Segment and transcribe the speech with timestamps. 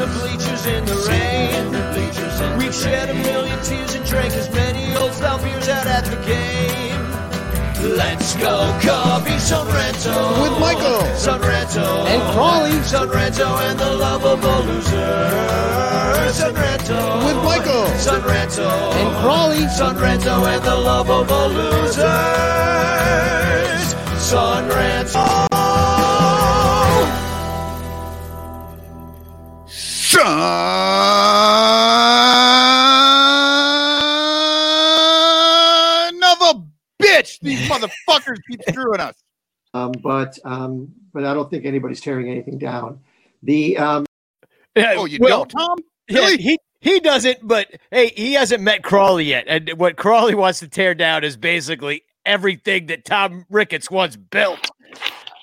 [0.00, 2.56] The bleachers in the rain.
[2.56, 6.16] We've shed a million tears and drank as many old style beers out at the
[6.24, 7.00] game.
[7.96, 10.16] Let's go, Cubby Sunrento.
[10.40, 11.04] With Michael.
[11.26, 12.06] Sunrento.
[12.12, 12.76] And Crawley.
[12.92, 15.16] Sunrento and the lovable loser.
[16.32, 17.00] Sunrento.
[17.26, 17.86] With Michael.
[18.06, 18.68] Sunrento.
[19.00, 19.64] And Crawley.
[19.78, 22.06] Sunrento and the lovable losers.
[24.16, 25.29] Sunrento.
[34.90, 36.62] Son of a
[37.02, 37.38] bitch!
[37.40, 39.14] These motherfuckers keep screwing us.
[39.74, 43.00] um, but um, but I don't think anybody's tearing anything down.
[43.42, 44.06] The um,
[44.76, 45.78] Yeah, Oh, you well, don't, Tom?
[46.08, 50.58] yeah, he he doesn't, but hey, he hasn't met Crawley yet, and what Crawley wants
[50.60, 54.70] to tear down is basically everything that Tom Ricketts once built.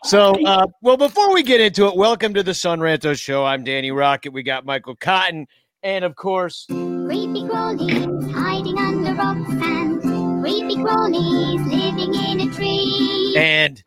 [0.07, 3.43] So, uh, well, before we get into it, welcome to the Son Ranto Show.
[3.43, 4.31] I'm Danny Rockett.
[4.31, 5.47] We got Michael Cotton,
[5.83, 10.01] and of course, Creepy crawlies hiding under rocks and
[10.41, 13.35] creepy crawlies living in a tree.
[13.37, 13.83] and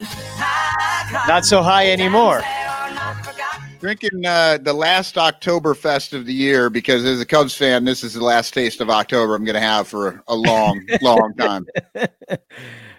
[1.26, 2.42] not so high anymore.
[3.80, 8.12] Drinking uh, the last Oktoberfest of the year because as a Cubs fan, this is
[8.12, 11.66] the last taste of October I'm going to have for a long, long time.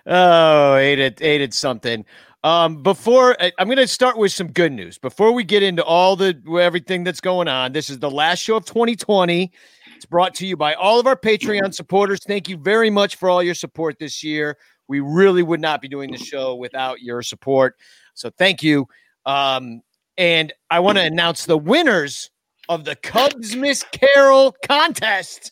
[0.07, 2.03] oh, ate it, ate it something.
[2.43, 4.97] Um, before I- I'm going to start with some good news.
[4.97, 8.55] Before we get into all the everything that's going on, this is the last show
[8.57, 9.51] of 2020.
[9.95, 12.19] It's brought to you by all of our Patreon supporters.
[12.25, 14.57] Thank you very much for all your support this year.
[14.87, 17.75] We really would not be doing the show without your support.
[18.15, 18.87] So thank you.
[19.25, 19.83] Um,
[20.17, 22.31] and I want to announce the winners
[22.69, 25.51] of the Cubs Miss Carol contest.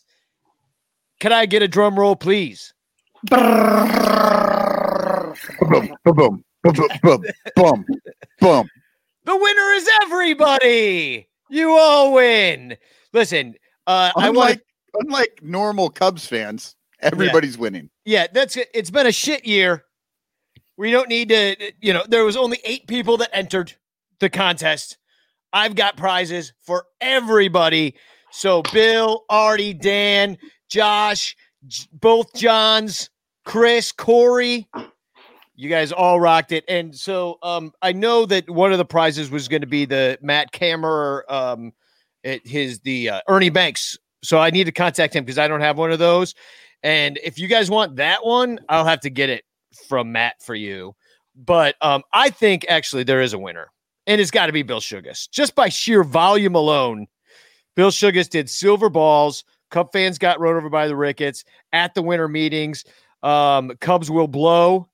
[1.20, 2.74] Can I get a drum roll, please?
[3.30, 3.46] boom,
[6.04, 7.24] boom, boom, boom, boom,
[7.56, 7.84] boom,
[8.40, 8.68] boom.
[9.24, 11.28] The winner is everybody.
[11.48, 12.76] You all win.
[13.12, 13.54] Listen,
[13.86, 17.90] uh, I want Unlike, unlike normal Cubs fans, everybody's winning.
[18.04, 18.68] yeah, that's it.
[18.74, 19.84] It's been a shit year.
[20.76, 23.74] We don't need to, you know, there was only eight people that entered
[24.20, 24.96] the contest.
[25.52, 27.96] I've got prizes for everybody.
[28.30, 30.38] So Bill, Artie, Dan,
[30.68, 33.10] Josh, J- both Johns,
[33.44, 34.68] Chris, Corey,
[35.60, 36.64] you guys all rocked it.
[36.68, 40.18] And so um, I know that one of the prizes was going to be the
[40.22, 41.74] Matt Kammerer, um,
[42.24, 43.98] it, his the uh, Ernie Banks.
[44.22, 46.34] So I need to contact him because I don't have one of those.
[46.82, 49.44] And if you guys want that one, I'll have to get it
[49.86, 50.94] from Matt for you.
[51.36, 53.70] But um, I think actually there is a winner,
[54.06, 55.28] and it's got to be Bill Sugas.
[55.30, 57.06] Just by sheer volume alone,
[57.76, 59.44] Bill Sugas did silver balls.
[59.70, 62.84] Cub fans got run over by the Ricketts at the winter meetings.
[63.22, 64.88] Um, Cubs will blow,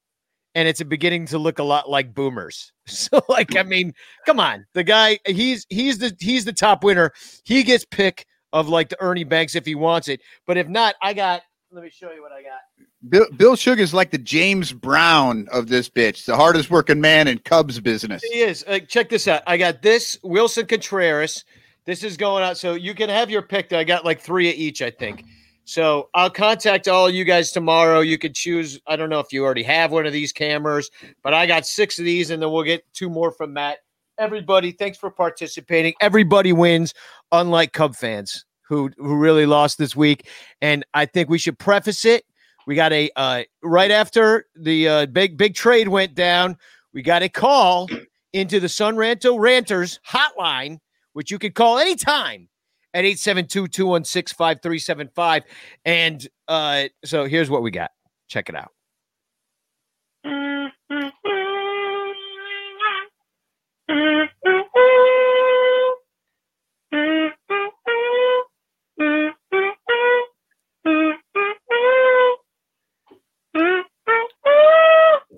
[0.57, 2.73] and it's beginning to look a lot like Boomers.
[2.89, 3.95] So, like, I mean,
[4.27, 7.13] come on, the guy he's he's the he's the top winner.
[7.43, 10.95] He gets pick of like the Ernie Banks if he wants it, but if not,
[11.03, 11.43] I got.
[11.73, 12.61] Let me show you what I got.
[13.09, 17.39] Bill, Bill Sugar's like the James Brown of this bitch, the hardest working man in
[17.39, 18.23] Cubs business.
[18.23, 18.65] He is.
[18.69, 19.43] Uh, check this out.
[19.49, 21.45] I got this Willson Contreras.
[21.87, 22.57] This is going out.
[22.57, 23.73] So you can have your pick.
[23.73, 25.25] I got like three of each, I think.
[25.67, 27.99] So I'll contact all you guys tomorrow.
[27.99, 28.81] You could choose.
[28.87, 30.93] I don't know if you already have one of these cameras,
[31.25, 33.79] but I got six of these, and then we'll get two more from Matt.
[34.17, 35.93] Everybody, thanks for participating.
[36.01, 36.95] Everybody wins,
[37.33, 40.29] unlike Cub fans who who really lost this week.
[40.61, 42.25] And I think we should preface it.
[42.69, 46.59] We got a uh, right after the uh, big big trade went down.
[46.95, 47.89] We got a call
[48.33, 50.79] into the Son Ranto Ranters hotline,
[51.13, 52.49] which you could call anytime
[52.97, 55.43] at 872-216-5375.
[55.85, 57.91] And uh, so here's what we got.
[58.27, 58.73] Check it out.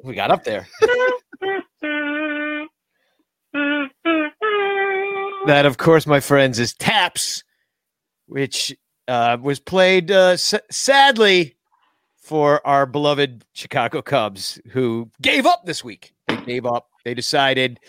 [0.04, 0.68] We got up there.
[5.46, 7.44] that, of course, my friends, is Taps,
[8.28, 8.76] which
[9.08, 11.56] uh, was played uh, s- sadly
[12.16, 16.12] for our beloved Chicago Cubs, who gave up this week.
[16.28, 16.88] They gave up.
[17.04, 17.80] They decided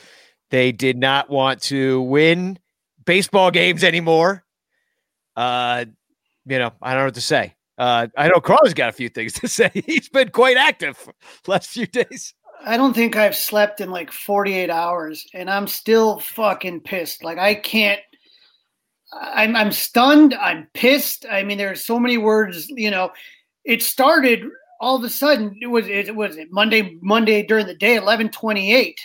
[0.49, 2.57] they did not want to win
[3.05, 4.45] baseball games anymore.
[5.35, 5.85] Uh,
[6.45, 7.55] you know, I don't know what to say.
[7.77, 9.71] Uh, I know Carl's got a few things to say.
[9.73, 11.09] He's been quite active
[11.47, 12.33] last few days.
[12.65, 17.23] I don't think I've slept in like 48 hours and I'm still fucking pissed.
[17.23, 18.01] Like I can't
[19.13, 21.25] I'm I'm stunned, I'm pissed.
[21.29, 23.11] I mean there's so many words, you know.
[23.65, 24.43] It started
[24.79, 28.95] all of a sudden it was it was it Monday Monday during the day 11:28.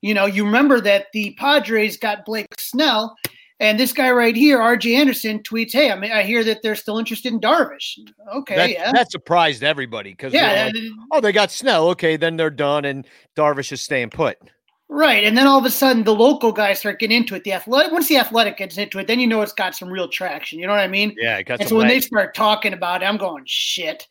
[0.00, 3.16] You know, you remember that the Padres got Blake Snell
[3.60, 6.74] and this guy right here, RJ Anderson, tweets, "Hey, I mean, I hear that they're
[6.74, 7.98] still interested in Darvish."
[8.34, 11.88] Okay, that, yeah, that surprised everybody because yeah, like, oh, they got Snell.
[11.90, 14.38] Okay, then they're done, and Darvish is staying put.
[14.88, 15.24] Right.
[15.24, 17.44] And then all of a sudden, the local guys start getting into it.
[17.44, 20.08] The athletic, once the athletic gets into it, then you know it's got some real
[20.08, 20.58] traction.
[20.58, 21.14] You know what I mean?
[21.18, 24.06] Yeah, it got And so when they start talking about it, I'm going shit.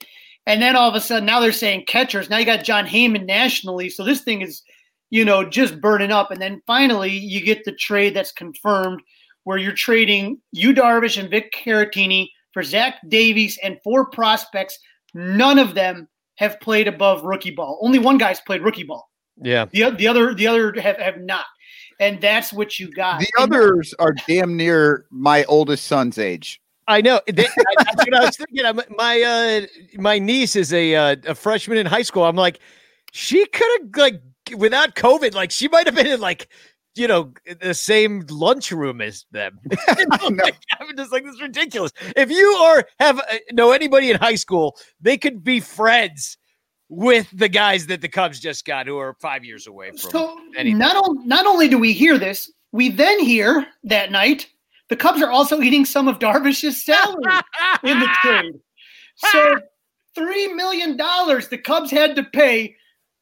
[0.46, 2.30] And then all of a sudden, now they're saying catchers.
[2.30, 4.62] Now you got Jon Heyman nationally, so this thing is,
[5.10, 6.32] you know, just burning up.
[6.32, 9.02] And then finally, you get the trade that's confirmed,
[9.44, 14.78] where you're trading Yu Darvish and Vic Caratini for Zach Davies and four prospects.
[15.14, 17.80] None of them have played above rookie ball.
[17.82, 19.10] Only one guy's played rookie ball.
[19.42, 21.46] Yeah, The o- the other the other have, have not.
[22.00, 23.20] And that's what you got.
[23.20, 26.60] The And- others are damn near my oldest son's age.
[26.88, 27.22] I know.
[27.28, 28.66] They, I, that's what I was thinking.
[28.66, 32.24] I'm, my uh, my niece is a uh, a freshman in high school.
[32.26, 32.60] I'm like,
[33.14, 34.22] she could have like
[34.58, 36.50] without COVID, like she might have been in like
[36.96, 37.32] you know
[37.62, 39.60] the same lunchroom as them.
[39.98, 40.44] You know, No.
[40.44, 41.94] like, I'm just like this is ridiculous.
[42.18, 46.38] If you are have uh, know anybody in high school, they could be friends
[46.96, 50.12] with the guys that the Cubs just got, who are five years away from.
[50.12, 50.78] So anything.
[50.78, 54.48] not, on, not only do we hear this, we then hear that night
[54.90, 57.24] the Cubs are also eating some of Darvish's salary
[57.84, 58.54] in the trade.
[59.16, 59.56] So
[60.14, 62.76] three million dollars the Cubs had to pay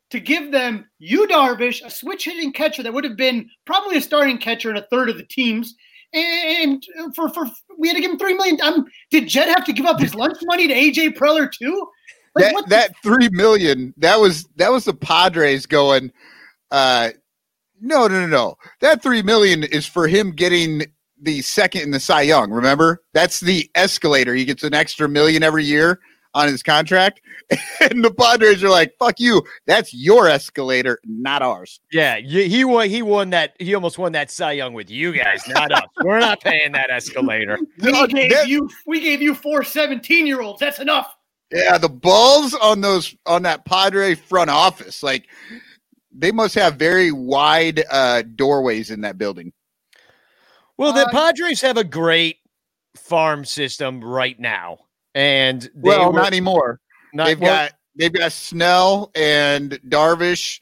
[0.09, 4.01] to give them Yu Darvish, a switch hitting catcher that would have been probably a
[4.01, 5.75] starting catcher in a third of the teams.
[6.13, 6.85] And
[7.15, 7.45] for for
[7.77, 8.59] we had to give him three million.
[8.61, 11.87] Um, did Jed have to give up his lunch money to AJ Preller too?
[12.35, 16.11] Like, that what the that three million that was that was the Padres going.
[16.71, 17.09] Uh,
[17.81, 18.55] no, no, no, no.
[18.79, 20.83] That three million is for him getting
[21.21, 22.51] the second in the Cy Young.
[22.51, 24.33] Remember, that's the escalator.
[24.35, 25.99] He gets an extra million every year
[26.33, 27.19] on his contract,
[27.91, 31.81] and the Padres are like, "Fuck you." That's your escalator, not ours.
[31.91, 32.89] Yeah, he won.
[32.89, 33.55] He won that.
[33.59, 35.83] He almost won that Cy Young with you guys, not us.
[36.03, 37.57] We're not paying that escalator.
[37.81, 40.59] we No, gave that- you we gave you four 17 year olds.
[40.61, 41.13] That's enough.
[41.51, 45.27] Yeah, the balls on those on that Padre front office, like
[46.13, 49.51] they must have very wide uh doorways in that building.
[50.77, 52.37] Well, the Uh, Padres have a great
[52.95, 54.79] farm system right now,
[55.13, 56.79] and they Well, were- not anymore.
[57.13, 60.59] not- they've well, got they've got Snell and Darvish.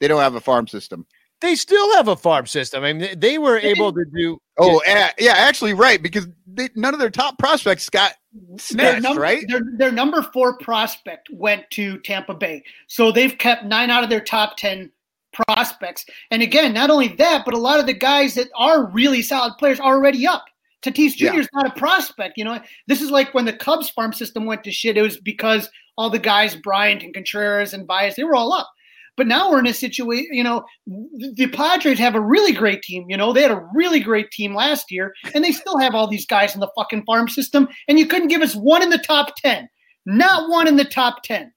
[0.00, 1.06] They don't have a farm system.
[1.42, 2.82] They still have a farm system.
[2.84, 4.38] I mean, they- they were able to do.
[4.58, 8.14] Oh, yeah, yeah actually, right because they, none of their top prospects got
[8.58, 9.44] snatched, right?
[9.48, 12.62] their, their number four prospect went to Tampa Bay.
[12.86, 14.90] So they've kept nine out of their top 10
[15.32, 16.04] prospects.
[16.30, 19.54] And again, not only that, but a lot of the guys that are really solid
[19.58, 20.44] players are already up.
[20.82, 21.24] Tatis Jr.
[21.24, 21.36] Yeah.
[21.36, 22.36] is not a prospect.
[22.36, 24.98] You know, this is like when the Cubs farm system went to shit.
[24.98, 28.70] It was because all the guys, Bryant and Contreras and Baez, they were all up.
[29.16, 32.82] But now we're in a situation, you know, the the Padres have a really great
[32.82, 33.04] team.
[33.08, 36.06] You know, they had a really great team last year, and they still have all
[36.06, 38.98] these guys in the fucking farm system, and you couldn't give us one in the
[38.98, 39.68] top 10.
[40.06, 41.52] Not one in the top 10.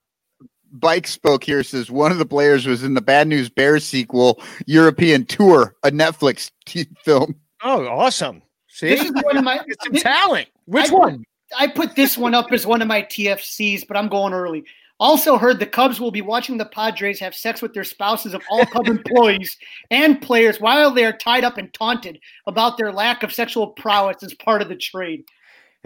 [0.72, 4.42] Bike spoke here says one of the players was in the Bad News Bears sequel
[4.66, 7.34] European Tour, a Netflix t- film.
[7.62, 8.42] Oh, awesome!
[8.68, 9.56] See, This is one of my.
[9.66, 10.48] Get some talent.
[10.66, 11.24] Which I- one?
[11.56, 14.64] I put this one up as one of my TFCs, but I'm going early.
[14.98, 18.42] Also heard the Cubs will be watching the Padres have sex with their spouses of
[18.50, 19.56] all Cub employees
[19.90, 24.22] and players while they are tied up and taunted about their lack of sexual prowess
[24.22, 25.24] as part of the trade.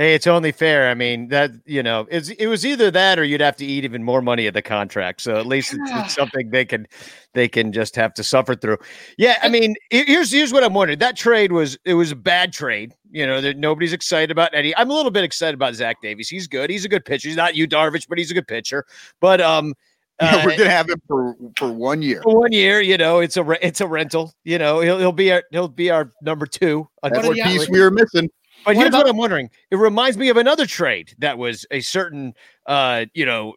[0.01, 0.89] Hey, it's only fair.
[0.89, 3.85] I mean, that you know, it's, it was either that or you'd have to eat
[3.85, 5.21] even more money of the contract.
[5.21, 6.87] So at least it's, it's something they can
[7.35, 8.79] they can just have to suffer through.
[9.19, 11.01] Yeah, I mean, here's here's what I'm wondering.
[11.01, 12.95] That trade was it was a bad trade.
[13.11, 14.77] You know, that nobody's excited about Eddie.
[14.77, 16.29] I'm a little bit excited about Zach Davies.
[16.29, 16.71] He's good.
[16.71, 17.29] He's a good pitcher.
[17.29, 18.85] He's not Yu Darvish, but he's a good pitcher.
[19.21, 19.75] But um,
[20.21, 22.21] uh, We're gonna have him for for one year.
[22.23, 24.33] for one year, you know, it's a re- it's a rental.
[24.45, 26.89] You know, he'll he'll be our he'll be our number two.
[27.03, 28.31] That's what piece we were missing.
[28.65, 29.49] But What here's what I'm wondering.
[29.71, 32.35] It reminds me of another trade that was a certain,
[32.67, 33.55] uh, you know,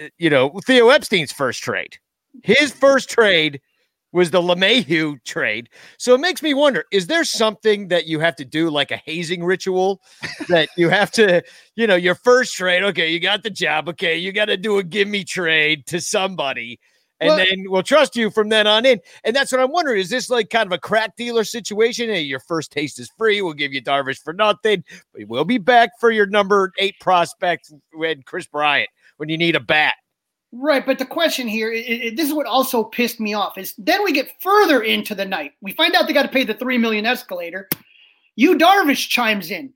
[0.00, 1.98] uh, you know, Theo Epstein's first trade.
[2.42, 3.60] His first trade
[4.12, 5.68] was the LeMahieu trade.
[5.98, 8.96] So it makes me wonder: is there something that you have to do, like a
[8.96, 10.00] hazing ritual,
[10.48, 11.42] that you have to,
[11.76, 12.82] you know, your first trade?
[12.82, 13.88] Okay, you got the job.
[13.88, 16.78] Okay, you got to do a give me trade to somebody.
[17.20, 19.00] And Well- then we'll trust you from then on in.
[19.22, 20.00] And that's what I'm wondering.
[20.00, 22.08] Is this like kind of a crack dealer situation?
[22.08, 23.40] Hey, your first taste is free.
[23.40, 24.82] We'll give you Darvish for nothing.
[25.14, 28.88] But we'll be back for your number eight prospect when Kris Bryant
[29.18, 29.94] when you need a bat.
[30.54, 33.74] Right, but the question here, i i this is what also pissed me off is
[33.78, 35.52] then we get further into the night.
[35.62, 37.70] We find out they got to pay the three million escalator.
[38.36, 39.72] Yu Darvish chimes in.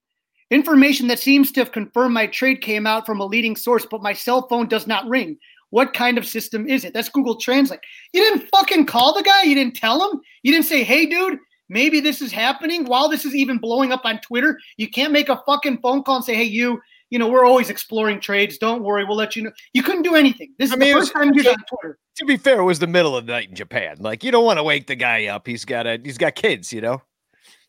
[0.51, 4.03] Information that seems to have confirmed my trade came out from a leading source, but
[4.03, 5.39] my cell phone does not ring.
[5.71, 6.93] What kind of system is it?
[6.93, 7.81] That's Google Translate.
[8.13, 9.43] You didn't fucking call the guy.
[9.45, 10.21] You didn't tell him.
[10.43, 11.39] You didn't say, "Hey, dude,
[11.71, 15.31] maybe this is happening." While this is even blowing up on Twitter, you can't make
[15.31, 18.59] a fucking phone call and say, "Hey, you." You know, we're always exploring trades.
[18.59, 19.53] Don't worry, we'll let you know.
[19.73, 20.53] You couldn't do anything.
[20.59, 21.99] This is I mean, it the was- first time you're on Twitter.
[22.17, 23.97] To be fair, it was the middle of the night in Japan.
[24.01, 25.47] Like you don't want to wake the guy up.
[25.47, 27.03] He's got a he's got kids, you know.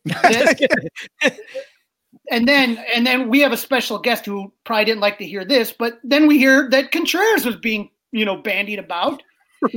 [2.31, 5.45] and then and then we have a special guest who probably didn't like to hear
[5.45, 9.21] this, but then we hear that Contreras was being, you know, bandied about.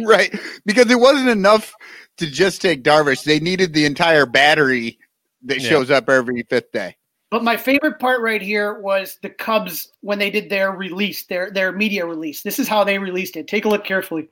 [0.04, 0.34] right.
[0.66, 1.72] Because it wasn't enough
[2.18, 3.24] to just take Darvish.
[3.24, 4.98] They needed the entire battery
[5.44, 5.68] that Yeah.
[5.68, 6.96] shows up every fifth day.
[7.30, 11.50] But my favorite part right here was the Cubs when they did their release, their
[11.50, 12.42] their media release.
[12.42, 13.46] This is how they released it.
[13.46, 14.28] Take a look carefully.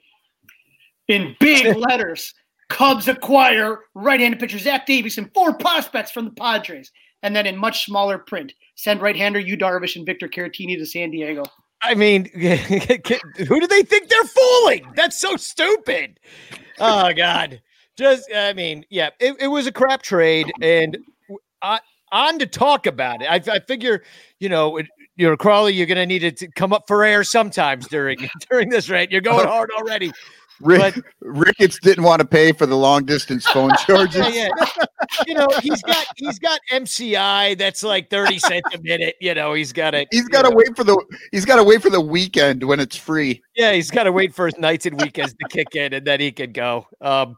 [1.06, 2.34] In big letters,
[2.68, 6.90] Cubs acquire right-handed pitcher Zach Davies and four prospects from the Padres.
[7.22, 11.10] And then in much smaller print, send right-hander Yu Darvish and Victor Caratini to San
[11.10, 11.42] Diego.
[11.82, 14.92] I mean, who do they think they're fooling?
[14.96, 16.18] That's so stupid.
[16.80, 17.60] Oh God.
[17.96, 20.96] Just I mean, yeah, it, it was a crap trade, and
[21.62, 21.80] I,
[22.12, 23.26] on to talk about it.
[23.26, 24.02] I, I figure,
[24.40, 24.86] you know, it,
[25.16, 28.18] you know, Crawley, you're gonna need to come up for air sometimes during
[28.50, 29.10] during this rate.
[29.10, 30.12] You're going hard already.
[30.60, 34.34] Rick, Ricketts didn't want to pay for the long distance phone charges.
[34.34, 34.84] Yeah, yeah.
[35.26, 39.14] you know, he's got he's got MCI that's like 30 cents a minute.
[39.20, 40.08] You know, he's got it.
[40.10, 41.00] He's got to wait for the
[41.32, 43.42] he's got to wait for the weekend when it's free.
[43.54, 46.20] Yeah, he's got to wait for his nights and weekends to kick in, and then
[46.20, 46.86] he can go.
[47.00, 47.36] Um,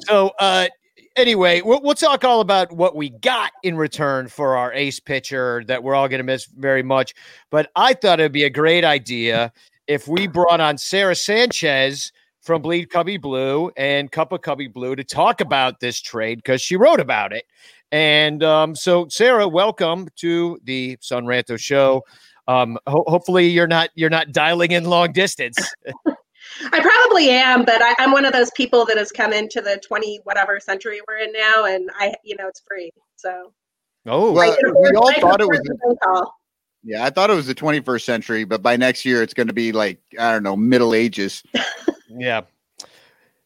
[0.00, 0.68] so uh,
[1.16, 5.64] anyway, we'll, we'll talk all about what we got in return for our ace pitcher
[5.66, 7.14] that we're all going to miss very much.
[7.50, 9.52] But I thought it'd be a great idea
[9.86, 14.94] if we brought on Sara Sanchez from Bleed Cubbie Blue and Cup of Cubby Blue
[14.96, 17.44] to talk about this trade because she wrote about it.
[17.92, 22.02] And um, so, Sara, welcome to the Son Ranto Show.
[22.48, 25.56] Um, ho- hopefully, you're not you're not dialing in long distance.
[26.72, 29.80] I probably am, but I, I'm one of those people that has come into the
[29.86, 32.90] 20 whatever century we're in now, and I, you know, it's free.
[33.16, 33.52] So
[34.06, 35.60] Oh, Well, I we all I thought it was.
[35.60, 36.34] the phone call.
[36.82, 39.54] Yeah, I thought it was the 21st century, but by next year it's going to
[39.54, 41.42] be like I don't know, Middle Ages.
[42.16, 42.42] Yeah.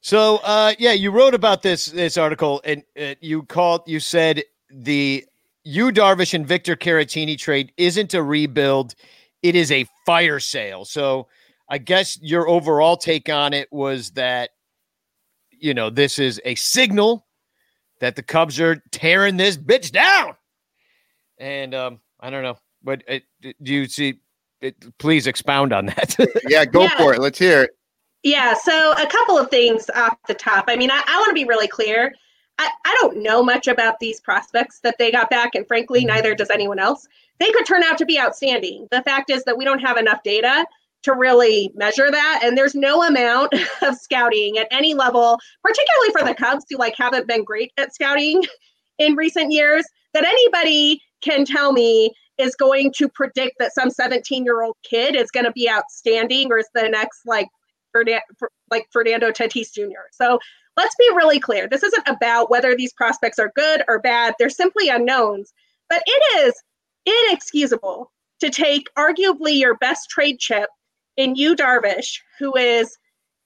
[0.03, 4.43] So, uh, yeah, you wrote about this this article, and uh, you called you said
[4.71, 5.25] the
[5.65, 8.95] Yu Darvish and Victor Caratini trade isn't a rebuild;
[9.43, 10.85] it is a fire sale.
[10.85, 11.29] So,
[11.69, 14.51] I guess your overall take on it was that
[15.51, 17.27] you know this is a signal
[18.01, 20.35] that the Cubs are tearing this bitch down,
[21.39, 24.21] and um, I don't know, but uh, do you see?
[24.61, 26.17] It, please expound on that.
[26.49, 26.97] Yeah, go Yeah.
[26.97, 27.21] for it.
[27.21, 27.71] Let's hear it.
[28.25, 30.65] Yeah, so a couple of things off the top.
[30.67, 32.13] I mean, I, I want to be really clear.
[32.59, 36.35] I, I don't know much about these prospects that they got back, and frankly, neither
[36.35, 37.07] does anyone else.
[37.39, 38.89] They could turn out to be outstanding.
[38.91, 40.67] The fact is that we don't have enough data
[41.05, 43.53] to really measure that, and there's no amount
[43.83, 47.95] of scouting at any level, particularly for the Cubs, who like haven't been great at
[47.95, 48.43] scouting
[48.99, 54.45] in recent years, that anybody can tell me is going to predict that some 17
[54.45, 57.49] year old kid is going to be outstanding or is the next like
[58.71, 60.07] like Fernando Tatis Jr.
[60.13, 60.39] So
[60.77, 61.69] let's be really clear.
[61.69, 64.35] This isn't about whether these prospects are good or bad.
[64.39, 65.53] They're simply unknowns.
[65.91, 66.55] But it is
[67.07, 70.69] inexcusable to take arguably your best trade chip
[71.19, 72.97] in Yu Darvish, who is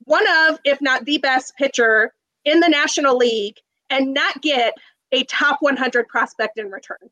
[0.04, 2.12] one of, if not the best pitcher
[2.44, 3.56] in the National League,
[3.90, 4.74] and not get
[5.10, 7.10] a top 100 prospect in return.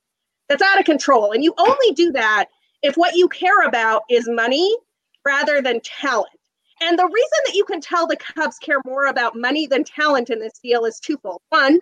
[0.49, 1.33] That's out of control.
[1.33, 2.47] And you only do that
[2.83, 4.75] if what you care about is money
[5.25, 6.29] rather than talent.
[6.83, 10.31] And the reason that you can tell the Cubs care more about money than talent
[10.31, 11.41] in this deal is twofold.
[11.51, 11.81] One,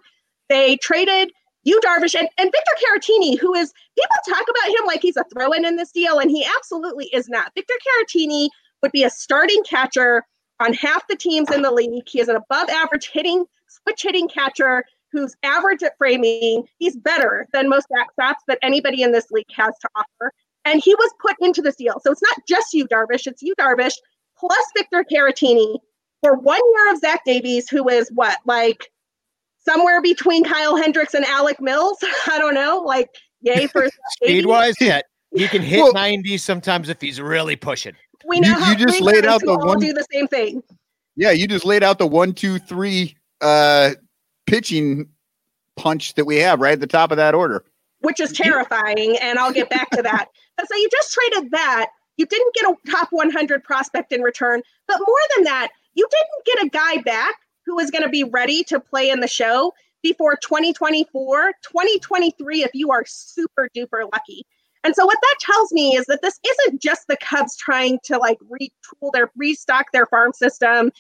[0.48, 1.30] they traded
[1.62, 5.24] Yu Darvish and, and Victor Caratini, who is people talk about him like he's a
[5.32, 7.52] throw-in in this deal, and he absolutely is not.
[7.54, 8.48] Victor Caratini
[8.82, 10.24] would be a starting catcher
[10.60, 12.04] on half the teams in the league.
[12.06, 16.64] He is an above average hitting, switch hitting catcher who's average at framing.
[16.78, 20.32] He's better than most backstops that anybody in this league has to offer.
[20.64, 22.00] And he was put into this deal.
[22.02, 23.94] So it's not just Yu Darvish, it's Yu Darvish
[24.38, 25.78] plus Victor Caratini
[26.22, 28.90] for one year of Zach Davies, who is what, like
[29.58, 31.98] somewhere between Kyle Hendricks and Alec Mills?
[32.26, 32.82] I don't know.
[32.84, 33.08] Like,
[33.40, 35.00] yay for speed wise, yeah.
[35.34, 37.94] He can hit well, 90 sometimes if he's really pushing.
[38.26, 40.62] We know you, you just laid out the one do the same thing.
[41.16, 43.90] Yeah, you just laid out the one, two, three uh
[44.46, 45.08] pitching
[45.76, 47.64] punch that we have right at the top of that order.
[48.00, 50.28] Which is terrifying, and I'll get back to that.
[50.56, 51.86] But so you just traded that.
[52.16, 56.56] You didn't get a top 100 prospect in return, but more than that, you didn't
[56.56, 59.72] get a guy back who was going to be ready to play in the show
[60.02, 64.44] before 2024, 2023, if you are super duper lucky.
[64.88, 68.16] And so what that tells me is that this isn't just the Cubs trying to
[68.16, 70.90] like retool their restock their farm system,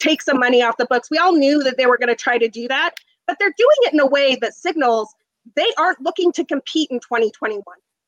[0.00, 1.12] take some money off the books.
[1.12, 3.76] We all knew that they were going to try to do that, but they're doing
[3.82, 5.14] it in a way that signals
[5.54, 7.62] they aren't looking to compete in 2021.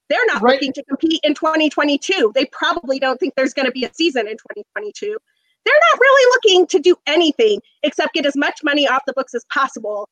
[0.08, 0.54] They're not right.
[0.54, 2.32] looking to compete in 2022.
[2.34, 5.06] They probably don't think there's going to be a season in 2022.
[5.06, 9.36] They're not really looking to do anything except get as much money off the books
[9.36, 10.08] as possible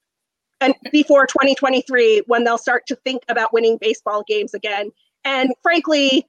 [0.61, 4.90] and before 2023 when they'll start to think about winning baseball games again.
[5.26, 6.25] And frankly,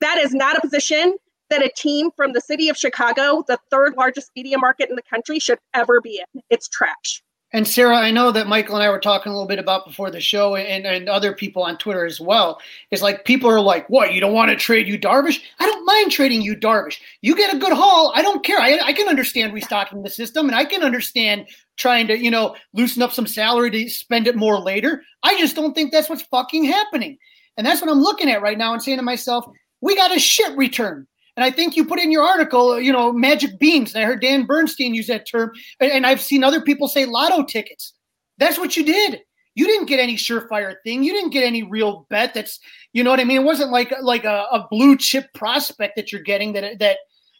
[0.00, 1.16] that is not a position
[1.48, 5.02] that a team from the city of Chicago, the third largest media market in the
[5.02, 6.42] country, should ever be in.
[6.50, 7.22] It's trash.
[7.54, 10.10] And Sara, I know that Michael and I were talking a little bit about before
[10.10, 12.60] the show, and, and other people on Twitter as well.
[12.90, 14.12] Is like people are like, "What?
[14.12, 15.40] You don't want to trade Yu Darvish?
[15.58, 16.96] I don't mind trading Yu Darvish.
[17.20, 18.12] You get a good haul.
[18.14, 18.58] I don't care.
[18.58, 22.54] I, I can understand restocking the system, and I can understand trying to, you know,
[22.72, 25.02] loosen up some salary to spend it more later.
[25.22, 27.18] I just don't think that's what's fucking happening.
[27.56, 29.44] And that's what I'm looking at right now and saying to myself,
[29.80, 31.06] we got a shit return.
[31.36, 33.94] And I think you put in your article, uh, you know, magic beans.
[33.94, 35.52] And I heard Dan Bernstein use that term.
[35.80, 37.94] And I've seen other people say lotto tickets.
[38.38, 39.20] That's what you did.
[39.54, 41.02] You didn't get any surefire thing.
[41.02, 42.32] You didn't get any real bet.
[42.34, 42.58] That's,
[42.92, 43.38] you know what I mean?
[43.38, 46.98] It wasn't like like a, a blue chip prospect that you're getting that that,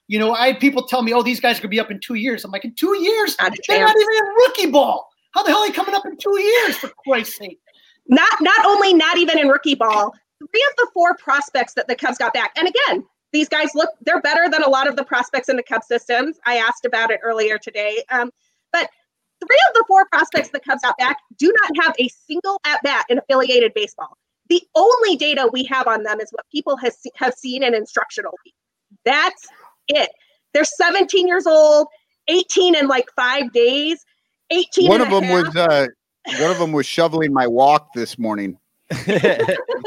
[0.08, 2.14] you know, I had people tell me, oh, these guys could be up in two
[2.14, 2.44] years.
[2.44, 3.36] I'm like, in two years?
[3.40, 5.08] Not they're not even in rookie ball.
[5.32, 7.58] How the hell are they coming up in two years, for Christ's sake?
[8.08, 11.94] Not not only not even in rookie ball, three of the four prospects that the
[11.94, 12.52] Cubs got back.
[12.56, 15.62] And again, these guys look they're better than a lot of the prospects in the
[15.62, 16.38] Cubs systems.
[16.46, 18.02] I asked about it earlier today.
[18.10, 18.30] Um,
[18.72, 18.88] but
[19.40, 22.82] three of the four prospects the Cubs got back do not have a single at
[22.82, 24.16] bat in affiliated baseball.
[24.48, 28.34] The only data we have on them is what people has, have seen in instructional
[29.04, 29.48] That's
[29.88, 30.10] it.
[30.52, 31.86] They're 17 years old,
[32.28, 34.04] 18 in like five days.
[34.50, 34.88] 18.
[34.88, 35.46] One of them half.
[35.46, 35.86] was uh,
[36.38, 38.58] one of them was shoveling my walk this morning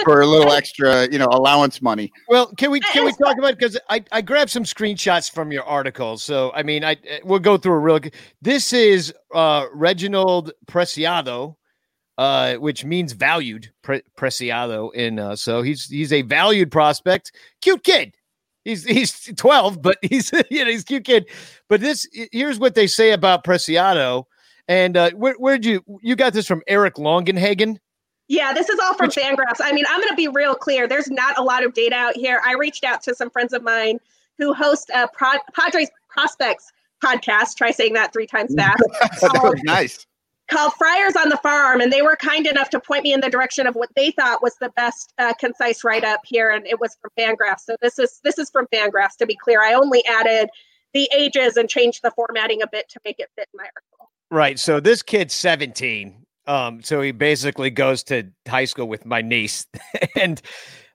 [0.04, 2.12] for a little extra, you know, allowance money.
[2.28, 5.64] Well, can we can we talk about because I I grabbed some screenshots from your
[5.64, 6.18] article.
[6.18, 8.00] So I mean, I we'll go through a real.
[8.42, 11.56] This is uh, Reginald Preciado,
[12.18, 15.20] uh, which means valued pre- Preciado in.
[15.20, 18.16] Uh, so he's he's a valued prospect, cute kid.
[18.64, 21.28] He's he's 12, but he's you know he's cute kid.
[21.70, 24.26] But this here's what they say about Preciado.
[24.68, 27.78] And uh, where where'd you you got this from Eric Longenhagen?
[28.28, 29.60] Yeah, this is all from Which, Fangraphs.
[29.62, 30.88] I mean, I'm going to be real clear.
[30.88, 32.42] There's not a lot of data out here.
[32.44, 34.00] I reached out to some friends of mine
[34.40, 36.72] who host a Pro- Padres Prospects
[37.04, 37.56] podcast.
[37.56, 38.82] Try saying that three times fast.
[39.22, 40.08] that was nice.
[40.48, 43.32] Called Friars on the Farm, and they were kind enough to point me in the
[43.32, 46.80] direction of what they thought was the best uh, concise write up here, and it
[46.80, 47.62] was from Fangraphs.
[47.62, 49.18] So this is this is from Fangraphs.
[49.18, 50.50] To be clear, I only added
[50.94, 54.12] the ages and changed the formatting a bit to make it fit my article.
[54.32, 54.60] Right.
[54.60, 59.66] So this kid's 17 um, so he basically goes to high school with my niece,
[60.16, 60.42] and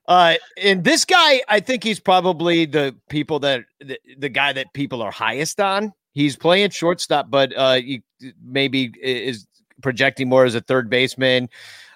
[0.07, 4.73] uh, and this guy, I think he's probably the people that the, the guy that
[4.73, 5.93] people are highest on.
[6.13, 8.03] He's playing shortstop, but uh, he
[8.43, 9.47] maybe is
[9.81, 11.49] projecting more as a third baseman.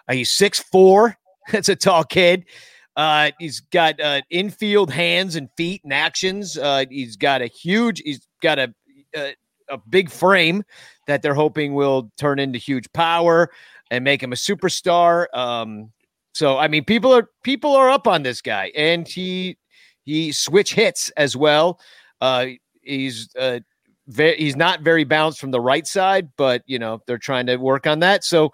[0.07, 1.17] Uh, he's six four.
[1.51, 2.45] That's a tall kid.
[2.97, 6.57] Uh, he's got uh, infield hands and feet and actions.
[6.57, 8.01] Uh, he's got a huge.
[8.03, 8.73] He's got a,
[9.15, 9.35] a
[9.69, 10.63] a big frame
[11.07, 13.49] that they're hoping will turn into huge power
[13.91, 15.27] and make him a superstar.
[15.33, 15.91] Um,
[16.33, 19.57] So I mean, people are people are up on this guy, and he
[20.03, 21.79] he switch hits as well.
[22.21, 22.47] Uh,
[22.81, 23.59] he's uh,
[24.07, 27.55] ve- he's not very balanced from the right side, but you know they're trying to
[27.57, 28.23] work on that.
[28.25, 28.51] So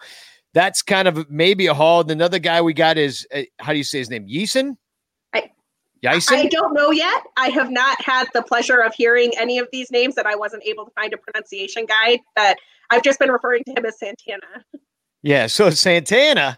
[0.54, 2.02] that's kind of maybe a haul.
[2.12, 4.28] Another guy we got is uh, how do you say his name?
[4.28, 4.76] Yeison.
[6.06, 7.24] I- I don't know yet.
[7.38, 10.64] I have not had the pleasure of hearing any of these names that I wasn't
[10.66, 12.58] able to find a pronunciation guide, but
[12.90, 14.66] I've just been referring to him as Santana.
[15.24, 16.58] Yeah, so Santana,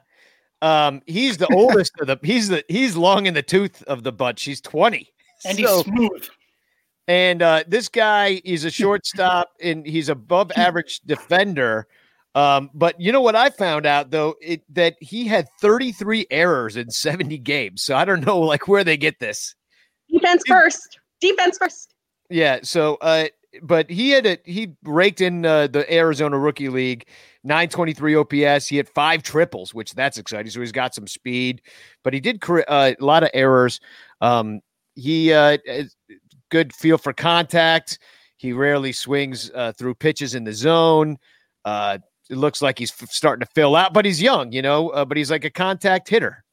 [0.61, 4.11] um, he's the oldest of the he's the he's long in the tooth of the
[4.13, 4.43] bunch.
[4.43, 5.09] He's 20.
[5.45, 6.27] And So- he's smooth.
[7.09, 11.87] and uh, this guy he's a shortstop and he's above average defender.
[12.35, 16.75] Um, but you know what I found out though, it that he had 33 errors
[16.75, 17.83] in 70 games.
[17.83, 19.55] So I don't know like where they get this.
[20.09, 20.99] Defense first.
[21.21, 21.93] Defense first.
[22.29, 22.59] Yeah.
[22.63, 23.27] So, uh,
[23.61, 27.07] but he had a he raked in uh, the Arizona Rookie League,
[27.43, 28.67] 923 OPS.
[28.67, 30.49] He had five triples, which that's exciting.
[30.49, 31.61] So he's got some speed,
[32.03, 33.79] but he did uh, a lot of errors.
[34.21, 34.61] Um,
[34.95, 35.57] he uh,
[36.49, 37.99] good feel for contact.
[38.37, 41.17] He rarely swings uh, through pitches in the zone.
[41.63, 41.99] Uh,
[42.33, 44.89] it looks like he's f- starting to fill out, but he's young, you know.
[44.89, 46.43] Uh, but he's like a contact hitter.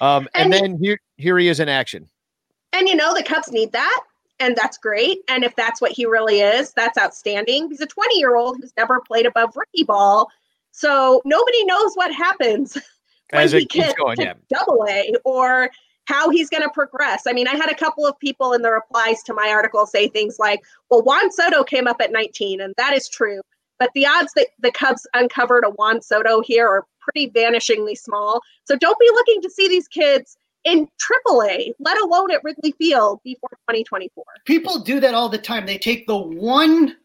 [0.00, 2.08] Um, and, And he- then here here he is in action.
[2.72, 4.00] And you know, the Cubs need that.
[4.40, 5.18] And that's great.
[5.28, 7.68] And if that's what he really is, that's outstanding.
[7.70, 10.28] He's a 20 year old who's never played above rookie ball.
[10.70, 12.74] So nobody knows what happens
[13.30, 14.34] when As he it keeps gets going, to yeah.
[14.48, 15.70] double A or
[16.04, 17.24] how he's going to progress.
[17.26, 20.08] I mean, I had a couple of people in the replies to my article say
[20.08, 23.40] things like, well, Juan Soto came up at 19, and that is true.
[23.78, 28.40] But the odds that the Cubs uncovered a Juan Soto here are pretty vanishingly small.
[28.64, 30.88] So don't be looking to see these kids in
[31.26, 34.24] AAA, let alone at Wrigley Field before 2024.
[34.44, 35.64] People do that all the time.
[35.64, 36.96] They take the one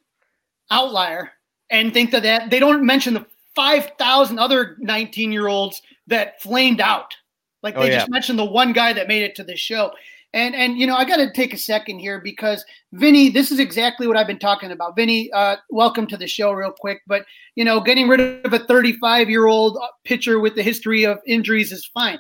[0.72, 1.32] outlier
[1.70, 6.82] and think that, that they don't mention the 5,000 other 19 year olds that flamed
[6.82, 7.16] out.
[7.62, 8.00] Like Oh, they yeah.
[8.00, 9.92] just mentioned the one guy that made it to the show.
[10.34, 13.60] And and you know, I got to take a second here because Vinny, this is
[13.60, 14.96] exactly what I've been talking about.
[14.96, 17.02] Vinny, uh, welcome to the show, real quick.
[17.08, 21.20] But you know, getting rid of a 35 year old pitcher with the history of
[21.28, 22.20] injuries is fine.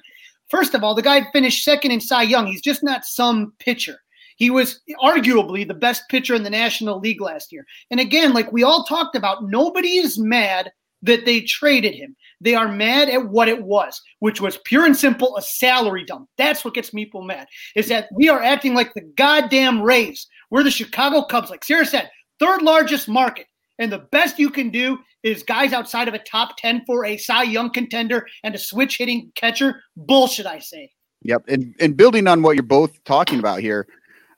[0.49, 2.45] First of all, the guy finished second in Cy Young.
[2.45, 3.97] He's just not some pitcher.
[4.35, 7.65] He was arguably the best pitcher in the National League last year.
[7.89, 10.71] And again, like we all talked about, nobody is mad
[11.03, 12.15] that they traded him.
[12.41, 16.27] They are mad at what it was, which was pure and simple a salary dump.
[16.37, 17.47] That's what gets people mad.
[17.75, 20.27] Is that we are acting like the goddamn Rays.
[20.49, 23.47] We're the Chicago Cubs, like Sara said, third largest market.
[23.79, 27.17] And the best you can do is guys outside of a top 10 for a
[27.17, 29.81] Cy Young contender and a switch hitting catcher.
[29.95, 30.91] Bullshit, I say.
[31.23, 31.43] Yep.
[31.47, 33.87] And and building on what you're both talking about here,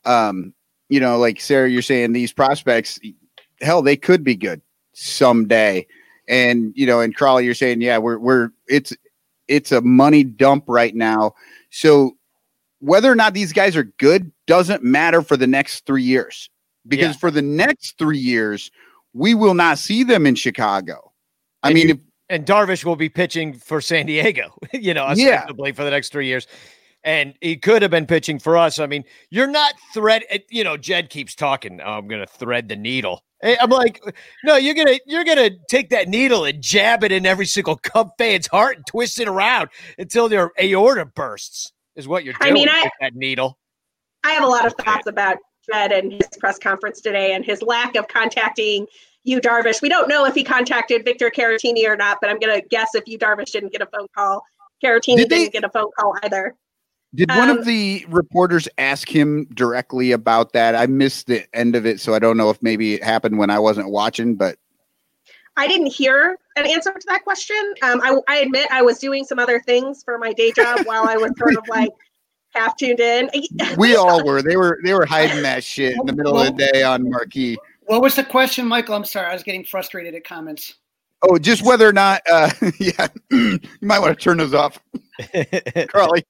[0.06, 0.54] um,
[0.90, 3.00] you know, like Sara, you're saying these prospects,
[3.62, 4.62] hell, they could be good
[4.94, 5.86] someday.
[6.28, 8.94] And you know, and Crawley, you're saying, yeah, we're we're it's
[9.48, 11.34] it's a money dump right now.
[11.70, 12.18] So
[12.80, 16.50] whether or not these guys are good doesn't matter for the next three years.
[16.88, 17.20] Because Yeah.
[17.20, 18.70] for the next three years,
[19.14, 21.12] we will not see them in Chicago.
[21.64, 25.06] I And mean, you- if and Darvish will be pitching for San Diego, you know,
[25.16, 25.34] Yeah.
[25.36, 26.48] ostensibly for the next three years.
[27.04, 28.80] And he could have been pitching for us.
[28.80, 30.24] I mean, you're not thread.
[30.50, 31.80] You know, Jed keeps talking.
[31.82, 33.24] Oh, I'm going to thread the needle.
[33.46, 34.02] Eh, I'm like,
[34.44, 38.10] no, you're gonna you're gonna take that needle and jab it in every single Cub
[38.18, 41.72] fan's heart and twist it around until their aorta bursts.
[41.96, 43.58] Is what you're I doing mean, I- that needle.
[44.24, 45.38] I have a lot of thoughts about
[45.72, 48.88] Fed and his press conference today and his lack of contacting
[49.24, 49.84] Yu Darvish.
[49.84, 52.96] We don't know if he contacted Victor Caratini or not, but I'm going to guess
[52.96, 54.44] if Yu Darvish, didn't get a phone call,
[54.84, 56.56] Caratini Did didn't get a phone call either.
[57.16, 60.76] Did one Um, of the reporters ask him directly about that?
[60.76, 63.50] I missed the end of it, so I don't know if maybe it happened when
[63.50, 64.58] I wasn't watching, but
[65.58, 67.56] I didn't hear an answer to that question.
[67.82, 71.08] Um, I, I admit I was doing some other things for my day job while
[71.08, 71.92] I was sort of like
[72.54, 73.30] half tuned in.
[73.78, 74.42] we all were.
[74.42, 77.58] They were they were hiding that shit in the middle of the day on marquee.
[77.86, 78.96] What was the question, Michael?
[78.96, 79.28] I'm sorry.
[79.28, 80.76] I was getting frustrated at comments.
[81.22, 84.80] Oh, just whether or not uh yeah, you might want to turn those off,
[85.90, 86.26] Carly.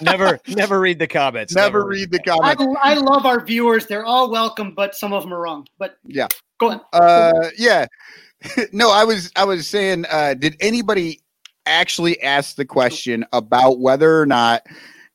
[0.00, 1.54] never, never read the comments.
[1.54, 2.80] Never read the I, comments.
[2.82, 3.86] I love our viewers.
[3.86, 5.66] They're all welcome, but some of them are wrong.
[5.78, 6.28] But Yeah.
[6.58, 6.80] go on.
[6.92, 7.86] Uh yeah.
[8.72, 11.20] no, I was I was saying uh did anybody
[11.66, 14.62] actually ask the question about whether or not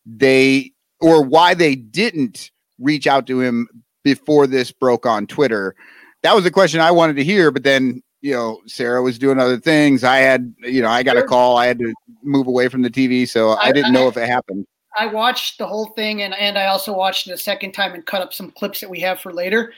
[0.06, 3.68] they or why they didn't reach out to him
[4.04, 5.76] before this broke on Twitter?
[6.22, 9.40] That was the question I wanted to hear, but then you know, Sara was doing
[9.40, 10.04] other things.
[10.04, 11.58] I had, you know, I got a call.
[11.58, 14.18] I had to move away from the TV, so I, I- didn't know I- if
[14.18, 14.66] it happened.
[14.98, 18.06] I watched the whole thing, and and I also watched it a second time and
[18.06, 19.74] cut up some clips that we have for later.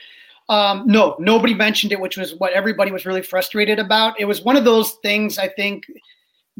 [0.48, 4.18] Um, no, nobody mentioned it, which was what everybody was really frustrated about.
[4.18, 5.36] It was one of those things.
[5.36, 5.84] I think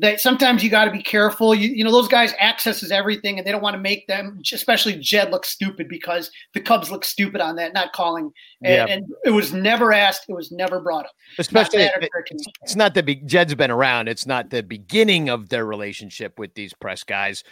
[0.01, 1.55] that sometimes you got to be careful.
[1.55, 4.97] You, you know, those guys accesses everything, and they don't want to make them, especially
[4.97, 8.33] Jed, look stupid because the Cubs look stupid on that, not calling.
[8.63, 8.87] And, Yeah.
[8.95, 10.23] and it was never asked.
[10.29, 11.13] It was never brought up.
[11.39, 14.09] Especially, Not that it- it's not the be- Jed's been around.
[14.09, 17.43] It's not the beginning of their relationship with these press guys,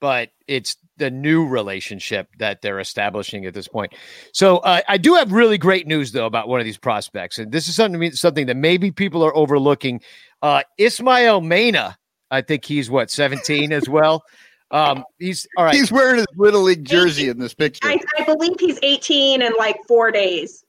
[0.00, 3.94] but it's the new relationship that they're establishing at this point.
[4.32, 7.52] So uh, I do have really great news though about one of these prospects, and
[7.52, 10.00] this is something something that maybe people are overlooking.
[10.42, 11.96] Uh, Ismael Mena,
[12.30, 14.24] I think he's what 17 as well.
[14.70, 15.74] Um, he's all right.
[15.74, 17.86] He's wearing his little league jersey in this picture.
[17.86, 20.64] I, I believe he's 18 in like four days.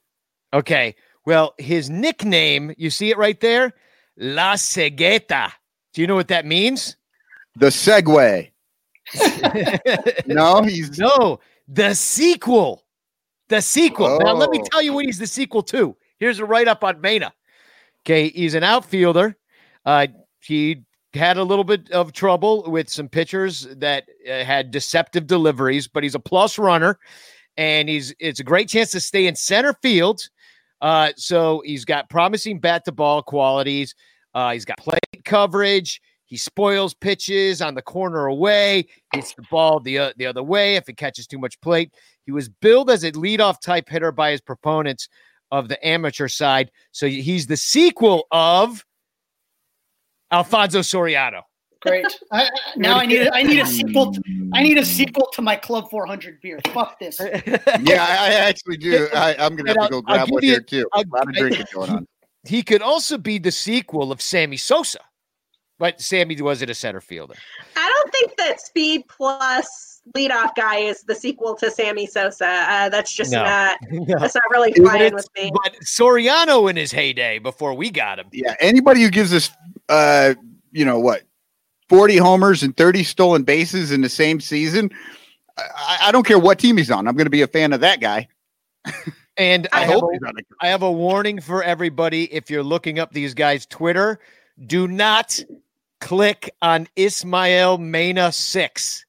[0.54, 0.96] Okay.
[1.26, 3.74] Well, his nickname, you see it right there?
[4.18, 5.52] La Secuela.
[5.94, 6.96] Do you know what that means?
[7.56, 8.52] The Segway.
[10.28, 12.84] No, he's no, the sequel.
[13.50, 14.20] The sequel.
[14.22, 14.68] Now, let me Oh.
[14.72, 15.96] tell you what he's the sequel to.
[16.20, 17.34] Here's a write up on Mena.
[18.02, 18.30] Okay.
[18.30, 19.38] He's an outfielder.
[19.86, 20.08] Uh,
[20.42, 25.88] he had a little bit of trouble with some pitchers that uh, had deceptive deliveries,
[25.88, 27.00] but he's a plus runner
[27.56, 30.28] and he's it's a great chance to stay in center field.
[30.82, 33.96] Uh, so he's got promising bat to ball qualities.
[34.36, 36.02] Uh, he's got plate coverage.
[36.28, 38.88] He spoils pitches on the corner away.
[39.14, 41.94] Hits the ball the uh, the other way if it catches too much plate.
[42.26, 45.08] He was billed as a leadoff type hitter by his proponents
[45.52, 46.70] of the amateur side.
[46.92, 48.84] So he's the sequel of
[50.32, 51.42] Alfonso Soriano.
[51.82, 52.06] Great.
[52.32, 54.12] I, I- now I need a, I need a sequel.
[54.14, 54.22] To,
[54.54, 56.60] I need a sequel to my Club 400 beer.
[56.74, 57.20] Fuck this.
[57.22, 59.08] yeah, I, I actually do.
[59.14, 60.86] I, I'm gonna have to go I'll- I'll grab one you- here too.
[60.94, 62.08] A lot of drinking going on.
[62.46, 65.00] He could also be the sequel of Sammy Sosa,
[65.80, 67.36] but Sammy wasn't a center fielder.
[67.76, 72.48] I don't think that Speed Plus leadoff guy is the sequel to Sammy Sosa.
[72.48, 73.44] Uh, that's just No.
[73.44, 73.78] not.
[73.92, 74.20] No.
[74.20, 75.52] That's not really But flying with me.
[75.64, 78.28] But Soriano in his heyday before we got him.
[78.32, 79.52] Yeah, anybody who gives us,
[79.90, 80.36] uh,
[80.72, 81.24] you know what,
[81.90, 84.92] 40 homers and 30 stolen bases in the same season,
[85.58, 87.08] I, I don't care what team he's on.
[87.08, 88.28] I'm going to be a fan of that guy.
[89.40, 90.44] And I, I, hope a, he's on the.
[90.62, 92.24] I have a warning for everybody.
[92.34, 94.20] If you're looking up these guys' Twitter,
[94.66, 95.40] do not
[96.00, 99.06] click on Ismael Mena six.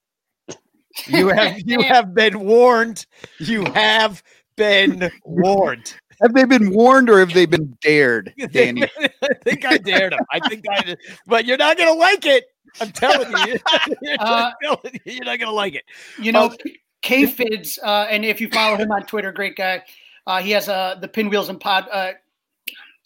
[1.07, 3.05] You have you have been warned.
[3.39, 4.23] You have
[4.55, 5.93] been warned.
[6.21, 8.83] Have they been warned or have they been dared, Danny?
[9.23, 10.19] I think I dared him.
[10.31, 10.99] I think I did.
[11.25, 12.45] But you're not gonna like it.
[12.81, 13.57] I'm telling you.
[14.01, 15.85] You're, Uh, telling you, you're not gonna like it.
[16.19, 16.53] You know,
[17.01, 19.83] K Fids, uh, and if you follow him on Twitter, great guy.
[20.27, 21.87] Uh, he has uh, the Pinwheels and Pod.
[21.91, 22.11] Uh,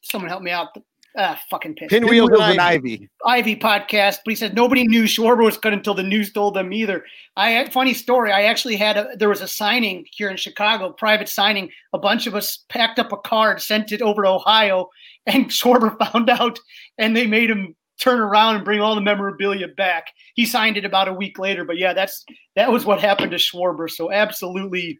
[0.02, 0.76] someone help me out.
[1.16, 1.90] Ah, fucking pin.
[1.90, 2.94] Pinwheels Pinwheels and and Ivy.
[2.94, 3.10] Ivy.
[3.26, 6.74] Ivy podcast, but he said nobody knew Schwarber was good until the news told them
[6.74, 7.06] either.
[7.36, 8.32] I had funny story.
[8.32, 11.70] I actually had a there was a signing here in Chicago, private signing.
[11.94, 14.90] A bunch of us packed up a card, sent it over to Ohio,
[15.28, 16.60] and Schwarber found out,
[16.98, 20.08] and they made him turn around and bring all the memorabilia back.
[20.34, 23.38] He signed it about a week later, but yeah, that's that was what happened to
[23.38, 23.90] Schwarber.
[23.90, 25.00] So absolutely,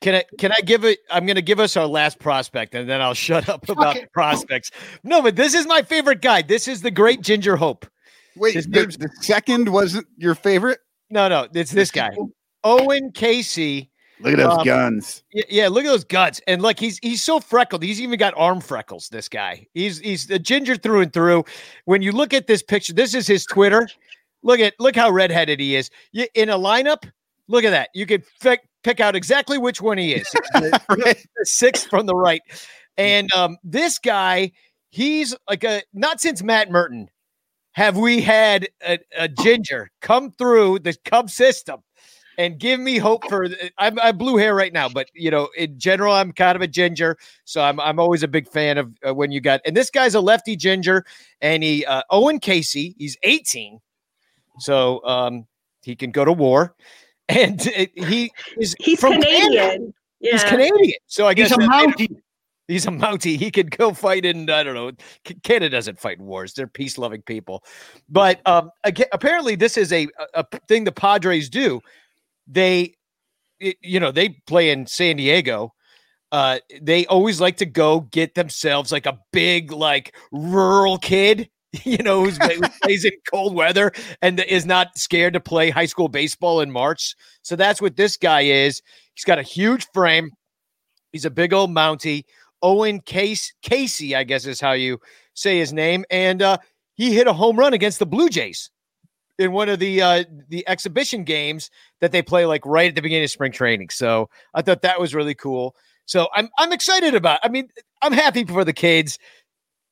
[0.00, 1.00] Can I can I give it?
[1.10, 4.12] I'm going to give us our last prospect, and then I'll shut up about it.
[4.12, 4.70] prospects.
[5.04, 6.42] No, but this is my favorite guy.
[6.42, 7.86] This is the great Ginger Hope.
[8.36, 8.60] Wait, the,
[8.98, 10.78] the second wasn't your favorite?
[11.10, 12.10] No, no, it's this guy,
[12.64, 13.88] Owen Caissie.
[14.20, 15.22] Look at those Um, guns.
[15.32, 17.82] Yeah, look at those guts, and like he's he's so freckled.
[17.82, 19.08] He's even got arm freckles.
[19.08, 21.44] This guy, he's he's a ginger through and through.
[21.86, 23.88] When you look at this picture, this is his Twitter.
[24.42, 25.90] Look at look how redheaded he is.
[26.34, 27.10] In a lineup,
[27.50, 27.90] look at that.
[27.94, 30.28] You could pick pick out exactly which one he is.
[30.54, 32.42] the, the sixth from the right,
[32.96, 34.52] and um, this guy,
[34.90, 37.08] he's like a not since Matt Murton
[37.72, 41.80] have we had a, a ginger come through the Cub system
[42.40, 45.78] and give me hope for I'm, I'm blue hair right now, but you know, in
[45.78, 49.14] general, I'm kind of a ginger, so I'm I'm always a big fan of uh,
[49.14, 51.04] when you got and this guy's a lefty ginger,
[51.40, 53.80] and he uh, Owen Caissie, he's 18,
[54.58, 55.46] so um
[55.82, 56.74] he can go to war,
[57.30, 59.26] and it, he is He's from Canada.
[59.26, 59.94] Canadian.
[60.20, 60.32] Yeah.
[60.32, 62.16] He's Canadian, so I guess he's a Mountie.
[62.68, 63.36] He's a Mountie.
[63.36, 64.92] He could go fight in, I don't know.
[65.42, 66.52] Canada doesn't fight in wars.
[66.54, 67.64] They're peace loving people.
[68.08, 71.80] But um, aga apparently, this is a, a a thing the Padres do.
[72.46, 72.94] They,
[73.58, 75.74] it- you know, they play in San Diego.
[76.30, 81.50] Uh, they always like to go get themselves like a big, like rural kid,
[81.84, 85.86] you know, who's, who plays in cold weather and is not scared to play high
[85.86, 87.14] school baseball in March.
[87.42, 88.82] So that's what this guy is.
[89.14, 90.30] He's got a huge frame.
[91.12, 92.24] He's a big old Mountie.
[92.62, 94.98] Owen Case Caissie, I guess is how you
[95.34, 96.58] say his name, and uh,
[96.94, 98.70] he hit a home run against the Blue Jays
[99.38, 103.02] in one of the uh, the exhibition games that they play like right at the
[103.02, 103.88] beginning of spring training.
[103.88, 105.74] So I thought that was really cool.
[106.04, 107.40] So I'm I'm excited about.
[107.42, 107.68] I mean,
[108.02, 109.18] I'm happy for the kids.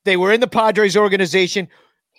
[0.09, 1.67] They were in the Padres organization.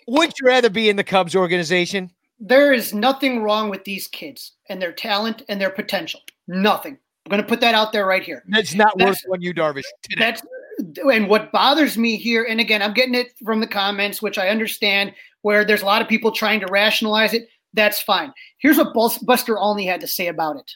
[0.07, 2.09] Would you rather be in the Cubs organization?
[2.39, 6.21] There is nothing wrong with these kids and their talent and their potential.
[6.47, 6.97] Nothing.
[7.27, 8.45] I'm going to put that out there right here.
[8.47, 9.83] That's not worth That's- one Yu Darvish.
[10.09, 10.21] Today.
[10.21, 10.43] That's
[11.11, 14.51] and what bothers me here, and again, I'm getting it from the comments, which I
[14.51, 17.49] understand, where there's a lot of people trying to rationalize it.
[17.73, 18.33] That's fine.
[18.59, 20.71] Here's what Buster Olney had to say about it.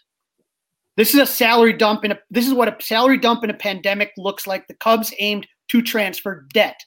[0.97, 3.55] This is a salary dump, and a, this is what a salary dump in a
[3.55, 4.67] pandemic looks like.
[4.67, 6.85] The Cubs aimed to transfer debt.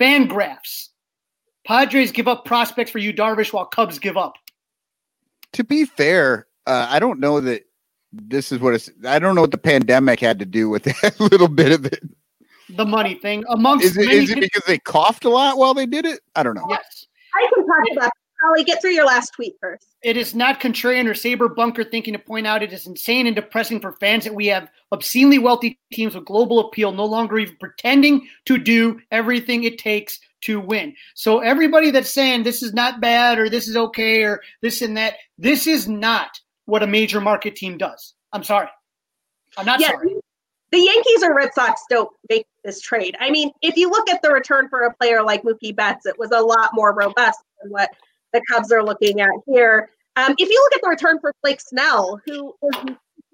[0.00, 0.88] FanGraphs.
[1.66, 4.34] Padres give up prospects for Yu, Darvish, while Cubs give up.
[5.52, 7.64] To be fair, uh, I don't know that
[8.12, 8.90] this is what it's.
[9.04, 12.02] I don't know what the pandemic had to do with that little bit of it.
[12.70, 15.74] The money thing amongst Is it, many is it because they coughed a lot while
[15.74, 16.20] they did it?
[16.34, 16.66] I don't know.
[16.68, 17.06] yes.
[17.34, 18.64] I can talk about Holly.
[18.64, 19.86] Get through your last tweet first.
[20.02, 23.34] It is not contrarian or saber bunker thinking to point out it is insane and
[23.34, 27.56] depressing for fans that we have obscenely wealthy teams with global appeal no longer even
[27.58, 30.94] pretending to do everything it takes to win.
[31.14, 34.96] So everybody that's saying this is not bad or this is okay or this and
[34.96, 36.30] that, this is not
[36.66, 38.14] what a major market team does.
[38.32, 38.68] I'm sorry.
[39.56, 40.14] I'm not Yeah, sorry.
[40.70, 43.16] the Yankees or Red Sox don't make this trade.
[43.18, 46.16] I mean, if you look at the return for a player like Mookie Betts, it
[46.18, 47.90] was a lot more robust than what
[48.32, 49.90] the Cubs are looking at here.
[50.16, 52.54] Um, if you look at the return for Blake Snell, who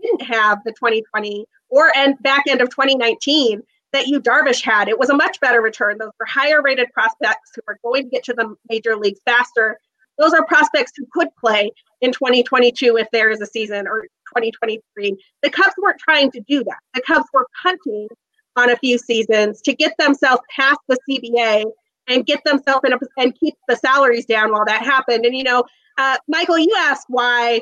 [0.00, 4.98] didn't have the 2020 or end, back end of 2019 that Yu Darvish had, it
[4.98, 5.98] was a much better return.
[5.98, 9.78] Those were higher rated prospects who are going to get to the major leagues faster.
[10.18, 14.02] Those are prospects who could play in 2022 if there is a season or
[14.37, 15.16] 2023.
[15.42, 16.78] The Cubs weren't trying to do that.
[16.92, 18.09] The Cubs were punting
[18.57, 21.64] on a few seasons to get themselves past the CBA
[22.09, 25.25] and get themselves in a and keep the salaries down while that happened.
[25.25, 25.64] And you know,
[25.99, 27.61] uh, Michael, you asked why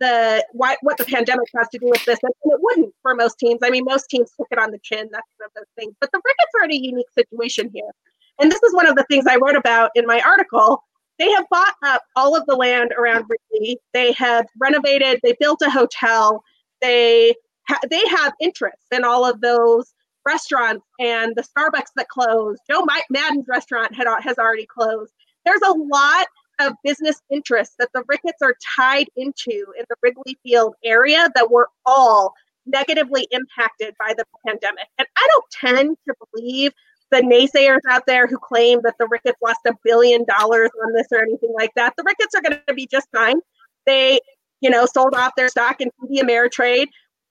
[0.00, 3.38] the why what the pandemic has to do with this, and it wouldn't for most
[3.38, 3.60] teams.
[3.62, 5.08] I mean, most teams took it on the chin.
[5.12, 5.94] That's one of those things.
[6.00, 7.90] But the Ricketts are in a unique situation here,
[8.40, 10.82] and this is one of the things I wrote about in my article.
[11.18, 13.78] They have bought up all of the land around Wrigley.
[13.92, 15.20] They have renovated.
[15.22, 16.42] They built a hotel.
[16.80, 17.34] They
[17.68, 19.92] ha- they have interest in all of those
[20.26, 22.60] restaurants and the Starbucks that closed.
[22.70, 25.12] Joe Mike Maddon's restaurant had has already closed.
[25.44, 26.26] There's a lot
[26.60, 31.50] of business interests that the Ricketts are tied into in the Wrigley Field area that
[31.50, 32.34] were all
[32.66, 34.86] negatively impacted by the pandemic.
[34.98, 36.72] And I don't tend to believe
[37.10, 41.06] the naysayers out there who claim that the Ricketts lost a billion dollars on this
[41.10, 41.94] or anything like that.
[41.96, 43.40] The Ricketts are going to be just fine.
[43.86, 44.20] They,
[44.60, 46.86] you know, sold off their stock in TD Ameritrade.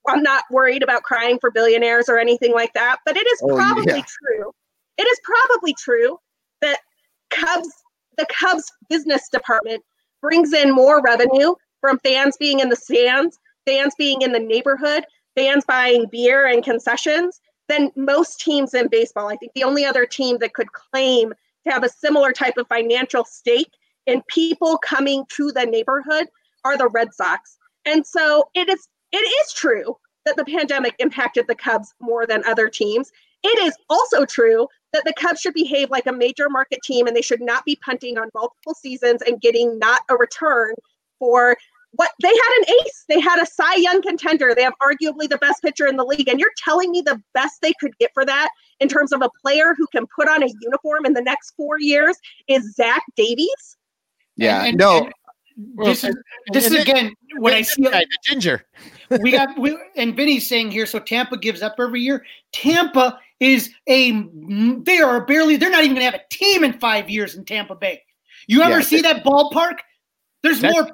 [0.07, 3.55] I'm not worried about crying for billionaires or anything like that, but it is Oh,
[3.55, 4.03] probably yeah.
[4.07, 4.51] true.
[4.97, 6.19] It is probably true
[6.61, 6.79] that
[7.29, 7.69] Cubs,
[8.17, 9.83] the Cubs business department
[10.21, 15.05] brings in more revenue from fans being in the stands, fans being in the neighborhood,
[15.35, 19.27] fans buying beer and concessions than most teams in baseball.
[19.29, 21.33] I think the only other team that could claim
[21.65, 23.71] to have a similar type of financial stake
[24.07, 26.27] in people coming to the neighborhood
[26.65, 27.57] are the Red Sox.
[27.85, 32.43] And so it is it is true that the pandemic impacted the Cubs more than
[32.45, 33.11] other teams.
[33.43, 37.15] It is also true that the Cubs should behave like a major market team and
[37.15, 40.73] they should not be punting on multiple seasons and getting not a return
[41.19, 41.55] for
[41.93, 43.05] what they had an ace.
[43.07, 44.53] They had a Cy Young contender.
[44.53, 46.27] They have arguably the best pitcher in the league.
[46.27, 49.29] And you're telling me the best they could get for that in terms of a
[49.41, 52.15] player who can put on a uniform in the next four years
[52.47, 53.77] is Zach Davies?
[54.35, 55.13] Yeah, And- and- no, and
[55.77, 56.15] this is
[56.53, 57.83] this is again what I see.
[57.83, 58.65] Guy, the ginger.
[59.21, 60.85] we got we, and Vinny's saying here.
[60.85, 62.25] So Tampa gives up every year.
[62.51, 64.11] Tampa is a
[64.83, 65.57] they are barely.
[65.57, 68.01] They're not even going to have a team in five years in Tampa Bay.
[68.47, 68.85] You ever Yeah.
[68.85, 69.79] see that ballpark?
[70.43, 70.89] There's more.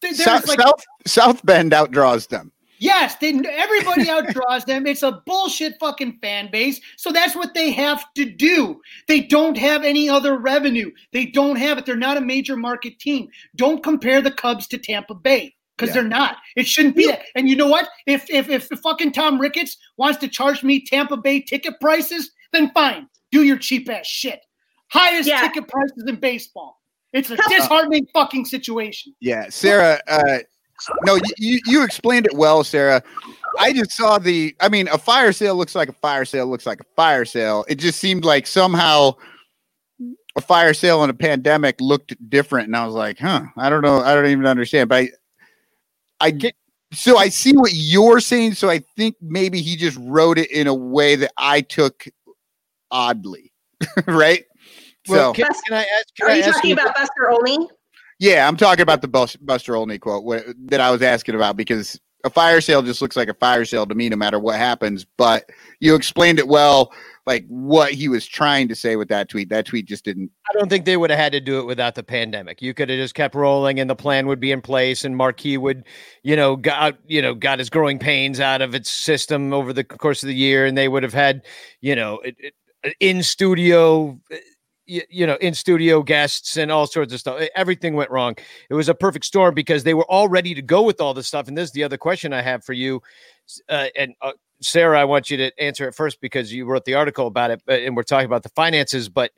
[0.00, 2.52] There's South, like South South Bend outdraws them.
[2.78, 4.86] Yes, they, everybody outdraws them.
[4.86, 6.80] It's a bullshit fucking fan base.
[6.96, 8.80] So that's what they have to do.
[9.08, 10.90] They don't have any other revenue.
[11.12, 11.86] They don't have it.
[11.86, 13.28] They're not a major market team.
[13.56, 16.02] Don't compare the Cubs to Tampa Bay because Yeah.
[16.02, 16.36] they're not.
[16.56, 17.22] It shouldn't be that.
[17.34, 17.88] And you know what?
[18.06, 22.30] If if if the fucking Tom Ricketts wants to charge me Tampa Bay ticket prices,
[22.52, 23.08] then fine.
[23.32, 24.40] Do your cheap ass shit.
[24.90, 25.40] Highest Yeah.
[25.40, 26.80] ticket prices in baseball.
[27.12, 29.14] It's a disheartening fucking situation.
[29.20, 30.00] Yeah, Sara.
[30.08, 30.38] Uh,
[31.04, 33.02] no, you, you you explained it well, Sara.
[33.58, 34.54] I just saw the.
[34.60, 37.64] I mean, a fire sale looks like a fire sale looks like a fire sale.
[37.68, 39.14] It just seemed like somehow
[40.36, 43.82] a fire sale in a pandemic looked different, and I was like, huh, I don't
[43.82, 44.88] know, I don't even understand.
[44.88, 45.10] But I,
[46.20, 46.54] I get.
[46.92, 48.54] So I see what you're saying.
[48.54, 52.06] So I think maybe he just wrote it in a way that I took
[52.90, 53.52] oddly,
[54.06, 54.44] right?
[55.08, 56.14] Well, so can, can I ask?
[56.16, 57.68] Can Are I you ask talking about Buster Olney?
[58.18, 62.00] Yeah, I'm talking about the Buster Olney quote wh- that I was asking about because
[62.24, 65.04] a fire sale just looks like a fire sale to me, no matter what happens.
[65.18, 65.50] But
[65.80, 66.92] you explained it well,
[67.26, 69.50] like what he was trying to say with that tweet.
[69.50, 70.30] That tweet just didn't.
[70.48, 72.62] I don't think they would have had to do it without the pandemic.
[72.62, 75.58] You could have just kept rolling, and the plan would be in place, and Marquee
[75.58, 75.84] would,
[76.22, 79.84] you know, got you know got his growing pains out of its system over the
[79.84, 81.42] course of the year, and they would have had,
[81.82, 82.54] you know, it, it,
[83.00, 84.18] in studio
[84.86, 87.40] you, you know, in studio guests and all sorts of stuff.
[87.54, 88.36] Everything went wrong.
[88.68, 91.26] It was a perfect storm because they were all ready to go with all this
[91.26, 91.48] stuff.
[91.48, 93.02] And this is the other question I have for you.
[93.68, 96.94] Uh, and uh, Sara, I want you to answer it first because you wrote the
[96.94, 99.08] article about it, and we're talking about the finances.
[99.08, 99.32] But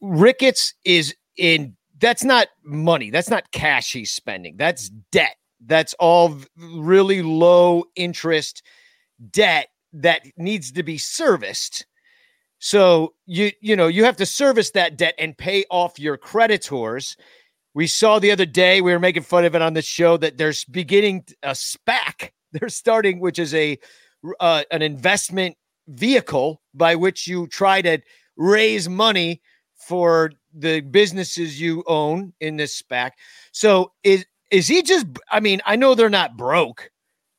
[0.00, 1.76] Ricketts is in.
[1.98, 3.10] That's not money.
[3.10, 4.56] That's not cash he's spending.
[4.56, 5.36] That's debt.
[5.64, 8.62] That's all really low interest
[9.30, 11.86] debt that needs to be serviced
[12.64, 17.16] so you you know you have to service that debt and pay off your creditors.
[17.74, 20.38] We saw the other day we were making fun of it on the show that
[20.38, 22.30] there's beginning a SPAC.
[22.52, 23.80] They're starting, which is a
[24.38, 25.56] uh, an investment
[25.88, 27.98] vehicle by which you try to
[28.36, 29.42] raise money
[29.74, 33.10] for the businesses you own in this SPAC.
[33.50, 35.06] So is is he just?
[35.28, 36.92] I mean, I know they're not broke,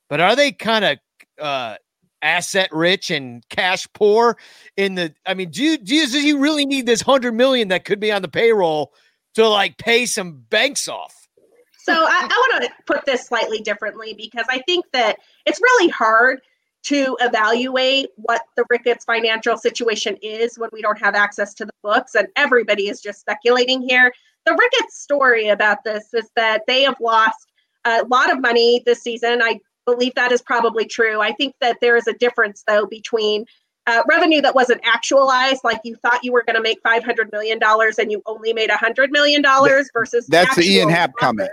[0.09, 0.97] but are they kind of
[1.39, 1.75] uh,
[2.23, 4.37] asset rich and cash poor
[4.77, 7.67] in the I mean, do you, do you, does he really need this hundred million
[7.67, 8.93] that could be on the payroll
[9.35, 11.27] to like pay some banks off?
[11.79, 15.89] So I, I want to put this slightly differently because I think that it's really
[15.89, 16.39] hard
[16.83, 21.73] to evaluate what the Ricketts financial situation is when we don't have access to the
[21.81, 24.13] books, and everybody is just speculating here.
[24.45, 27.51] The Ricketts story about this is that they have lost
[27.85, 29.41] a lot of money this season.
[29.41, 31.21] I believe that is probably true.
[31.21, 33.45] I think that there is a difference, though, between
[33.85, 37.59] uh, revenue that wasn't actualized, like you thought you were going to make $500 million
[37.61, 39.43] and you only made $100 million
[39.93, 41.51] versus that's the Ian Happ comment.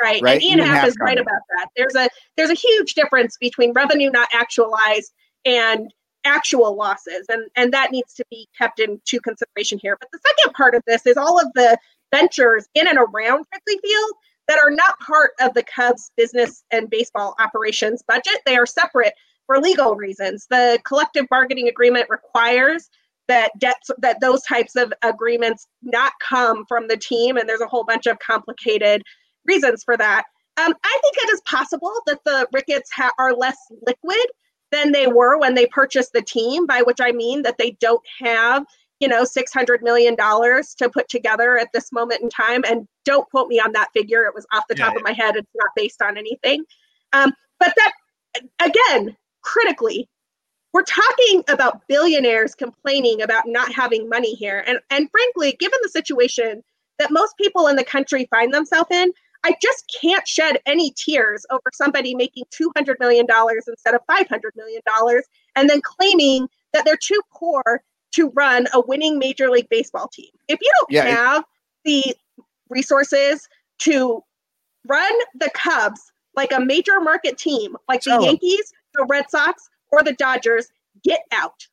[0.00, 0.20] Right.
[0.22, 0.34] right.
[0.34, 1.18] And Ian, Ian Happ, Happ is comment.
[1.18, 1.68] right about that.
[1.76, 5.12] There's a there's a huge difference between revenue not actualized
[5.44, 5.92] and
[6.24, 7.26] actual losses.
[7.28, 9.96] And and that needs to be kept into consideration here.
[10.00, 11.78] But the second part of this is all of the
[12.12, 14.12] ventures in and around Wrigley Field
[14.52, 18.38] that are not part of the Cubs business and baseball operations budget.
[18.44, 19.14] They are separate
[19.46, 20.46] for legal reasons.
[20.50, 22.90] The collective bargaining agreement requires
[23.28, 27.66] that debts that those types of agreements not come from the team, and there's a
[27.66, 29.02] whole bunch of complicated
[29.46, 30.24] reasons for that.
[30.58, 34.26] Um, I think it is possible that the Ricketts ha- are less liquid
[34.70, 38.02] than they were when they purchased the team, by which I mean that they don't
[38.20, 38.66] have
[39.02, 42.62] you know, $600 million to put together at this moment in time.
[42.64, 44.22] And don't quote me on that figure.
[44.26, 44.98] It was off the top yeah.
[44.98, 45.34] of my head.
[45.34, 46.64] It's not based on anything.
[47.12, 50.08] Um, but that, again, critically,
[50.72, 54.62] we're talking about billionaires complaining about not having money here.
[54.68, 56.62] And, and frankly, given the situation
[57.00, 59.12] that most people in the country find themselves in,
[59.44, 63.26] I just can't shed any tears over somebody making $200 million
[63.66, 64.80] instead of $500 million
[65.56, 67.82] and then claiming that they're too poor
[68.12, 70.30] to run a winning Major League Baseball team.
[70.48, 71.44] If you don't yeah, have
[71.84, 73.48] it, the resources
[73.80, 74.22] to
[74.88, 80.02] run the Cubs like a major market team, like the Yankees, the Red Sox, or
[80.02, 80.68] the Dodgers,
[81.04, 81.66] get out.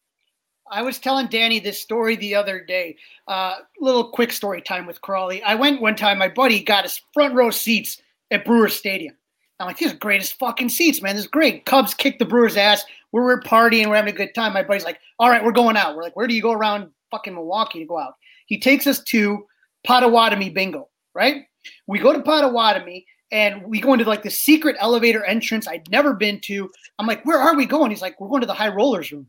[0.72, 2.98] I was telling Danny this story the other day.
[3.28, 5.42] Uh, little quick story time with Crawley.
[5.42, 6.20] I went one time.
[6.20, 9.16] My buddy got his front row seats at Brewers Stadium.
[9.60, 11.16] I'm like, these are greatest fucking seats, man.
[11.16, 11.66] This is great.
[11.66, 12.86] Cubs kicked the Brewers' ass.
[13.12, 13.88] We're, we're partying.
[13.88, 14.54] We're having a good time.
[14.54, 15.96] My buddy's like, all right, we're going out.
[15.96, 18.14] We're like, where do you go around fucking Milwaukee to go out?
[18.46, 19.46] He takes us to
[19.86, 21.44] Potawatomi Bingo, right?
[21.88, 26.14] We go to Potawatomi and we go into like the secret elevator entrance I'd never
[26.14, 26.70] been to.
[26.98, 27.92] I'm like, where are we going?
[27.92, 29.28] He's like, we're going to the high rollers room.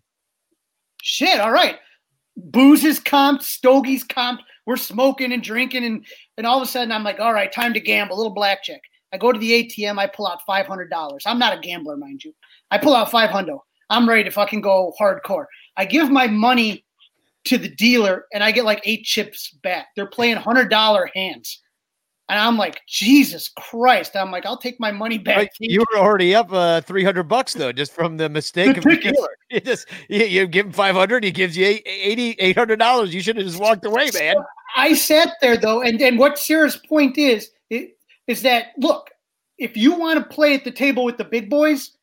[1.02, 1.76] Shit, all right.
[2.36, 4.40] Booze is comped, stogies comped.
[4.66, 6.06] We're smoking and drinking, and
[6.38, 8.80] and all of a sudden I'm like, all right, time to gamble, a little blackjack.
[9.12, 11.24] I go to the ATM, I pull out five hundred dollars.
[11.26, 12.34] I'm not a gambler, mind you.
[12.70, 13.58] I pull out five hundred.
[13.88, 15.46] I'm ready to fucking go hardcore.
[15.76, 16.84] I give my money
[17.44, 19.88] to the dealer, and I get like eight chips back.
[19.96, 21.60] They're playing hundred dollar hands.
[22.30, 24.14] And I'm like, Jesus Christ.
[24.14, 25.36] I'm like, I'll take my money back.
[25.36, 25.50] Right.
[25.58, 28.76] You were already up uh, 300 bucks, though, just from the mistake.
[28.76, 29.28] of dealer.
[29.50, 33.10] you just, you, you give him 500, he gives you 80, $800.
[33.10, 34.36] You should have just walked away, man.
[34.76, 35.82] I sat there, though.
[35.82, 37.50] And, and what Sara's point is,
[38.30, 39.10] is that look,
[39.58, 41.96] if you want to play at the table with the big boys,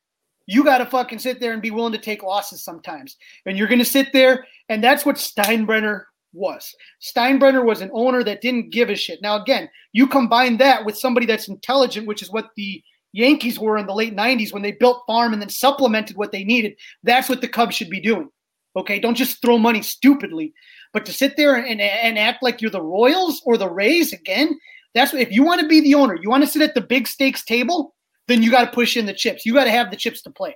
[0.46, 3.16] you got to fucking sit there and be willing to take losses sometimes.
[3.46, 6.04] And you're going to sit there, and that's what Steinbrenner
[6.34, 6.74] was.
[7.02, 9.22] Steinbrenner was an owner that didn't give a shit.
[9.22, 13.78] Now, again, you combine that with somebody that's intelligent, which is what the Yankees were
[13.78, 16.74] in the late 90s when they built farm and then supplemented what they needed.
[17.02, 18.28] That's what the Cubs should be doing.
[18.76, 20.52] Okay, don't just throw money stupidly,
[20.92, 24.58] but to sit there and, and act like you're the Royals or the Rays again,
[24.94, 26.80] that's what, if you want to be the owner, you want to sit at the
[26.80, 27.94] big stakes table,
[28.26, 29.46] then you got to push in the chips.
[29.46, 30.54] You got to have the chips to play.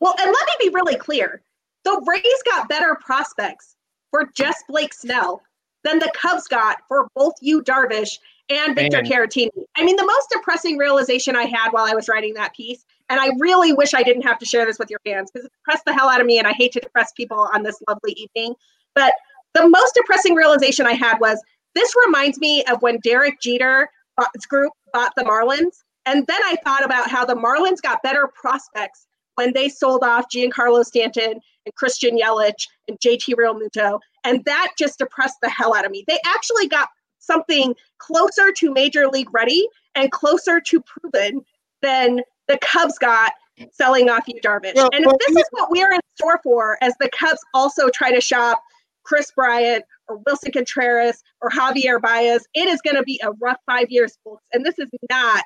[0.00, 1.42] Well, and let me be really clear.
[1.84, 3.76] The Rays got better prospects
[4.10, 5.42] for just Blake Snell
[5.84, 9.10] than the Cubs got for both Yu Darvish and Victor Man.
[9.10, 9.50] Caratini.
[9.76, 13.20] I mean, the most depressing realization I had while I was writing that piece, and
[13.20, 15.84] I really wish I didn't have to share this with your fans because it depressed
[15.84, 18.54] the hell out of me, and I hate to depress people on this lovely evening.
[18.94, 19.14] But
[19.54, 21.40] the most depressing realization I had was
[21.76, 23.86] this reminds me of when Derek Jeter's
[24.48, 25.82] group bought the Marlins.
[26.06, 30.26] And then I thought about how the Marlins got better prospects when they sold off
[30.34, 34.00] Giancarlo Stanton and Christian Yelich and JT Realmuto.
[34.24, 36.04] And that just depressed the hell out of me.
[36.08, 41.44] They actually got something closer to major league ready and closer to proven
[41.82, 43.32] than the Cubs got
[43.72, 44.74] selling off Yu Darvish.
[44.76, 48.12] Well, and if this is what we're in store for as the Cubs also try
[48.12, 48.62] to shop
[49.06, 53.58] Kris Bryant or Willson Contreras or Javier Baez, it is going to be a rough
[53.66, 54.44] five years, folks.
[54.52, 55.42] And this is not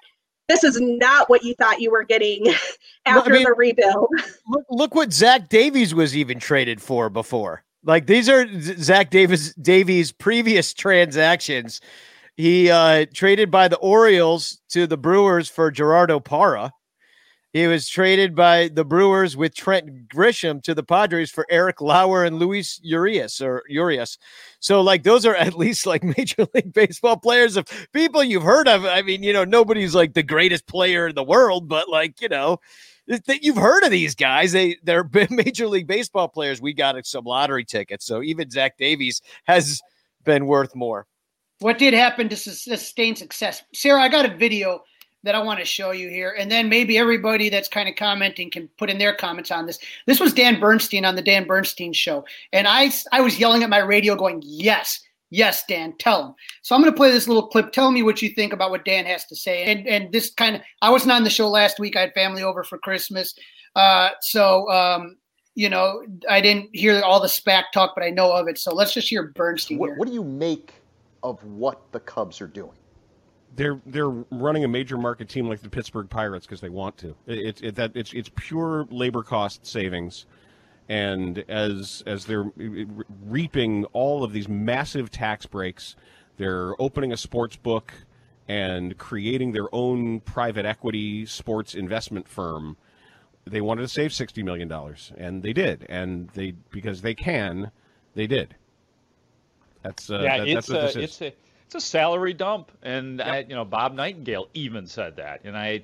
[0.49, 2.53] this is not what you thought you were getting
[3.07, 4.09] after mean- the rebuild.
[4.49, 7.63] Look, look what Zach Davies was even traded for before.
[7.85, 11.81] Like these are Zach Davis Davies' previous transactions.
[12.37, 16.73] He uh, traded by the Orioles to the Brewers for Gerardo Parra.
[17.53, 22.25] He was traded by the Brewers with Trent Grisham to the Padres for Eric Lauer
[22.25, 24.19] and Luis Urias or Urias.
[24.61, 28.69] So like those are at least like major league baseball players of people you've heard
[28.69, 28.85] of.
[28.85, 32.29] I mean, you know, nobody's like the greatest player in the world, but like, you
[32.29, 32.59] know,
[33.09, 34.53] that you've heard of these guys.
[34.53, 36.61] They they're major league baseball players.
[36.61, 38.07] We got some lottery tickets.
[38.07, 39.81] So even Zach Davies has
[40.25, 41.07] been worth more.
[41.59, 43.63] What did happen to sustain success?
[43.75, 44.81] Sara, I got a video
[45.23, 48.51] that I want to show you here, and then maybe everybody that's kind of commenting
[48.51, 49.79] can put in their comments on this.
[50.07, 53.71] This was Dan Bernstein on the Dan Bernstein show, and I I was yelling at
[53.71, 55.01] my radio, going, "Yes,
[55.31, 57.73] yes, Dan, tell him." So I'm going to play this little clip.
[57.73, 59.65] Tell me what you think about what Dan has to say.
[59.65, 61.97] And and this kind of I wasn't on the show last week.
[61.97, 63.35] I had family over for Christmas,
[63.77, 65.17] uh, so um,
[65.55, 68.59] you know I didn't hear all the SPAC talk, but I know of it.
[68.59, 69.97] So let's just hear Bernstein What, here.
[69.99, 70.73] what do you make
[71.23, 72.73] of what the Cubs are doing?
[73.57, 77.17] They're they're running a major market team like the Pittsburgh Pirates because they want to.
[77.27, 80.27] It, it, it, that it's it's pure labor cost savings,
[80.89, 82.51] and as as they're
[83.27, 85.97] reaping all of these massive tax breaks,
[86.37, 87.93] they're opening a sports book
[88.49, 92.77] and creating their own private equity sports investment firm.
[93.47, 97.73] They wanted to save sixty million dollars, and they did, and they because they can,
[98.15, 98.55] they did.
[99.83, 101.03] That's uh, yeah, that- it's that's what a this is.
[101.05, 101.33] it's a
[101.71, 105.83] it's a salary dump, and I, you know Bob Nightingale even said that, and I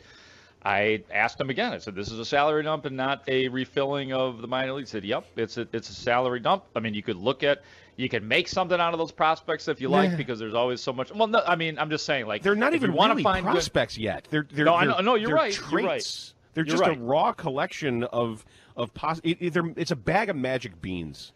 [0.64, 1.72] I asked him again.
[1.72, 4.91] I said, "This is a salary dump and not a refilling of the minor leagues."
[4.91, 7.62] He said, "Yep, it's a it's a salary dump." I mean, you could look at
[7.95, 10.16] you can make something out of those prospects if you like Yeah.
[10.16, 11.14] because there's always so much.
[11.14, 13.28] Well, no, I mean, I'm just saying like They're not even you want really to
[13.28, 14.26] find good- prospects yet.
[14.28, 15.84] They're, they're No, I they're- know- no, you're they're right, you're right.
[16.01, 16.34] Traits.
[16.55, 16.97] They're You're just right.
[16.97, 18.45] a raw collection of
[18.76, 21.32] of pos- it, it- It's a bag of magic beans,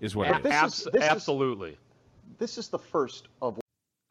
[0.00, 0.52] is what A- it is.
[0.52, 1.78] abs- this is- absolutely.
[2.38, 3.60] This is the first of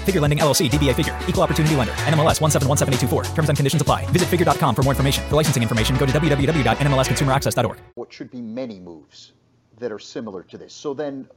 [0.00, 3.34] Figure Lending LLC, DBA Figure, Equal Opportunity Lender, NMLS 1717824.
[3.34, 4.06] Terms and conditions apply.
[4.06, 5.22] Visit figure.com for more information.
[5.28, 7.78] For licensing information, go to www.nmlsconsumeraccess.org.
[7.94, 9.32] What should be many moves
[9.80, 10.72] that are similar to this.
[10.72, 11.28] So then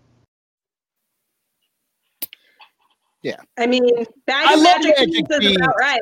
[3.24, 3.38] Yeah.
[3.58, 3.84] I mean,
[4.28, 6.02] bag I love magic, Magic beans is about right.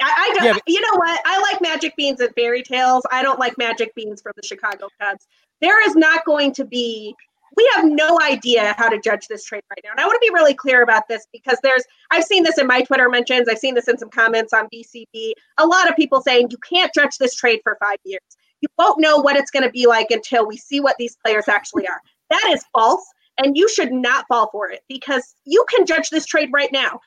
[0.00, 0.44] I, I don't.
[0.44, 1.20] Yeah, but- you know what?
[1.26, 3.02] I like magic beans and fairy tales.
[3.10, 5.26] I don't like magic beans from the Chicago Cubs.
[5.60, 7.14] There is not going to be.
[7.60, 10.26] We have no idea how to judge this trade right now, and I want to
[10.26, 11.84] be really clear about this because there's.
[12.10, 13.50] I've seen this in my Twitter mentions.
[13.50, 15.32] I've seen this in some comments on BCB.
[15.58, 18.22] A lot of people saying you can't judge this trade for five years.
[18.62, 21.48] You won't know what it's going to be like until we see what these players
[21.48, 22.00] actually are.
[22.30, 23.04] That is false,
[23.36, 26.98] and you should not fall for it because you can judge this trade right now.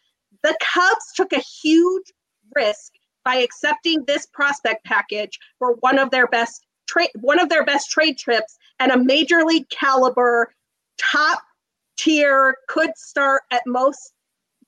[0.43, 2.13] The Cubs took a huge
[2.55, 2.91] risk
[3.25, 7.89] by accepting this prospect package for one of their best trade one of their best
[7.89, 10.53] trade trips and a major league caliber
[10.97, 11.41] top
[11.97, 14.13] tier could start at most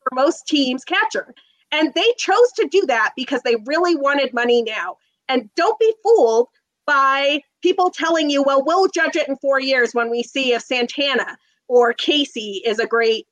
[0.01, 1.33] for most teams catcher.
[1.71, 4.97] And they chose to do that because they really wanted money now.
[5.27, 6.47] And don't be fooled
[6.85, 10.61] by people telling you well we'll judge it in 4 years when we see if
[10.61, 11.35] Santana
[11.67, 13.25] or Caissie is a great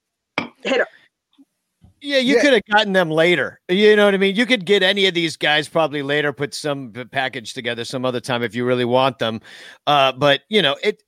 [0.64, 0.88] hitter
[2.04, 3.62] Yeah, you could have gotten them later.
[3.70, 4.36] You know what I mean?
[4.36, 8.20] You could get any of these guys probably later, put some package together some other
[8.20, 9.40] time if you really want them.
[9.88, 11.02] Uh, but you know, it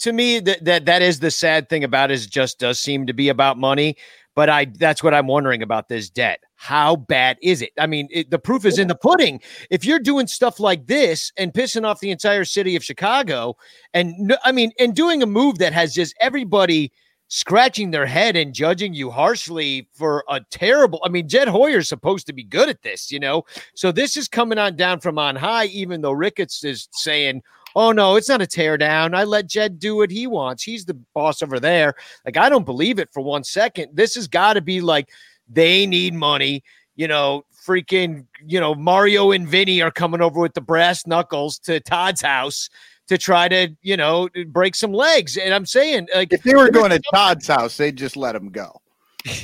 [0.00, 2.78] to me that that that is the sad thing about it is it just does
[2.78, 3.96] seem to be about money.
[4.34, 6.40] But I that's what I'm wondering about this debt.
[6.56, 7.70] How bad is it?
[7.78, 9.40] I mean, it, the proof is in the pudding.
[9.70, 13.56] If you're doing stuff like this and pissing off the entire city of Chicago,
[13.94, 16.92] and I mean, and doing a move that has just everybody
[17.28, 21.00] scratching their head and judging you harshly for a terrible.
[21.04, 23.44] I mean, Jed Hoyer's supposed to be good at this, you know.
[23.74, 27.42] So this is coming on down from on high, even though Ricketts is saying,
[27.74, 29.14] "Oh no, it's not a tear down.
[29.14, 30.62] I let Jed do what he wants.
[30.62, 31.94] He's the boss over there."
[32.24, 33.90] Like I don't believe it for one second.
[33.94, 35.10] This has got to be like
[35.48, 36.62] they need money.
[36.96, 41.58] You know, freaking, you know, Mario and Vinny are coming over with the brass knuckles
[41.60, 42.68] to Todd's house
[43.08, 45.36] to try to, you know, break some legs.
[45.36, 48.50] And I'm saying, like, If they were going to Todd's house, they'd just let him
[48.50, 48.80] go.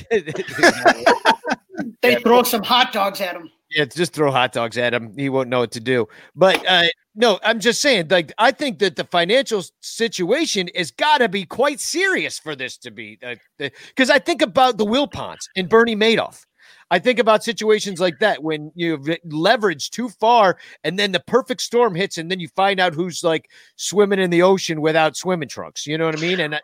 [2.03, 3.51] They throw some hot dogs at him.
[3.71, 5.17] Yeah, just throw hot dogs at him.
[5.17, 6.09] He won't know what to do.
[6.35, 6.85] But uh,
[7.15, 11.45] no, I'm just saying, like, I think that the financial situation has got to be
[11.45, 13.19] quite serious for this to be.
[13.59, 16.45] Because I think about the Wilpons and Bernie Madoff.
[16.91, 21.63] I think about situations like that when you leverage too far and then the perfect
[21.63, 25.49] storm hits, and then you find out who's like swimming in the ocean without swimming
[25.49, 25.87] trunks.
[25.87, 26.41] You know what I mean?
[26.41, 26.61] And I,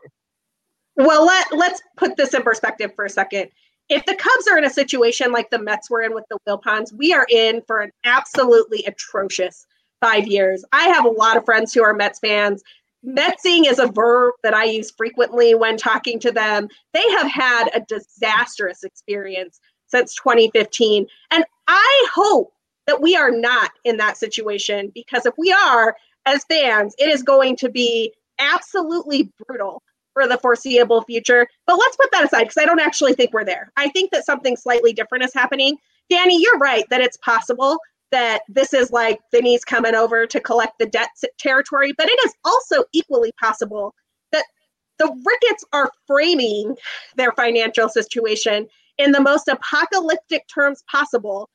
[0.96, 3.50] Well, let let's put this in perspective for a second.
[3.88, 6.92] If the Cubs are in a situation like the Mets were in with the Wilpons,
[6.92, 9.64] we are in for an absolutely atrocious
[10.00, 10.64] five years.
[10.72, 12.64] I have a lot of friends who are Mets fans.
[13.06, 16.68] Metsing is a verb that I use frequently when talking to them.
[16.92, 21.06] They have had a disastrous experience since 2015.
[21.30, 22.52] And I hope
[22.86, 27.22] that we are not in that situation because if we are, as fans, it is
[27.22, 29.82] going to be absolutely brutal
[30.14, 31.46] for the foreseeable future.
[31.66, 33.70] But let's put that aside because I don't actually think we're there.
[33.76, 35.76] I think that something slightly different is happening.
[36.08, 37.78] Danny, you're right that it's possible
[38.12, 42.34] that this is like Vinny's coming over to collect the debt territory, but it is
[42.44, 43.94] also equally possible
[44.32, 44.44] that
[44.98, 46.76] the Ricketts are framing
[47.16, 48.68] their financial situation
[48.98, 51.48] in the most apocalyptic terms possible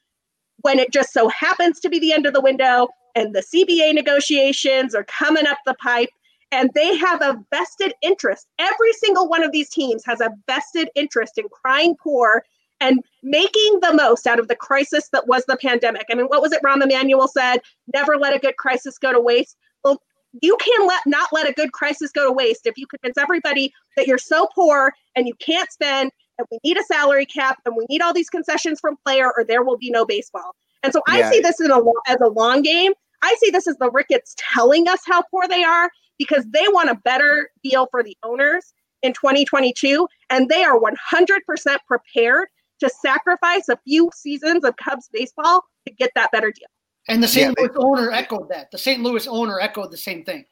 [0.61, 3.93] when it just so happens to be the end of the window and the CBA
[3.93, 6.09] negotiations are coming up the pipe
[6.51, 8.47] and they have a vested interest.
[8.59, 12.43] Every single one of these teams has a vested interest in crying poor
[12.81, 16.05] and making the most out of the crisis that was the pandemic.
[16.11, 17.59] I mean, what was it Rahm Emanuel said?
[17.93, 19.55] Never let a good crisis go to waste.
[19.83, 20.01] Well,
[20.41, 23.71] you can let not let a good crisis go to waste if you convince everybody
[23.95, 27.75] that you're so poor and you can't spend and we need a salary cap and
[27.75, 30.55] we need all these concessions from player or there will be no baseball.
[30.83, 31.29] And so I Yeah.
[31.31, 32.93] see this in a as a long game.
[33.21, 36.89] I see this as the Ricketts telling us how poor they are because they want
[36.89, 38.73] a better deal for the owners
[39.03, 42.47] in 2022 and they are 100% prepared
[42.79, 46.67] to sacrifice a few seasons of Cubs baseball to get that better deal.
[47.07, 47.55] And the St.
[47.57, 48.71] Yeah, Louis owner echoed that.
[48.71, 49.01] The St.
[49.01, 50.45] Louis owner echoed the same thing.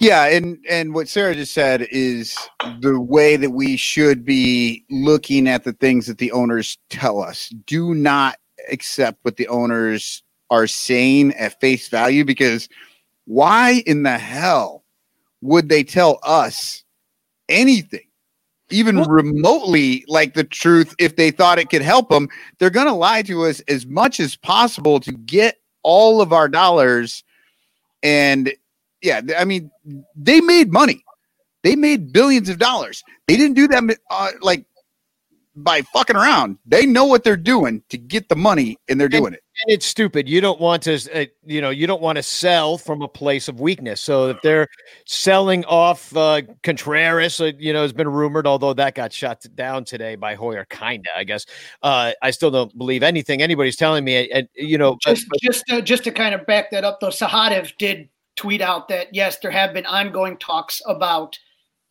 [0.00, 2.36] Yeah, and and what Sara just said is
[2.80, 7.48] the way that we should be looking at the things that the owners tell us.
[7.66, 8.36] Do not
[8.70, 12.68] accept what the owners are saying at face value because
[13.24, 14.84] why in the hell
[15.40, 16.84] would they tell us
[17.48, 18.06] anything?
[18.70, 22.28] Even remotely like the truth if they thought it could help them,
[22.58, 26.48] they're going to lie to us as much as possible to get all of our
[26.48, 27.24] dollars
[28.02, 28.52] and
[29.02, 29.70] yeah, I mean,
[30.16, 31.04] they made money.
[31.62, 33.02] They made billions of dollars.
[33.26, 34.64] They didn't do that uh, like
[35.56, 36.56] by fucking around.
[36.64, 39.42] They know what they're doing to get the money, and they're doing it.
[39.66, 40.28] And it's stupid.
[40.28, 43.48] You don't want to, uh, you know, you don't want to sell from a place
[43.48, 44.00] of weakness.
[44.00, 44.68] So if they're
[45.04, 49.84] selling off uh, Contreras, uh, you know, has been rumored, although that got shot down
[49.84, 51.44] today by Hoyer, kinda, I guess.
[51.82, 54.30] Uh, I still don't believe anything anybody's telling me.
[54.30, 57.08] And you know, but- Just, just, uh, just to kind of back that up, though,
[57.08, 58.08] Sahadev did
[58.38, 61.38] tweet out that yes, there have been ongoing talks about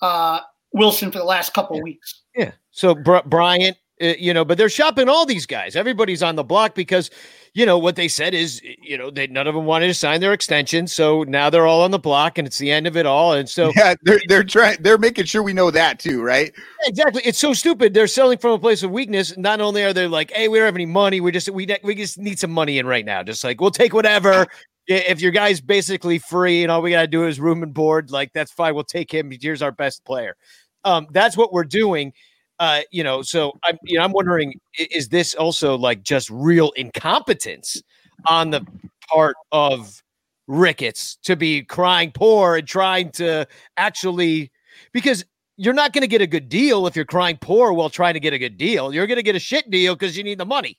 [0.02, 0.40] uh,
[0.76, 2.24] Willson for the last couple of weeks.
[2.36, 2.52] Yeah.
[2.72, 5.76] So Br- Bryant, uh, you know, but they're shopping all these guys.
[5.76, 7.10] Everybody's on the block because,
[7.54, 10.22] you know, what they said is, you know, they none of them wanted to sign
[10.22, 13.08] their extension, so now they're all on the block, and it's the end of it
[13.08, 13.34] all.
[13.34, 14.78] And so, yeah, they're they're trying.
[14.82, 16.54] They're making sure we know that too, right?
[16.86, 17.94] exactly, it's so stupid.
[17.94, 19.36] They're selling from a place of weakness.
[19.36, 21.96] Not only are they like, hey, we don't have any money, we just we we
[21.96, 23.24] just need some money in right now.
[23.24, 24.46] Just like we'll take whatever.
[24.88, 28.32] If your guy's basically free and all we gotta do is room and board, like
[28.34, 28.74] that's fine.
[28.74, 29.32] We'll take him.
[29.40, 30.36] Here's our best player.
[30.84, 32.14] Um, that's what we're doing.
[32.60, 36.72] Uh, you know, so I'm you know, I'm wondering, is this also like just real
[36.72, 37.82] incompetence
[38.26, 38.66] on the
[39.12, 40.02] part of
[40.48, 44.52] Ricketts to be crying poor and trying to actually
[44.94, 45.26] because
[45.58, 48.20] you're not going to get a good deal if you're crying poor while trying to
[48.20, 48.94] get a good deal.
[48.94, 50.78] You're going to get a shit deal because you need the money.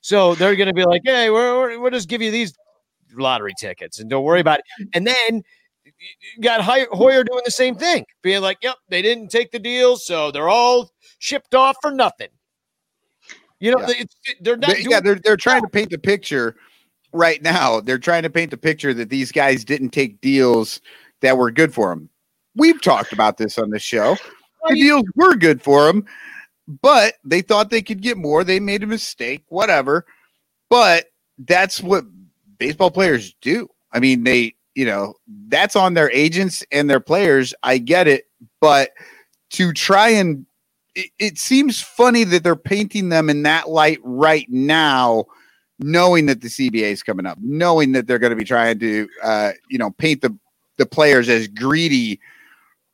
[0.00, 2.54] So they're going to be like, hey, we're, we're, we'll just give you these
[3.16, 4.88] lottery tickets and don't worry about it.
[4.94, 5.42] And then
[5.84, 9.58] you got Hoy- Hoyer doing the same thing, being like, yep, they didn't take the
[9.58, 9.96] deal.
[9.96, 12.28] So they're all shipped off for nothing.
[13.58, 13.94] You know, Yeah.
[13.98, 16.56] it's, they're not They- yeah, they're they're trying to paint the picture
[17.12, 17.80] right now.
[17.80, 20.80] They're trying to paint the picture that these guys didn't take deals
[21.20, 22.08] that were good for them.
[22.56, 24.16] We've talked about this on the show.
[24.68, 26.04] The deals were good for them,
[26.82, 28.44] but they thought they could get more.
[28.44, 30.06] They made a mistake, whatever.
[30.68, 31.06] But
[31.38, 32.04] that's what
[32.60, 33.68] baseball players do.
[33.92, 35.14] I mean, they, you know,
[35.48, 37.52] that's on their agents and their players.
[37.64, 38.28] I get it,
[38.60, 38.90] but
[39.50, 40.46] to try and
[40.94, 45.24] it, it seems funny that they're painting them in that light right now,
[45.80, 49.08] knowing that the CBA is coming up, knowing that they're going to be trying to,
[49.24, 50.36] uh, you know, paint the
[50.76, 52.20] the players as greedy,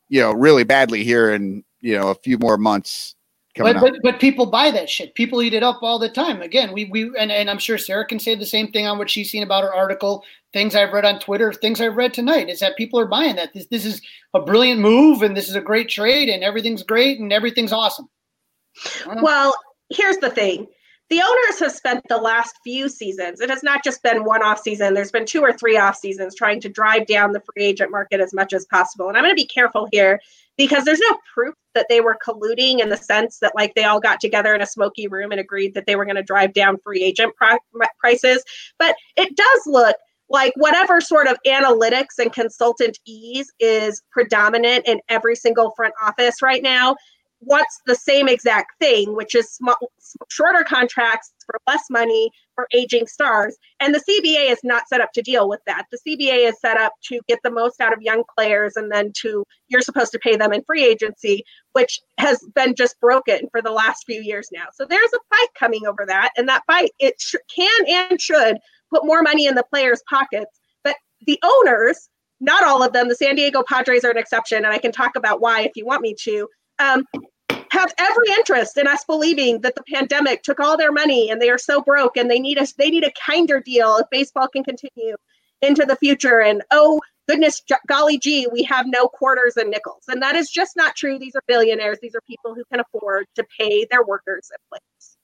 [0.08, 3.15] you know, really badly here in you know a few more months
[3.56, 5.14] But, but but people buy that shit.
[5.14, 6.42] People eat it up all the time.
[6.42, 9.08] Again, we we and, and I'm sure Sara can say the same thing on what
[9.08, 10.24] she's seen about her article.
[10.52, 13.54] Things I've read on Twitter, things I've read tonight is that people are buying that.
[13.54, 14.02] This this is
[14.34, 18.08] a brilliant move and this is a great trade and everything's great and everything's awesome.
[19.22, 19.54] Well,
[19.90, 20.66] here's the thing.
[21.08, 24.60] The owners have spent the last few seasons, it has not just been one off
[24.60, 27.92] season, there's been two or three off seasons trying to drive down the free agent
[27.92, 29.08] market as much as possible.
[29.08, 30.20] And I'm going to be careful here
[30.56, 34.00] because there's no proof that they were colluding in the sense that like they all
[34.00, 36.78] got together in a smoky room and agreed that they were going to drive down
[36.78, 37.58] free agent pri-
[37.98, 38.42] prices.
[38.78, 39.96] But it does look
[40.28, 46.42] like whatever sort of analytics and consultant ease is predominant in every single front office
[46.42, 46.96] right now
[47.40, 49.58] wants the same exact thing, which is
[50.28, 53.56] shorter contracts for less money for aging stars.
[53.80, 55.84] And the CBA is not set up to deal with that.
[55.90, 59.12] The CBA is set up to get the most out of young players and then
[59.20, 63.60] to, you're supposed to pay them in free agency, which has been just broken for
[63.60, 64.66] the last few years now.
[64.72, 66.30] So there's a fight coming over that.
[66.36, 68.56] And that fight, it sh- can and should
[68.90, 70.58] put more money in the players' pockets.
[70.82, 72.08] But the owners,
[72.40, 75.16] not all of them, the San Diego Padres are an exception, and I can talk
[75.16, 76.48] about why if you want me to.
[76.78, 77.04] Um,
[77.70, 81.50] have every interest in us believing that the pandemic took all their money and they
[81.50, 84.64] are so broke and they need us they need a kinder deal if baseball can
[84.64, 85.16] continue
[85.62, 86.40] into the future.
[86.40, 90.04] And oh goodness golly gee we have no quarters and nickels.
[90.08, 91.18] And that is just not true.
[91.18, 91.98] These are billionaires.
[92.00, 95.16] These are people who can afford to pay their workers and players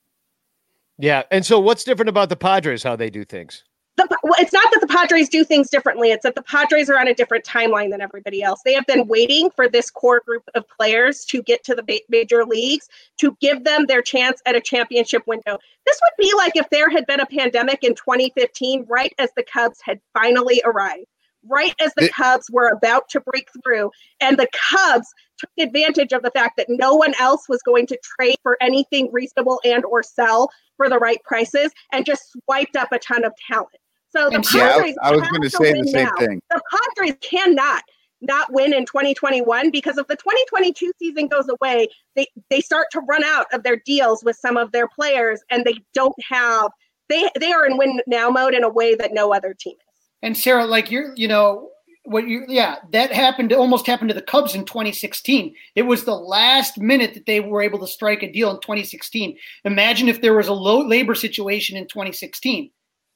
[0.99, 1.23] Yeah.
[1.31, 3.65] And so what's different about the Padres, how they do things?
[3.97, 6.11] The, well, it's not that the Padres do things differently.
[6.13, 8.61] It's that the Padres are on a different timeline than everybody else.
[8.65, 12.45] They have been waiting for this core group of players to get to the major
[12.45, 12.89] leagues
[13.19, 15.59] to give them their chance at a championship window.
[15.85, 19.45] This would be like if there had been a pandemic in 2015, right as the
[19.45, 21.07] Cubs had finally arrived,
[21.47, 23.91] right as the It- Cubs were about to break through,
[24.21, 27.99] and the Cubs took advantage of the fact that no one else was going to
[28.17, 32.89] trade for anything reasonable and or sell for the right prices and just swiped up
[32.93, 33.69] a ton of talent.
[34.15, 36.15] So the Yeah, I- Padres I was have gonna say the win same now.
[36.19, 36.43] thing.
[36.51, 36.63] The
[36.97, 37.83] Padres cannot
[38.21, 43.01] not win in 2021 because if the 2022 season goes away, they they start to
[43.01, 46.71] run out of their deals with some of their players and they don't have
[47.09, 49.99] they they are in win now mode in a way that no other team is.
[50.23, 51.71] And Sara, like you're, you know,
[52.05, 55.55] what you, yeah, that happened, almost happened to the Cubs in 2016.
[55.75, 59.37] It was the last minute that they were able to strike a deal in 2016.
[59.65, 62.71] Imagine if there was a low labor situation in 2016,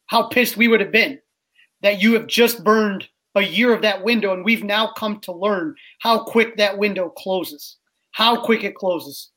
[0.06, 1.18] how pissed we would have been
[1.82, 4.32] that you have just burned a year of that window.
[4.32, 7.76] And we've now come to learn how quick that window closes,
[8.12, 9.30] how quick it closes.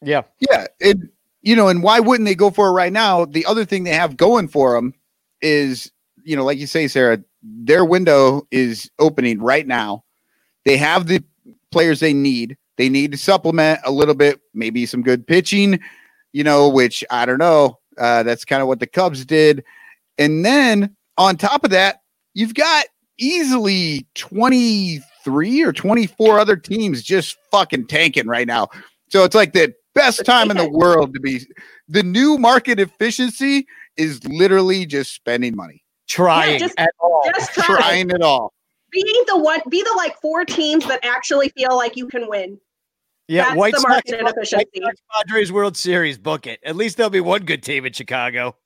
[0.00, 0.22] Yeah.
[0.40, 0.66] Yeah.
[0.80, 0.98] It,
[1.42, 3.24] you know, and why wouldn't they go for it right now?
[3.24, 4.94] The other thing they have going for them
[5.40, 5.90] is,
[6.24, 10.04] you know, like you say, Sara, their window is opening right now.
[10.64, 11.22] They have the
[11.70, 12.56] players they need.
[12.76, 15.80] They need to supplement a little bit, maybe some good pitching,
[16.32, 17.78] you know, which I don't know.
[17.98, 19.64] Uh, that's kind of what the Cubs did.
[20.18, 22.00] And then on top of that,
[22.34, 22.86] you've got
[23.18, 28.68] easily 23 or 24 other teams just fucking tanking right now.
[29.08, 31.40] So it's like the best time in the world to be
[31.88, 35.82] the new market efficiency is literally just spending money.
[36.08, 37.22] Trying just, at all.
[37.34, 37.64] Just try.
[37.66, 38.52] Trying it all.
[38.90, 42.58] Being the one be the like four teams that actually feel like you can win.
[43.28, 44.46] Yeah, That's White the Sox, White.
[44.46, 46.16] Sox Padres World Series.
[46.16, 46.60] Book it.
[46.64, 48.56] At least there'll be one good team in Chicago.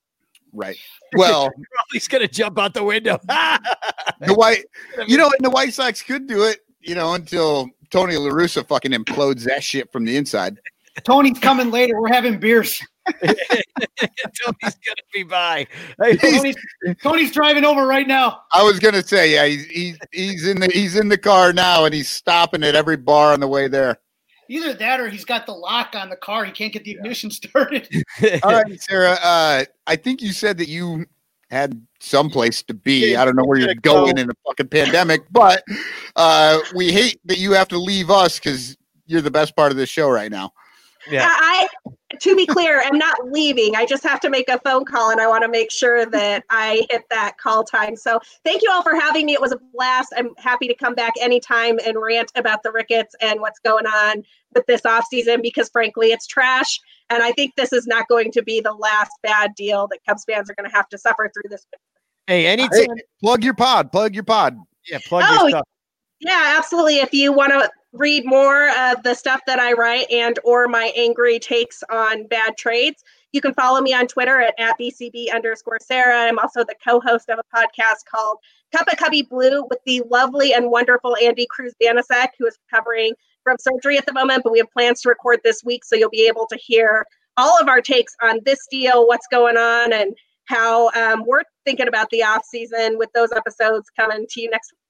[0.53, 0.77] Right.
[1.15, 1.51] Well,
[1.93, 3.19] he's gonna jump out the window.
[3.29, 4.65] the white,
[5.07, 8.67] you know, and the White Sox could do it, you know, until Tony La Russa
[8.67, 10.59] fucking implodes that shit from the inside.
[11.05, 12.01] Tony's coming later.
[12.01, 12.81] We're having beers.
[13.21, 13.37] Tony's
[14.63, 15.67] gonna be by.
[16.19, 16.57] Tony's,
[17.03, 18.41] Tony's driving over right now.
[18.55, 21.85] I was gonna say, yeah, he's, he's he's in the he's in the car now,
[21.85, 23.99] and he's stopping at every bar on the way there.
[24.53, 26.45] Either that or he's got the lock on the car.
[26.45, 27.89] He can't get the ignition started.
[28.43, 29.17] All right, Sara.
[29.23, 31.07] Uh, I think you said that you
[31.51, 33.17] had someplace to be.
[33.17, 35.65] I don't know where you're going in a fucking pandemic, but
[36.17, 38.77] uh, we hate that you have to leave us because
[39.07, 40.53] you're the best part of this show right now.
[41.31, 41.69] I,
[42.21, 43.77] to be clear, I'm not leaving.
[43.77, 46.45] I just have to make a phone call and I want to make sure that
[46.51, 47.97] I hit that call time.
[47.97, 49.35] So thank you all for having me.
[49.35, 50.13] It was a blast.
[50.17, 54.23] I'm happy to come back anytime and rant about the Ricketts and what's going on
[54.55, 56.79] with this off season because frankly, it's trash.
[57.11, 60.25] And I think this is not going to be the last bad deal that Cubs
[60.25, 61.67] fans are going to have to suffer through this.
[62.27, 62.87] Hey, Hey,
[63.21, 63.91] plug your pod.
[63.91, 64.57] Plug your pod.
[64.89, 65.69] Yeah, plug Oh, your stuff.
[66.21, 66.99] Yeah, absolutely.
[66.99, 70.93] If you want to read more of the stuff that I write and or my
[70.97, 75.79] angry takes on bad trades, you can follow me on Twitter at, at BCB underscore
[75.81, 76.29] Sarah.
[76.29, 78.39] I'm also the co-host of a podcast called
[78.75, 83.15] Cup of Cubby Blue with the lovely and wonderful Andy Cruz Banasek, who is recovering
[83.43, 86.11] from surgery at the moment, but we have plans to record this week, so you'll
[86.11, 87.05] be able to hear
[87.37, 90.15] all of our takes on this deal, what's going on, and
[90.45, 94.73] how um, we're thinking about the off season with those episodes coming to you next
[94.73, 94.82] week.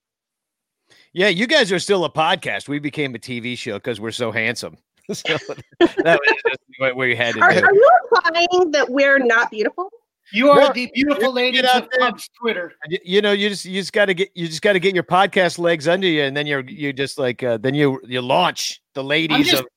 [1.13, 2.67] Yeah, you guys are still a podcast.
[2.67, 4.77] We became a TV show because we're so handsome.
[5.13, 5.37] so
[5.79, 7.59] that was just what we had to Are, do.
[7.65, 9.89] are you implying that we're not beautiful?
[10.31, 12.09] You are No, the beautiful lady get out there.
[12.39, 12.73] Twitter.
[12.87, 14.93] You, you know, you just you just got to get you just got to get
[14.95, 18.21] your podcast legs under you, and then you're you just like uh, then you you
[18.21, 19.67] launch the ladies just- of.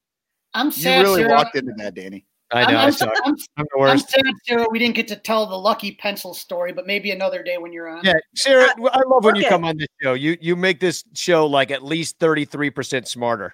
[0.54, 1.34] I'm You sad, really Sara.
[1.34, 2.24] walked into that, Danny.
[2.52, 2.78] I I'm- know.
[2.78, 3.08] I'm, I suck.
[3.24, 4.66] I'm, I'm the I'm sad, Sara.
[4.70, 7.88] We didn't get to tell the lucky pencil story, but maybe another day when you're
[7.88, 8.04] on.
[8.04, 9.48] Yeah, Sara, I love when you okay.
[9.48, 10.14] come on this show.
[10.14, 13.52] You you make this show like at least thirty three percent smarter.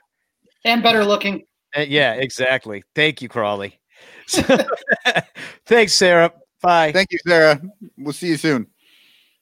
[0.64, 1.44] And better looking.
[1.76, 2.84] Uh, yeah, exactly.
[2.94, 3.80] Thank you, Crawley.
[5.66, 6.32] Thanks, Sara.
[6.60, 6.92] Bye.
[6.92, 7.60] Thank you, Sara.
[7.96, 8.66] We'll see you soon.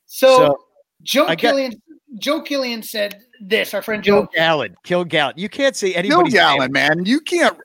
[0.07, 0.59] So, So,
[1.03, 1.83] Joe I got- Killian,
[2.19, 3.75] Joe Killian said this.
[3.75, 4.29] Our friend Kill Joe.
[4.35, 4.77] Gallon.
[4.85, 5.35] Kill Gallon.
[5.37, 6.09] You can't say anybody.
[6.15, 6.43] anybody's name.
[6.43, 7.05] Gallon, man.
[7.05, 7.57] You can't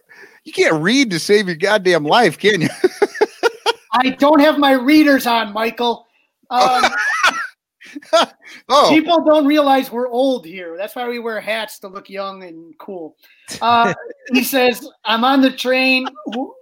[0.45, 2.69] you can't read to save your goddamn life, can you?
[3.91, 6.05] I don't have my readers on, Michael.
[6.51, 6.83] Um,
[8.69, 10.75] oh, People don't realize we're old here.
[10.77, 13.15] That's why we wear hats to look young and cool.
[13.61, 13.93] Uh,
[14.33, 16.07] he says, I'm on the train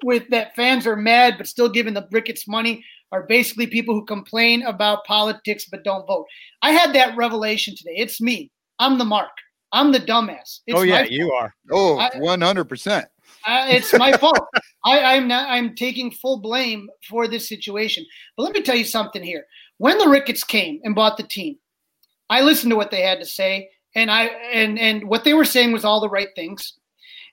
[0.03, 4.05] with that fans are mad but still giving the Ricketts money are basically people who
[4.05, 6.25] complain about politics but don't vote.
[6.61, 7.95] I had that revelation today.
[7.97, 8.49] It's me.
[8.79, 9.31] I'm the mark.
[9.71, 10.59] I'm the dumbass.
[10.67, 11.53] It's oh yeah, you are.
[11.71, 13.05] oh, I- 100%.
[13.45, 14.39] Uh, it's my fault.
[14.85, 15.49] I, I'm not.
[15.49, 18.05] I'm taking full blame for this situation.
[18.35, 19.45] But let me tell you something here.
[19.77, 21.57] When the Ricketts came and bought the team,
[22.29, 25.45] I listened to what they had to say, and I and and what they were
[25.45, 26.73] saying was all the right things,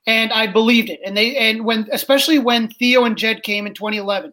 [0.07, 1.01] and I believed it.
[1.05, 4.33] And they and when especially when Theo and Jed came in 2011,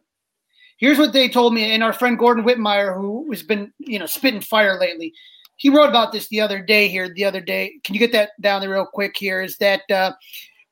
[0.77, 1.71] here's what they told me.
[1.71, 5.13] And our friend Gordon Wittenmyer, who has been you know spitting fire lately,
[5.57, 7.13] he wrote about this the other day here.
[7.13, 9.15] The other day, can you get that down there real quick?
[9.17, 10.13] Here is that uh,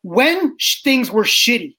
[0.06, 1.76] when things were shitty,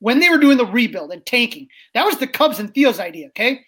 [0.00, 3.28] when they were doing the rebuild and tanking, that was the Cubs and Theo's idea.
[3.28, 3.60] Okay,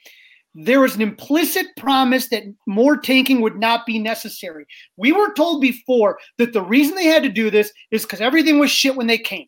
[0.53, 4.66] there was an implicit promise that more tanking would not be necessary.
[4.97, 8.59] We were told before that the reason they had to do this is because everything
[8.59, 9.47] was shit when they came.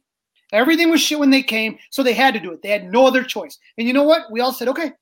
[0.53, 2.63] Everything was shit when they came, so they had to do it.
[2.63, 3.59] They had no other choice.
[3.79, 4.31] And you know what?
[4.31, 4.93] We all said, okay,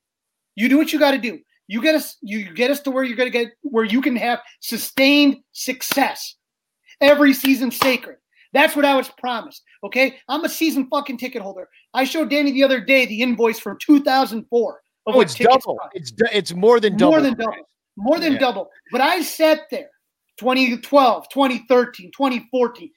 [0.55, 1.39] you do what you got to do.
[1.67, 4.39] You get us, you get us to where you're gonna get where you can have
[4.59, 6.35] sustained success.
[6.99, 8.17] Every season sacred.
[8.53, 9.63] That's what I was promised.
[9.83, 11.69] Okay, I'm a season fucking ticket holder.
[11.93, 15.77] I showed Danny the other day the invoice from 2004 of Oh, it's double.
[15.77, 15.91] cost.
[15.93, 17.11] It's it's more than double.
[17.13, 17.53] More than double.
[17.97, 18.39] More than Yeah.
[18.39, 18.69] double.
[18.91, 19.89] But I sat there
[20.37, 22.89] 2012, 2013, 2014.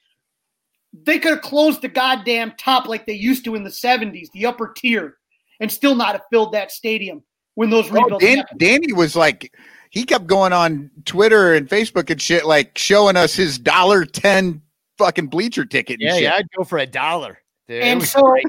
[1.05, 4.45] They could have closed the goddamn top like they used to in the 70s, the
[4.45, 5.17] upper tier,
[5.59, 7.23] and still not have filled that stadium
[7.55, 8.43] when those Oh, rebuilds Dan.
[8.57, 9.53] Danny was like,
[9.91, 14.61] he kept going on Twitter and Facebook and shit, like showing us his dollar ten
[15.03, 15.95] fucking bleacher ticket.
[15.95, 16.23] And Yeah, shit.
[16.23, 17.39] yeah, I'd go for a dollar.
[17.67, 18.45] Dude, and so great.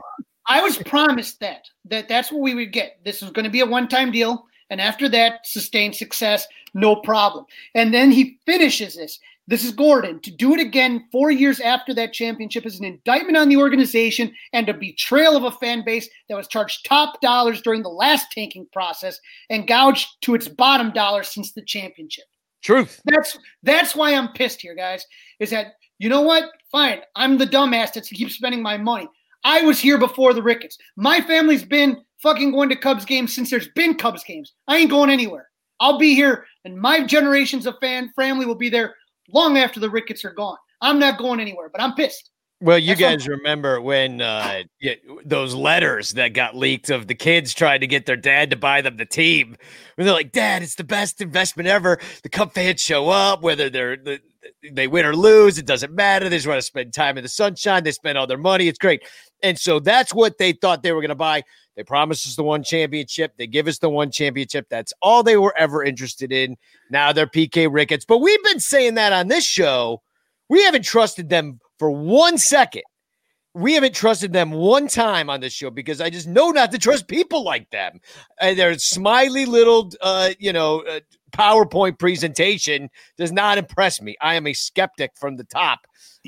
[0.47, 2.99] I was promised that that that's what we would get.
[3.05, 7.45] This was going to be a one-time deal, and after that, sustained success, no problem.
[7.75, 9.19] And then he finishes this.
[9.47, 13.37] This is Gordon to do it again four years after that championship is an indictment
[13.37, 17.61] on the organization and a betrayal of a fan base that was charged top dollars
[17.61, 22.25] during the last tanking process and gouged to its bottom dollar since the championship.
[22.65, 23.03] Truth.
[23.05, 25.05] That's that's why I'm pissed here, guys.
[25.39, 26.51] Is that you know what?
[26.73, 29.07] Fine, I'm the dumbass that keeps spending my money.
[29.45, 30.79] I was here before the Ricketts.
[30.97, 34.55] My family's been fucking going to Cubs games since there's been Cubs games.
[34.67, 35.51] I ain't going anywhere.
[35.79, 38.95] I'll be here, and my generations of fan family will be there
[39.29, 40.57] long after the Ricketts are gone.
[40.81, 42.31] I'm not going anywhere, but I'm pissed.
[42.61, 44.95] Well, you guys remember when uh, yeah,
[45.25, 48.81] those letters that got leaked of the kids trying to get their dad to buy
[48.81, 49.57] them the team.
[49.97, 53.69] When they're like, "Dad, it's the best investment ever." The Cub fans show up, whether
[53.69, 53.99] they're
[54.73, 56.29] they win or lose, it doesn't matter.
[56.29, 57.83] They just want to spend time in the sunshine.
[57.83, 58.69] They spend all their money.
[58.69, 59.03] It's great,
[59.43, 61.43] and so that's what they thought they were going to buy.
[61.77, 63.33] They promised us the one championship.
[63.37, 64.69] They give us the one championship.
[64.71, 66.57] That's all they were ever interested in.
[66.89, 70.03] Now they're PK Ricketts, but we've been saying that on this show.
[70.49, 72.83] We haven't trusted them for one second.
[73.53, 76.79] We haven't trusted them one time on this show because I just know not to
[76.79, 78.01] trust people like them.
[78.41, 81.01] And their smiley little, uh, you know, uh,
[81.33, 84.17] PowerPoint presentation does not impress me.
[84.23, 85.81] I am a skeptic from the top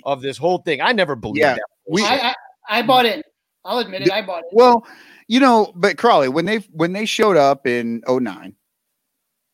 [0.04, 0.82] of this whole thing.
[0.82, 1.64] I never believed Yeah, that.
[1.88, 2.34] we- I, I,
[2.68, 3.22] I bought in.
[3.64, 4.12] I'll admit it.
[4.12, 4.50] I bought it.
[4.52, 4.86] Well,
[5.26, 8.54] you know, but Crawley, when they when they showed up in 09,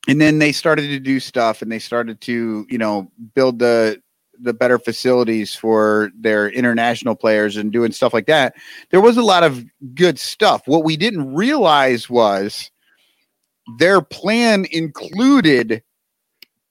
[0.09, 4.02] and then they started to do stuff and they started to, you know, build the
[4.43, 8.55] the better facilities for their international players and doing stuff like that.
[8.91, 9.65] There was a lot of
[9.95, 10.63] good stuff.
[10.67, 12.71] What we didn't realize was
[13.79, 15.83] their plan included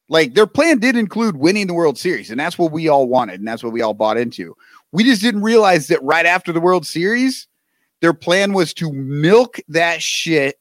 [0.10, 3.40] like their plan did include winning the World Series, and that's what we all wanted,
[3.40, 4.54] and that's what we all bought into.
[4.92, 7.48] We just didn't realize that right after the World Series,
[8.02, 10.60] their plan was to milk that shit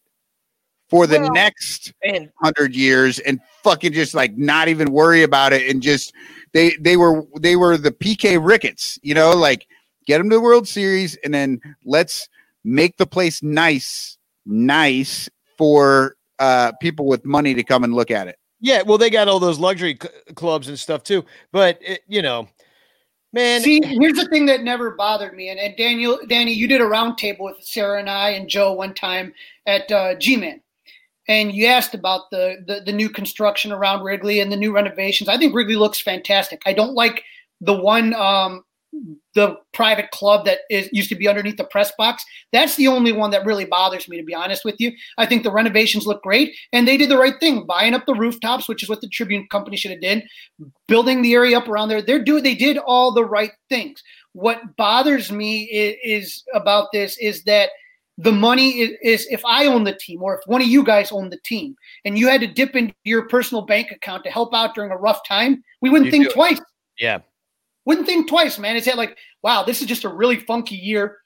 [0.90, 5.52] for the Well, next and hundred years and fucking just like not even worry about
[5.52, 6.12] it and just
[6.52, 9.66] they they were they were the PK Ricketts, you know, like
[10.06, 12.28] get them to the World Series and then let's
[12.64, 18.26] make the place nice, nice for uh people with money to come and look at
[18.28, 18.36] it.
[18.60, 21.24] Yeah, well, they got all those luxury c- clubs and stuff too.
[21.52, 22.48] But it, you know,
[23.32, 26.80] man, See, here's the thing that never bothered me, and, and Daniel, Danny, you did
[26.80, 29.32] a roundtable with Sara and I and Joe one time
[29.66, 30.60] at uh, G-Man,
[31.28, 35.28] and you asked about the, the the new construction around Wrigley and the new renovations.
[35.28, 36.62] I think Wrigley looks fantastic.
[36.66, 37.22] I don't like
[37.60, 38.64] the one um,
[39.34, 42.24] the private club that is used to be underneath the press box.
[42.52, 44.92] That's the only one that really bothers me, to be honest with you.
[45.18, 48.14] I think the renovations look great, and they did the right thing, buying up the
[48.14, 50.24] rooftops, which is what the Tribune Company should have did,
[50.88, 52.02] building the area up around there.
[52.02, 54.02] They're doing, they did all the right things.
[54.32, 57.70] What bothers me is, is about this is that
[58.22, 61.10] the money is, is if I own the team, or if one of you guys
[61.10, 64.54] own the team, and you had to dip into your personal bank account to help
[64.54, 66.34] out during a rough time, we wouldn't You think do it.
[66.34, 66.60] twice
[66.98, 67.20] yeah.
[67.86, 68.76] wouldn't think twice, man.
[68.76, 71.16] It's like, wow, this is just a really funky year.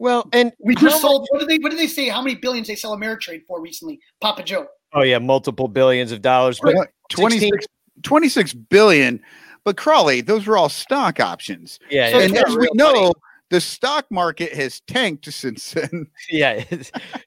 [0.00, 1.28] Well, and we just sold.
[1.30, 1.58] What did they?
[1.58, 2.08] What did they say?
[2.08, 4.00] How many billions they sell Ameritrade for recently?
[4.20, 4.66] Papa Joe.
[4.94, 6.58] Oh yeah, multiple billions of dollars.
[6.60, 6.74] But
[7.10, 7.66] Twen- 26,
[8.02, 9.20] 26 billion.
[9.62, 11.78] But Crawley, those were all stock options.
[11.90, 13.12] Yeah, and it's not as we know, money.
[13.50, 16.06] The stock market has tanked since then.
[16.30, 16.64] Yeah.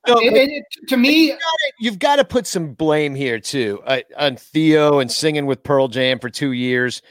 [0.08, 3.40] no, It- it- it- to me, you've gotta, you've got to put some blame here
[3.40, 7.02] too uh, on Theo and singing with Pearl Jam for two years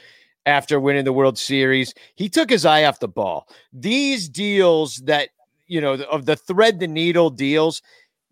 [0.45, 1.93] after winning the World Series.
[2.15, 3.47] He took his eye off the ball.
[3.71, 5.29] These deals that
[5.67, 7.81] you know of the thread the needle deals.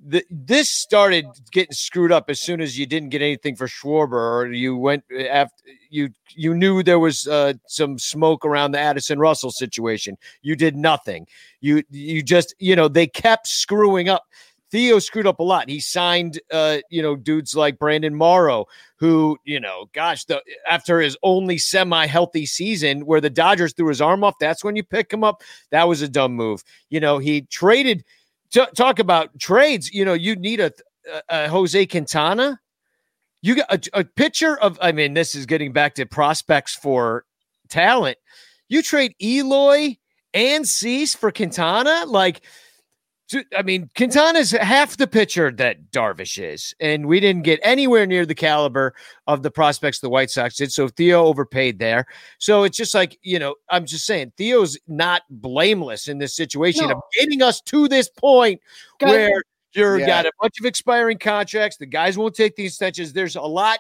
[0.04, 4.14] The, this started getting screwed up as soon as you didn't get anything for Schwarber,
[4.14, 9.20] or you went after you you knew there was uh, some smoke around the Addison
[9.20, 10.18] Russell situation.
[10.42, 11.28] You did nothing.
[11.60, 14.24] You you just you know they kept screwing up.
[14.72, 15.68] Theo screwed up a lot.
[15.68, 21.02] He signed, uh, you know, dudes like Brandon Morrow, who, you know, gosh, the after
[21.02, 25.12] his only semi-healthy season where the Dodgers threw his arm off, that's when you pick
[25.12, 25.44] him up.
[25.72, 26.64] That was a dumb move.
[26.90, 28.04] You know, he traded.
[28.52, 29.92] T- talk about trades.
[29.92, 30.72] You know, you need a,
[31.30, 32.60] a, Jose Quintana.
[33.42, 34.78] You got a, a pitcher of.
[34.82, 37.26] I mean, this is getting back to prospects for
[37.70, 38.18] talent.
[38.70, 39.98] You trade Eloy
[40.34, 42.42] and Cease for Quintana, like.
[43.58, 48.26] I mean, Quintana's half the pitcher that Darvish is, and we didn't get anywhere near
[48.26, 48.94] the caliber
[49.28, 50.72] of the prospects the White Sox did.
[50.72, 52.06] So Theo overpaid there.
[52.40, 56.92] So it's just like you know, I'm just saying Theo's not blameless in this situation
[56.92, 58.62] of getting us to this point
[59.00, 60.08] where you're Yeah.
[60.08, 61.78] got a bunch of expiring contracts.
[61.78, 63.14] The guys won't take the extensions.
[63.14, 63.80] There's a lot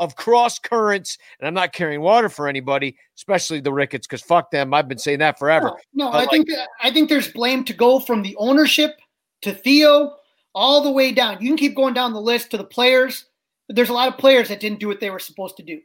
[0.00, 4.50] of cross currents, and I'm not carrying water for anybody, especially the Ricketts, because fuck
[4.50, 4.72] them.
[4.72, 5.72] I've been saying that forever.
[5.94, 6.48] No, no I like, think
[6.82, 8.96] I think there's blame to go from the ownership
[9.42, 10.14] to Theo
[10.54, 11.40] all the way down.
[11.40, 13.26] You can keep going down the list to the players.
[13.66, 15.80] But there's a lot of players that didn't do what they were supposed to do,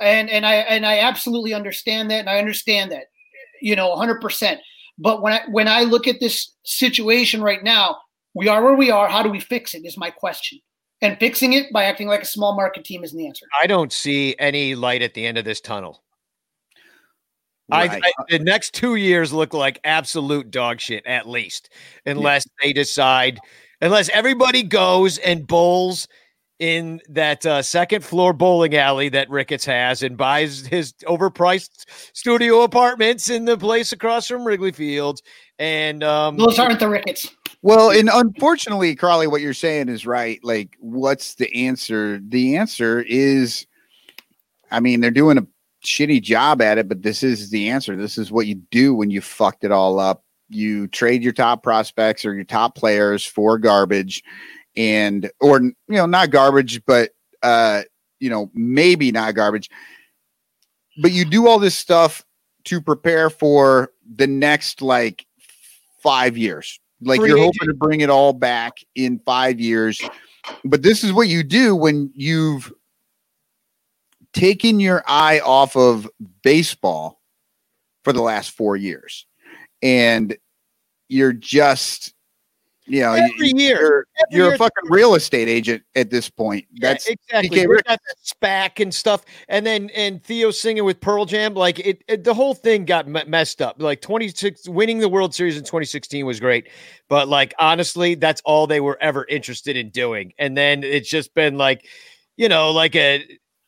[0.00, 3.04] and and I and I absolutely understand that, and I understand that,
[3.62, 4.20] you know, 100.
[4.20, 4.60] percent
[4.98, 7.96] But when I when I look at this situation right now,
[8.34, 9.08] we are where we are.
[9.08, 9.86] How do we fix it?
[9.86, 10.58] Is my question.
[11.04, 13.46] And fixing it by acting like a small market team isn't the answer.
[13.62, 16.02] I don't see any light at the end of this tunnel.
[17.70, 18.02] Right.
[18.02, 21.70] I the next two years look like absolute dog shit, at least,
[22.06, 23.38] unless they decide,
[23.80, 26.08] unless everybody goes and bowls
[26.58, 32.62] in that uh, second floor bowling alley that Ricketts has and buys his overpriced studio
[32.62, 35.20] apartments in the place across from Wrigley Field.
[35.58, 37.34] And um, Those aren't the Ricketts.
[37.62, 40.38] Well, and unfortunately, Crawley, what you're saying is right.
[40.44, 42.20] Like, what's the answer?
[42.22, 43.66] The answer is,
[44.70, 45.46] I mean, they're doing a
[45.84, 47.96] shitty job at it, but this is the answer.
[47.96, 50.24] This is what you do when you fucked it all up.
[50.50, 54.22] You trade your top prospects or your top players for garbage,
[54.76, 57.10] and or you know, not garbage, but
[57.42, 57.82] uh,
[58.20, 59.70] you know, maybe not garbage.
[61.02, 62.24] But you do all this stuff
[62.64, 65.26] to prepare for the next like
[66.02, 66.78] five years.
[67.00, 67.56] Like Free you're agent.
[67.60, 70.00] hoping to bring it all back in five years.
[70.64, 72.72] But this is what you do when you've
[74.32, 76.08] taken your eye off of
[76.42, 77.20] baseball
[78.02, 79.26] for the last four years.
[79.82, 80.36] And
[81.08, 82.14] you're just,
[82.86, 83.78] know, Every year.
[83.80, 84.54] you're, Every you're year.
[84.54, 86.66] a fucking real estate agent at this point.
[86.72, 87.66] Yeah, That's exactly.
[87.66, 91.54] We got SPAC and stuff, and then and Theo singing with Pearl Jam.
[91.54, 93.76] Like it, it- the whole thing got me- messed up.
[93.80, 96.68] Like twenty six, winning the World Series in twenty sixteen was great,
[97.08, 100.32] but like honestly, that's all they were ever interested in doing.
[100.38, 101.86] And then it's just been like,
[102.36, 103.24] you know, like a.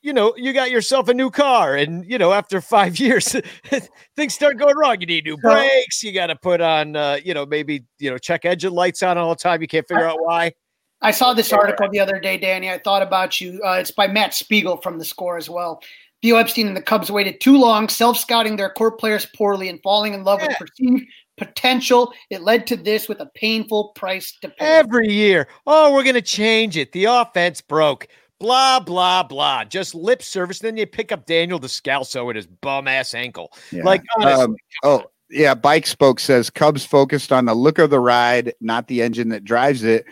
[0.07, 3.35] You know, you got yourself a new car, and you know, after five years,
[4.15, 5.01] things start going wrong.
[5.01, 6.01] You need new brakes.
[6.05, 9.19] You got to put on, uh, you know, maybe you know, check engine lights on
[9.19, 9.61] all the time.
[9.61, 10.53] You can't figure out why.
[11.03, 12.71] I saw this article the other day, Danny.
[12.71, 13.61] I thought about you.
[13.65, 15.83] Uh, it's by Matt Spiegel from The Score as well.
[16.23, 19.83] Theo Epstein and the Cubs waited too long, self scouting their core players poorly and
[19.83, 21.05] falling in love with perceived
[21.37, 22.13] potential.
[22.31, 24.55] It led to this with a painful price to pay.
[24.65, 25.49] Every year.
[25.67, 26.93] Oh, we're going to change it.
[26.93, 28.07] The offense broke.
[28.39, 29.65] Blah, blah, blah.
[29.65, 30.59] Just lip service.
[30.59, 33.53] Then you pick up Daniel Descalso with his bum ass ankle.
[33.73, 33.83] Yeah.
[33.85, 35.55] Like, honestly, Um, oh, yeah.
[35.55, 39.45] Bike Spoke says Cubs focused on the look of the ride, not the engine that
[39.45, 40.05] drives it.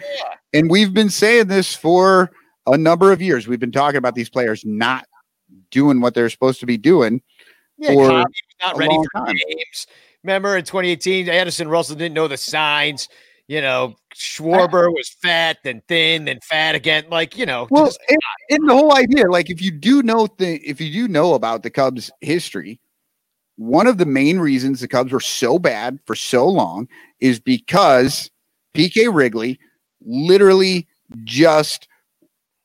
[0.52, 2.30] And we've been saying this for
[2.66, 3.46] a number of years.
[3.46, 5.06] We've been talking about these players not
[5.70, 7.20] doing what they're supposed to be doing.
[7.76, 9.36] yeah, for Cobb, he was not ready for time.
[9.48, 9.86] games.
[10.22, 13.08] Remember in 2018, Addison Russell didn't know the signs.
[13.46, 17.04] You know, Schwarber was fat, then thin, then fat again.
[17.10, 17.92] Like, you know, Well,
[18.48, 21.62] and the whole idea, like if you do know the if you do know about
[21.62, 22.80] the Cubs history,
[23.56, 26.88] one of the main reasons the Cubs were so bad for so long
[27.20, 28.30] is because
[28.74, 29.58] PK Wrigley
[30.00, 30.88] literally
[31.24, 31.86] just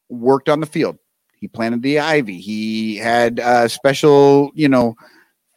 [0.07, 0.97] worked on the field.
[1.35, 2.39] He planted the ivy.
[2.39, 4.95] He had uh, special, you know,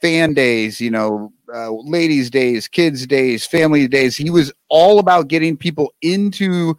[0.01, 4.16] fan days, you know, uh, ladies' days, kids' days, family days.
[4.16, 6.76] He was all about getting people into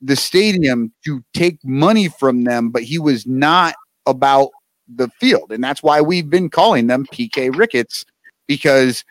[0.00, 3.74] the stadium to take money from them, but he was not
[4.06, 4.50] about
[4.88, 5.52] the field.
[5.52, 8.04] And that's why we've been calling them PK Ricketts
[8.46, 9.04] because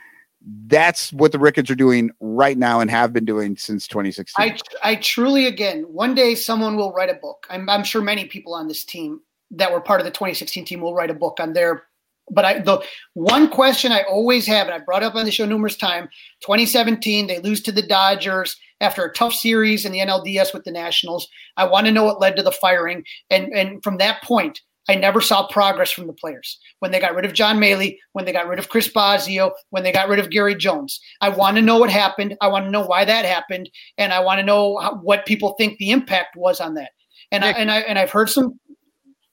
[0.68, 4.36] That's what the Ricketts are doing right now and have been doing since 2016.
[4.38, 7.48] I I truly again one day someone will write a book.
[7.50, 10.82] I'm I'm sure many people on this team that were part of the 2016 team
[10.82, 11.84] will write a book on their
[12.32, 12.82] but I the
[13.14, 16.10] one question I always have, and I brought up on the show numerous times,
[16.42, 20.72] 2017, they lose to the Dodgers after a tough series in the NLDS with the
[20.72, 21.28] Nationals.
[21.58, 23.04] I want to know what led to the firing.
[23.30, 26.60] And and from that point, I never saw progress from the players.
[26.80, 29.84] When they got rid of John Mallee, when they got rid of Chris Bosio, when
[29.84, 31.00] they got rid of Gary Jones.
[31.22, 32.36] I want to know what happened.
[32.42, 33.70] I want to know why that happened.
[33.98, 36.92] And I want to know how, what people think the impact was on that.
[37.32, 38.60] And I, and I and I've heard some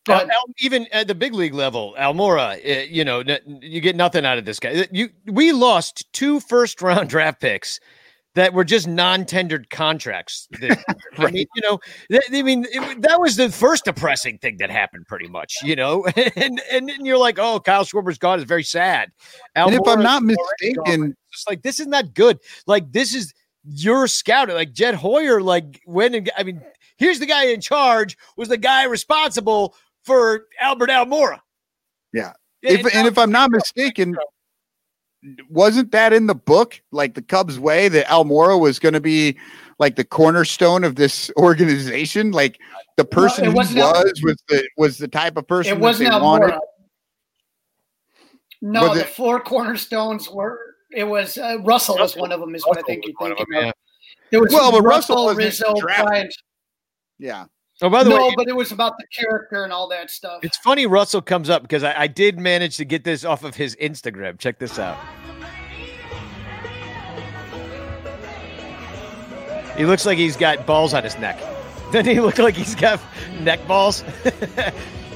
[0.05, 0.27] Go Uh.
[0.31, 4.25] Al- even at the big league level, Almora, uh, you know, n- you get nothing
[4.27, 4.87] out of this guy.
[4.91, 7.79] You we lost two first round draft picks
[8.35, 10.49] that were just non-tendered contracts.
[10.61, 10.75] year.
[11.19, 11.79] I mean, you know,
[12.11, 15.57] th- I mean, it, that was the first depressing thing that happened, pretty much.
[15.63, 16.05] You know,
[16.37, 18.39] and and, then you're like, oh, Kyle Schwarber's gone.
[18.41, 19.11] It's very sad.
[19.55, 22.39] and if I'm not mistaken, It's like this isn't good.
[22.67, 23.33] Like this is
[23.65, 24.49] your scout.
[24.49, 26.61] Like Jed Hoyer, like when I mean,
[26.97, 29.75] here's the guy in charge was the guy responsible
[30.05, 31.41] for Albert Almora.
[32.13, 32.33] yeah.
[32.63, 34.15] Yeah, If, it's and if I'm not mistaken,
[35.49, 36.81] wasn't that in the book?
[36.93, 39.37] Like the Cubs way that Almora was going to be
[39.81, 42.31] like the cornerstone of this organization?
[42.31, 42.61] Like
[42.97, 46.11] the person he wasn't was Al- was the was the type of person It wasn't
[46.11, 46.51] that they wanted.
[46.53, 46.59] Almora.
[48.61, 50.59] No, Was the it- four cornerstones were.
[50.95, 52.55] It was uh, Russell was one of them.
[52.55, 53.45] Is what I think you're thinking.
[53.51, 53.65] them, of.
[53.65, 53.73] yeah.
[54.31, 56.07] There was Well, but Russell, Russell wasn't Rizzo, drafted.
[56.07, 56.35] Bryant.
[57.19, 57.45] Yeah.
[57.83, 60.45] Oh, by the no, way, but it was about the character and all that stuff.
[60.45, 63.57] it's funny Russell comes up because I, I did manage to get this off of
[63.57, 64.39] his Instagram.
[64.39, 64.97] Check this out.
[69.77, 71.41] He looks like he's got balls on his neck.
[71.93, 73.01] Doesn't he look like he's got
[73.41, 74.05] neck balls?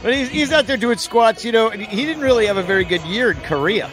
[0.03, 2.63] but he's, he's out there doing squats, you know, and he didn't really have a
[2.63, 3.89] very good year in Korea.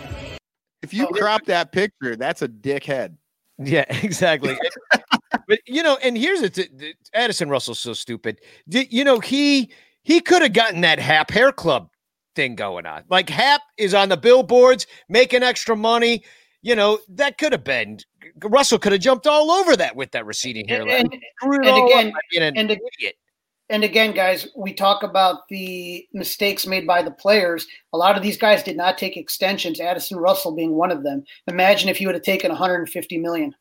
[0.81, 3.15] If you oh, crop that picture, that's a dickhead.
[3.59, 4.57] Yeah, exactly.
[5.47, 6.59] But you know, and here's it.
[7.13, 8.39] Addison Russell's so stupid.
[8.69, 9.71] D- You know, he
[10.03, 11.89] he could have gotten that Happ Hair Club
[12.35, 13.03] thing going on.
[13.09, 16.23] Like Happ is on the billboards making extra money.
[16.61, 17.99] You know, that could have been
[18.43, 21.01] Russell could have jumped all over that with that receding hairline.
[21.01, 23.15] and, it and again, an and, idiot.
[23.69, 27.67] and again, guys, we talk about the mistakes made by the players.
[27.91, 29.79] A lot of these guys did not take extensions.
[29.81, 31.23] Addison Russell being one of them.
[31.47, 33.53] Imagine if he would have taken 150 million.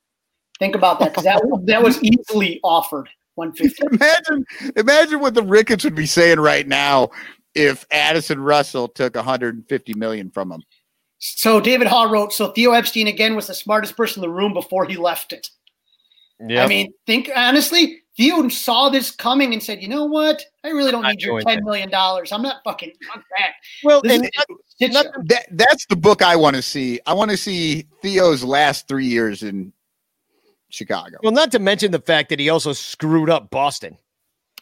[0.59, 3.83] Think about that because that that was easily offered 150.
[3.97, 4.45] Imagine,
[4.77, 7.09] imagine what the Ricketts would be saying right now
[7.55, 10.62] if Addison Russell took 150 million from him.
[11.19, 14.53] So David Hall wrote, so Theo Epstein again was the smartest person in the room
[14.53, 15.49] before he left it.
[16.41, 16.65] Yeah.
[16.65, 20.43] I mean, think honestly, Theo saw this coming and said, you know what?
[20.65, 21.65] I really don't need your doing $10 that.
[21.65, 22.33] million dollars.
[22.33, 23.53] I'm not fucking fuck that.
[23.85, 24.24] Well, and
[24.81, 27.01] is- not- not- That that's the book I want to see.
[27.07, 29.73] I want to see Theo's last three years in
[30.73, 31.19] Chicago.
[31.23, 33.97] Well, not to mention the fact that he also screwed up Boston.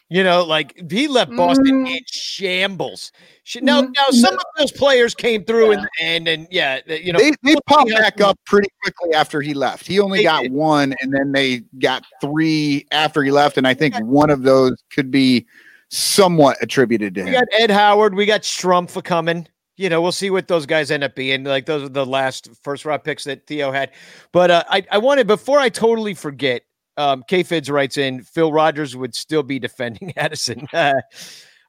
[0.09, 1.89] You know, like he left Boston Mm.
[1.95, 3.13] in shambles.
[3.43, 7.13] Sh- Now, now some of those players came through in the end, and yeah, you
[7.13, 9.87] know, they they popped back up pretty quickly after he left.
[9.87, 10.51] He only They got did.
[10.51, 14.75] one, and then they got three after he left, and I think one of those
[14.93, 15.45] could be
[15.87, 17.27] somewhat attributed to him.
[17.27, 19.47] We got Ed Howard, we got Strumph coming.
[19.81, 21.43] You know, we'll see what those guys end up being.
[21.43, 23.91] Like those are the last first round picks that Theo had.
[24.31, 26.63] But uh, I, I wanted before I totally forget.
[26.97, 30.67] Um, K Fids writes in Phil Rogers would still be defending Addison.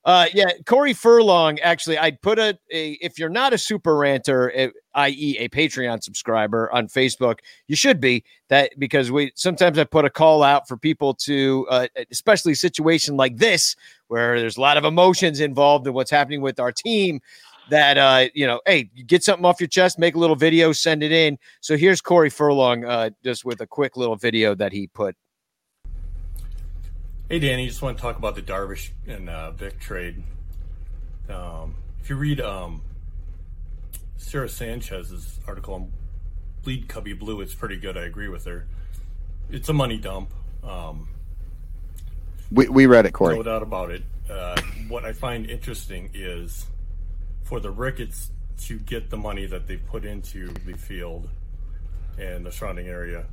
[0.04, 1.60] Uh, yeah, Corey Furlong.
[1.60, 6.02] Actually, I'd put a, a if you're not a super ranter, eh, i.e., a Patreon
[6.02, 10.66] subscriber on Facebook, you should be that because we sometimes I put a call out
[10.66, 13.76] for people to, uh, especially a situation like this
[14.08, 17.20] where there's a lot of emotions involved in what's happening with our team.
[17.70, 21.02] That uh, you know, hey, get something off your chest, make a little video, send
[21.02, 21.38] it in.
[21.60, 25.16] So here's Corey Furlong, uh, just with a quick little video that he put.
[27.28, 30.22] Hey, Danny, just want to talk about the Darvish and uh, Vic trade.
[31.30, 32.82] Um, if you read um,
[34.18, 35.92] Sara Sanchez's article on
[36.62, 37.96] Bleed Cubbie Blue, it's pretty good.
[37.96, 38.66] I agree with her.
[39.50, 40.34] It's a money dump.
[40.62, 41.08] Um,
[42.50, 43.36] We we read it, Corey.
[43.36, 44.02] no doubt about it.
[44.28, 46.66] Uh, what I find interesting is
[47.52, 48.30] for the Ricketts
[48.62, 51.28] to get the money that they put into the field
[52.18, 53.26] and the surrounding area,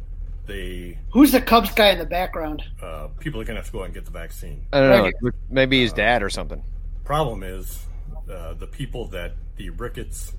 [0.46, 2.62] they Who's the Cubs guy in the background?
[2.82, 4.66] uh, people are gonna have to go out and get the vaccine.
[4.74, 6.62] I don't know, look, maybe his dad or something.
[7.06, 7.86] Problem is,
[8.30, 10.34] uh, the people that the Ricketts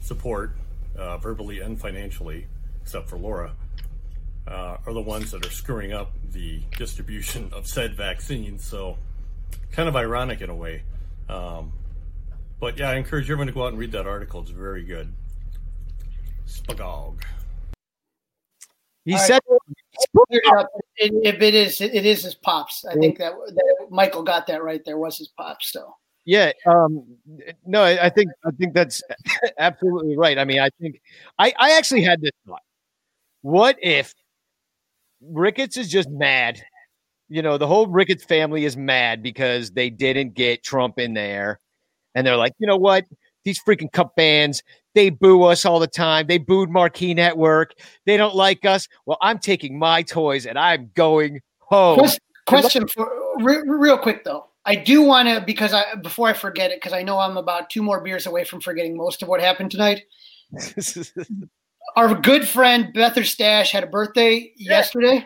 [0.00, 0.54] support,
[0.94, 2.46] uh, verbally and financially,
[2.82, 3.52] except for Laura,
[4.46, 8.58] uh, are the ones that are screwing up the distribution of said vaccine.
[8.58, 8.98] So,
[9.72, 10.82] kind of ironic in a way.
[11.30, 11.72] Um,
[12.60, 14.40] but yeah, I encourage everyone to go out and read that article.
[14.40, 15.12] It's very good.
[16.46, 17.22] Spagog.
[19.04, 19.26] He All right.
[19.26, 20.66] said Cleared it.
[20.96, 22.84] It- If it is, it is his pops.
[22.84, 24.84] I think that, that Michael got that right.
[24.84, 25.70] There was his pops.
[25.72, 26.52] So Yeah.
[26.66, 27.04] Um,
[27.64, 29.02] no, I, I think I think that's
[29.58, 30.38] absolutely right.
[30.38, 31.00] I mean, I think
[31.38, 32.62] I, I actually had this thought.
[33.42, 34.12] What if
[35.22, 36.60] Ricketts is just mad?
[37.28, 41.60] You know, the whole Ricketts family is mad because they didn't get Trump in there.
[42.16, 43.04] And they're like, you know what?
[43.44, 44.62] These freaking Cub fans,
[44.94, 46.26] they boo us all the time.
[46.26, 47.74] They booed Marquee Network.
[48.06, 48.88] They don't like us.
[49.04, 51.98] Well, I'm taking my toys and I'm going home.
[51.98, 54.46] Question, question for re- real quick though.
[54.64, 57.70] I do want to because I before I forget it because I know I'm about
[57.70, 60.02] two more beers away from forgetting most of what happened tonight.
[61.96, 65.24] Our good friend Bether Stash had a birthday yesterday,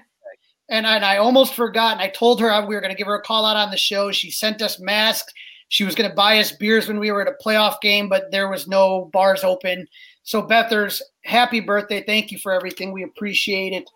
[0.68, 1.92] and I, and I almost forgot.
[1.92, 3.78] And I told her we were going to give her a call out on the
[3.78, 4.12] show.
[4.12, 5.32] She sent us masks.
[5.70, 8.32] She was going to buy us beers when we were at a playoff game, but
[8.32, 9.86] there was no bars open.
[10.24, 12.02] So Bethers, happy birthday!
[12.02, 12.92] Thank you for everything.
[12.92, 13.88] We appreciate it.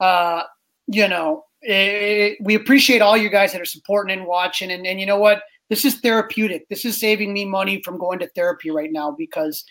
[0.00, 0.42] Uh,
[0.88, 4.72] you know, eh, we appreciate all you guys that are supporting and watching.
[4.72, 5.42] And, and you know what?
[5.68, 6.68] This is therapeutic.
[6.68, 9.64] This is saving me money from going to therapy right now because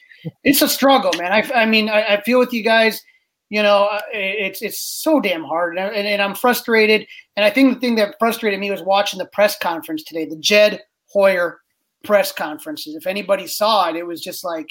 [0.45, 1.33] it's a struggle, man.
[1.33, 3.03] I, I mean, I, I feel with you guys.
[3.49, 7.05] You know, uh, it's it's so damn hard, and, and, and I'm frustrated.
[7.35, 10.37] And I think the thing that frustrated me was watching the press conference today, the
[10.37, 10.81] Jed
[11.11, 11.59] Hoyer
[12.03, 12.95] press conferences.
[12.95, 14.69] If anybody saw it, it was just like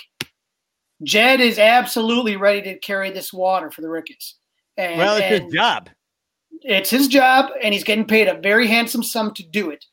[1.03, 4.37] Jed is absolutely ready to carry this water for the Ricketts.
[4.77, 5.91] And, well, it's his job.
[6.63, 9.85] it's his job and he's getting paid a very handsome sum to do it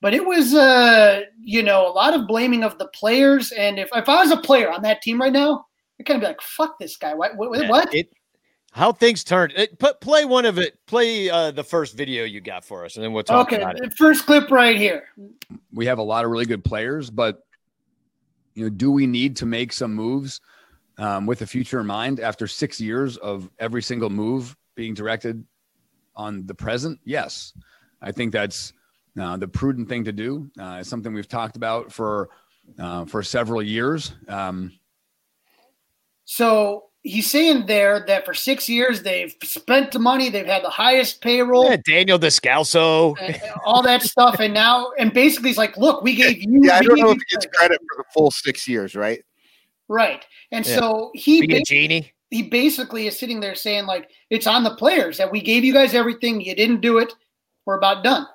[0.00, 3.88] but it was uh you know a lot of blaming of the players and if,
[3.94, 5.64] if i was a player on that team right now
[6.00, 7.94] i'd kind of be like fuck this guy what what, Yeah, what?
[7.94, 8.10] It,
[8.72, 9.52] how things turned.
[9.56, 10.78] It, put play one of it.
[10.86, 13.76] Play uh, the first video you got for us, and then we'll talk okay about
[13.76, 13.90] it.
[13.90, 15.04] the first clip right here
[15.72, 17.44] we have a lot of really good players, but
[18.54, 20.40] you know, do we need to make some moves
[20.98, 25.44] um, with the future in mind after six years of every single move being directed
[26.14, 27.00] on the present?
[27.04, 27.54] Yes,
[28.00, 28.72] I think that's
[29.18, 30.50] uh, the prudent thing to do.
[30.58, 32.28] Uh, it's something we've talked about for
[32.78, 34.14] uh, for several years.
[34.28, 34.72] Um,
[36.24, 40.70] so he's saying there that for six years they've spent the money they've had the
[40.70, 43.16] highest payroll Yeah, Daniel Descalso.
[43.20, 46.76] and all that stuff and now and basically he's like look we gave you Yeah,
[46.76, 49.22] I don't know if he gets credit for the full six years, right?
[49.88, 50.24] Right.
[50.52, 50.76] And Yeah.
[50.78, 52.12] so he Be a genie.
[52.30, 55.72] he basically is sitting there saying like it's on the players that we gave you
[55.72, 57.12] guys everything, you didn't do it,
[57.66, 58.26] we're about done.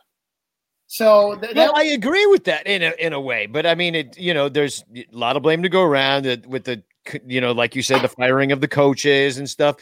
[0.87, 3.75] So th- Well, that, I agree with that in a in a way, but I
[3.75, 6.75] mean, it you know, there's a lot of blame to go around uh, with the
[6.75, 6.83] c-
[7.25, 9.77] you know, like you said, the firing of the coaches and stuff.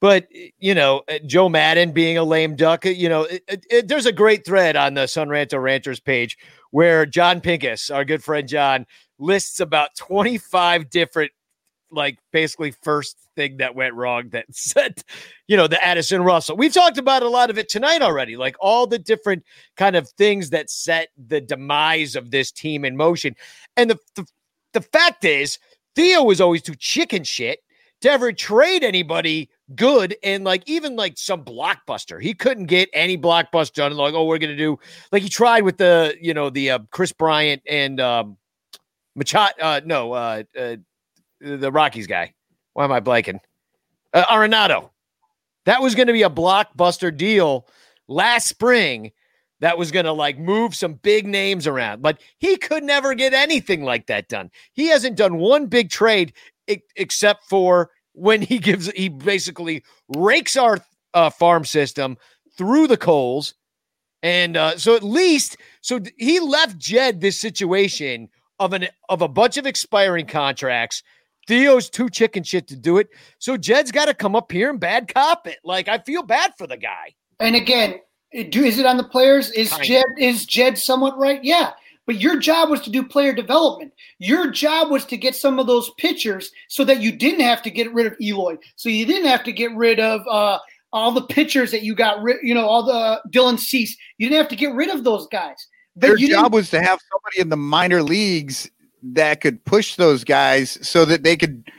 [0.00, 0.28] But
[0.58, 3.88] you know, uh, Joe Maddon being a lame duck, uh, you know, it, it- it-
[3.88, 6.38] there's a great thread on the Son Ranto Ranchers page
[6.70, 8.86] where John Pincus, our good friend John,
[9.18, 11.32] lists about 25 different
[11.90, 15.02] like basically first thing that went wrong that said,
[15.46, 16.56] you know, the Addison Russell.
[16.56, 19.44] We've talked about a lot of it tonight already, like all the different
[19.76, 23.34] kind of things that set the demise of this team in motion.
[23.76, 24.26] And the the,
[24.74, 25.58] the fact is,
[25.98, 27.58] Theo was always too chicken shit
[28.02, 32.22] to ever trade anybody good and like even like some blockbuster.
[32.22, 33.96] He couldn't get any blockbuster done.
[33.96, 34.78] Like, oh, we're gonna do
[35.10, 38.36] like he tried with the you know the uh, Kris Bryant and um
[39.16, 39.54] Machado.
[39.60, 40.76] Uh, no, uh, uh,
[41.40, 42.32] the Rockies guy.
[42.74, 43.40] Why am I blanking?
[44.14, 44.90] Uh, Arenado.
[45.64, 47.66] That was going to be a blockbuster deal
[48.06, 49.10] last spring.
[49.60, 53.34] That was going to like move some big names around, but he could never get
[53.34, 54.50] anything like that done.
[54.72, 56.32] He hasn't done one big trade
[56.68, 59.82] e- except for when he gives he basically
[60.16, 60.78] rakes our
[61.14, 62.16] uh, farm system
[62.56, 63.54] through the coals
[64.22, 68.28] and uh, so at least, so he left Jed this situation
[68.58, 71.02] of an of a bunch of expiring contracts.
[71.46, 73.08] Theo's too chicken shit to do it.
[73.38, 75.58] So Jed's got to come up here and bad cop it.
[75.64, 77.14] Like I feel bad for the guy.
[77.40, 78.00] and again,
[78.32, 79.50] do is it on the players?
[79.52, 79.84] Is Kinda.
[79.84, 81.42] Jed is Jed somewhat right?
[81.42, 81.72] Yeah.
[82.06, 83.92] But your job was to do player development.
[84.18, 87.70] Your job was to get some of those pitchers so that you didn't have to
[87.70, 88.56] get rid of Eloy.
[88.76, 90.58] So you didn't have to get rid of uh,
[90.90, 93.94] all the pitchers that you got rid, you know, all the Dylan Cease.
[94.16, 95.66] You didn't have to get rid of those guys.
[95.96, 98.70] But Their you job was to have somebody in the minor leagues
[99.02, 101.70] that could push those guys so that they could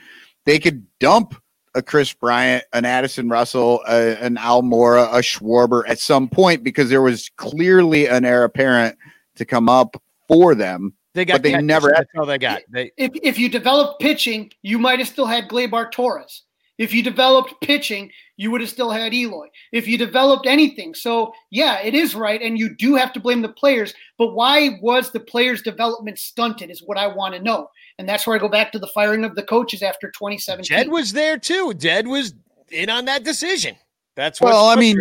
[0.45, 1.41] they could dump
[1.75, 6.89] a Kris Bryant, an Addison Russell, a, an Almora, a Schwarber at some point because
[6.89, 8.97] there was clearly an heir apparent
[9.35, 10.93] to come up for them.
[11.13, 11.65] They got but they catchers.
[11.65, 12.61] never had That's all they got.
[12.69, 16.43] They, if if you developed pitching, you might have still had Gleyber Torres.
[16.77, 19.47] If you developed pitching, you would have still had Eloy.
[19.73, 23.41] If you developed anything, so yeah, it is right, and you do have to blame
[23.41, 23.93] the players.
[24.17, 26.69] But why was the players' development stunted?
[26.69, 27.69] Is what I want to know,
[27.99, 30.65] and that's where I go back to the firing of the coaches after 2017.
[30.65, 31.73] Jed was there too.
[31.75, 32.33] Jed was
[32.71, 33.75] in on that decision.
[34.15, 34.97] That's what's well, I mean.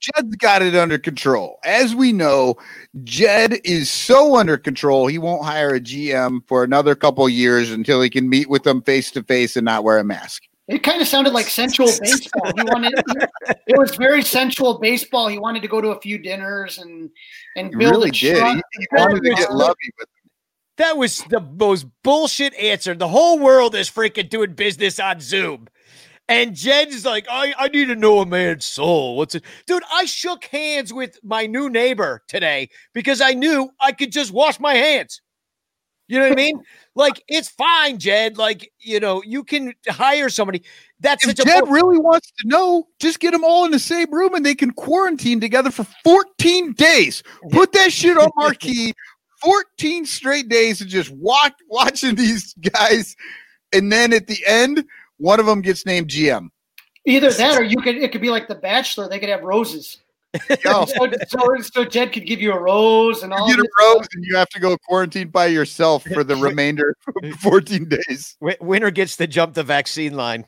[0.00, 1.60] Jed's got it under control.
[1.64, 2.56] As we know,
[3.04, 8.02] Jed is so under control, he won't hire a GM for another couple years until
[8.02, 10.42] he can meet with them face to face and not wear a mask.
[10.66, 12.50] It kind of sounded like sensual baseball.
[12.56, 12.94] He wanted
[13.68, 15.28] it was very sensual baseball.
[15.28, 17.08] He wanted to go to a few dinners and
[17.56, 18.38] and He build really a did.
[18.38, 20.08] trust- He, he wanted to get lovey with
[20.78, 22.94] That was the most bullshit answer.
[22.94, 25.68] The whole world is freaking doing business on Zoom.
[26.28, 29.16] And Jed's like, I, I need to know a man's soul.
[29.16, 29.44] What's it?
[29.66, 34.32] Dude, I shook hands with my new neighbor today because I knew I could just
[34.32, 35.20] wash my hands.
[36.08, 36.60] You know what I mean?
[36.94, 38.36] Like, it's fine, Jed.
[38.36, 40.62] Like, you know, you can hire somebody.
[41.00, 44.12] That's If Jed bull- really wants to know, just get them all in the same
[44.12, 47.22] room and they can quarantine together for 14 days.
[47.50, 48.92] Put that shit on marquee.
[49.42, 53.16] 14 straight days of just watch, watching these guys.
[53.72, 54.84] And then at the end,
[55.18, 56.48] one of them gets named GM.
[57.04, 59.98] Either that or you could it could be like the bachelor, they could have roses.
[60.64, 60.86] Yo.
[60.86, 63.70] so, so, so Jed could give you a rose and all You get a this
[63.80, 68.36] rose and you have to go quarantine by yourself for the remainder of 14 days.
[68.60, 70.46] Winner gets to jump the vaccine line.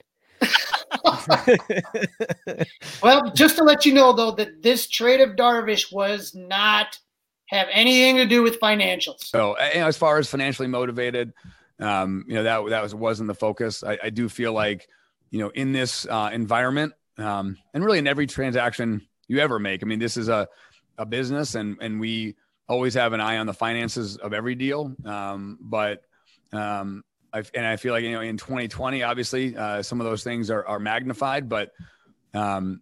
[3.03, 6.99] Well, just to let you know though that this trade of Darvish was not
[7.47, 9.25] have anything to do with financials.
[9.25, 11.33] So, as far as financially motivated,
[11.81, 13.83] um, you know that that was wasn't the focus.
[13.83, 14.89] I, I do feel like,
[15.31, 19.83] you know, in this uh, environment, um, and really in every transaction you ever make.
[19.83, 20.49] I mean, this is a
[20.99, 22.37] a business, and and we
[22.69, 24.95] always have an eye on the finances of every deal.
[25.05, 26.03] Um, but
[26.53, 30.25] um, I, and I feel like you know in 2020, obviously, uh, some of those
[30.25, 31.73] things are are magnified, but
[32.33, 32.81] um,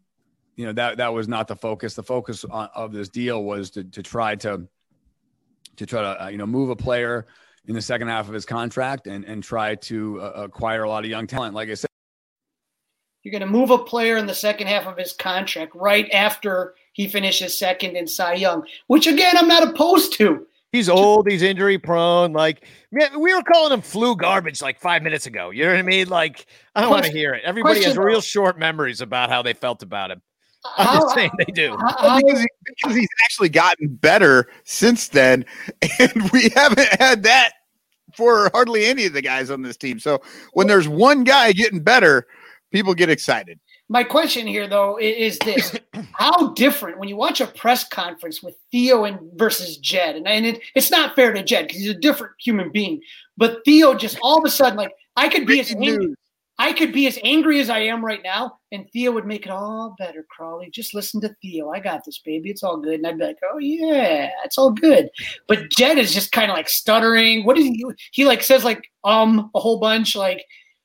[0.56, 1.94] you know that that was not the focus.
[1.94, 4.66] The focus on, of this deal was to to try to
[5.76, 7.26] to try to uh, you know move a player
[7.66, 11.04] in the second half of his contract and and try to uh, acquire a lot
[11.04, 11.54] of young talent.
[11.54, 11.90] Like I said,
[13.22, 16.74] You're going to move a player in the second half of his contract right after
[16.92, 20.46] he finishes second in Cy Young, which again I'm not opposed to.
[20.72, 21.28] He's old.
[21.30, 22.32] He's injury prone.
[22.32, 25.50] Like, man, we were calling him flu garbage like five minutes ago.
[25.50, 26.08] You know what I mean?
[26.08, 27.42] Like, I don't want to hear it.
[27.44, 30.22] Everybody has real short memories about how they felt about him.
[30.76, 31.76] I'm How- just saying they do.
[31.76, 35.44] Well, because, he- because he's actually gotten better since then,
[35.98, 37.52] and we haven't had that
[38.16, 39.98] for hardly any of the guys on this team.
[39.98, 40.20] So
[40.52, 42.26] when there's one guy getting better,
[42.70, 43.58] people get excited.
[43.88, 45.76] My question here, though, is this:
[46.12, 50.46] How different when you watch a press conference with Theo and versus Jed, and, and
[50.46, 53.00] it, it's not fair to Jed because he's a different human being.
[53.36, 56.14] But Theo just all of a sudden, like I could be as angry,
[56.58, 59.50] I could be as angry as I am right now, and Theo would make it
[59.50, 60.24] all better.
[60.30, 61.70] Crawley, just listen to Theo.
[61.70, 62.50] I got this, baby.
[62.50, 62.94] It's all good.
[62.94, 65.08] And I'd be like, oh yeah, it's all good.
[65.48, 67.44] But Jed is just kind of like stuttering.
[67.44, 67.84] What is he?
[68.12, 70.44] He like says like um a whole bunch like.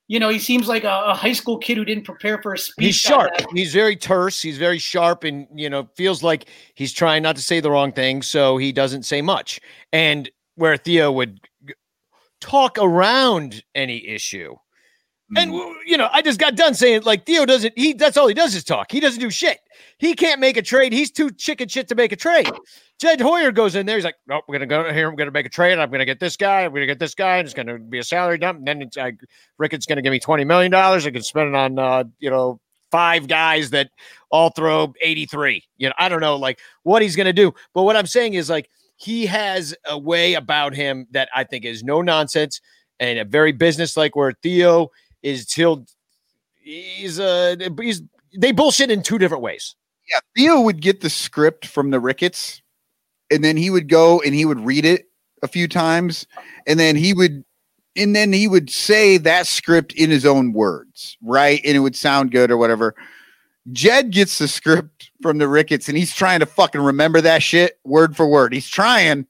[0.10, 2.58] You know, he seems like a, a high school kid who didn't prepare for a
[2.58, 2.86] speech.
[2.86, 3.34] He's sharp.
[3.54, 4.42] He's very terse.
[4.42, 6.46] He's very sharp, and you know, feels like
[6.76, 9.60] he's trying not to say the wrong thing, so he doesn't say much.
[9.92, 11.42] And where Theo would
[12.40, 14.56] talk around any issue,
[15.36, 15.54] and
[15.86, 17.78] you know, I just got done saying like Theo doesn't.
[17.78, 18.92] He that's all he does is talk.
[18.92, 19.60] He doesn't do shit.
[19.98, 20.94] He can't make a trade.
[20.94, 22.50] He's too chicken shit to make a trade.
[23.00, 23.96] Jed Hoyer goes in there.
[23.96, 25.10] He's like, "Nope, we're gonna go here.
[25.10, 25.78] I'm gonna make a trade.
[25.78, 26.62] I'm gonna get this guy.
[26.62, 27.38] I'm gonna get this guy.
[27.38, 28.60] And it's gonna be a salary dump.
[28.60, 29.20] And then it's like,
[29.58, 31.06] Ricketts gonna give me twenty million dollars.
[31.06, 32.60] I can spend it on, uh, you know,
[32.90, 33.90] five guys that
[34.32, 35.64] all throw 83.
[35.78, 37.54] You know, I don't know like what he's gonna do.
[37.74, 41.66] But what I'm saying is like he has a way about him that I think
[41.66, 42.62] is no nonsense
[43.00, 44.16] and a very business-like.
[44.16, 44.90] Where Theo
[45.28, 45.86] is till
[46.56, 48.02] he's uh he's
[48.38, 49.76] they bullshit in two different ways.
[50.12, 52.62] Yeah, Theo would get the script from the Ricketts,
[53.30, 55.06] and then he would go and he would read it
[55.44, 56.26] a few times,
[56.66, 57.44] and then he would,
[57.96, 61.62] and then he would say that script in his own words, right?
[61.66, 62.96] And it would sound good or whatever.
[63.74, 67.80] Jed gets the script from the Ricketts, and he's trying to fucking remember that shit
[67.84, 68.54] word for word.
[68.54, 69.28] He's trying,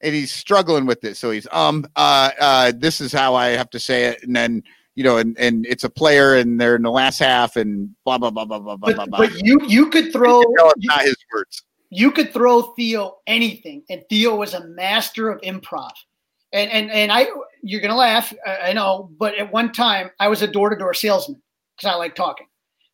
[0.00, 1.16] and he's struggling with it.
[1.16, 4.62] So he's um uh uh this is how I have to say it, and then
[4.94, 8.18] you know, and and it's a player, and they're in the last half, and blah
[8.18, 9.06] blah blah blah blah blah blah.
[9.06, 9.18] But, blah.
[9.18, 11.62] but you you could throw You know not his words.
[11.90, 15.92] you could throw Theo anything, and Theo was a master of improv.
[16.52, 17.28] And and and I,
[17.62, 20.76] you're gonna laugh, I, I know, but at one time I was a door to
[20.76, 21.40] door salesman
[21.76, 22.46] because I like talking.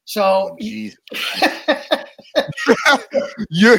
[0.04, 0.56] So oh,
[3.50, 3.78] you're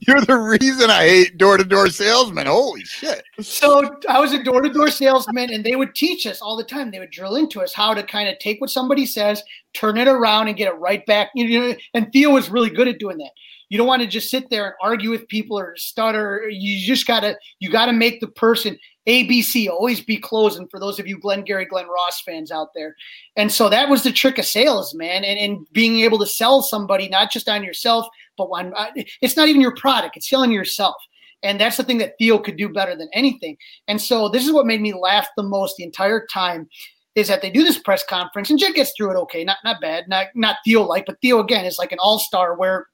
[0.06, 2.46] you're the reason I hate door to door salesmen.
[2.46, 3.22] Holy shit!
[3.40, 6.64] So I was a door to door salesman, and they would teach us all the
[6.64, 6.90] time.
[6.90, 9.42] They would drill into us how to kind of take what somebody says,
[9.74, 11.30] turn it around, and get it right back.
[11.34, 13.32] You know, and Theo was really good at doing that.
[13.70, 16.48] You don't want to just sit there and argue with people or stutter.
[16.50, 18.76] You just gotta you gotta make the person
[19.08, 22.94] ABC always be closing for those of you Glenn Gary, Glen Ross fans out there.
[23.36, 26.62] And so that was the trick of sales, man, and, and being able to sell
[26.62, 28.06] somebody not just on yourself,
[28.36, 28.90] but on uh,
[29.22, 30.96] it's not even your product, it's selling yourself.
[31.42, 33.56] And that's the thing that Theo could do better than anything.
[33.88, 36.68] And so this is what made me laugh the most the entire time
[37.14, 39.80] is that they do this press conference and Jed gets through it okay, not not
[39.80, 42.86] bad, not not Theo like, but Theo again is like an all star where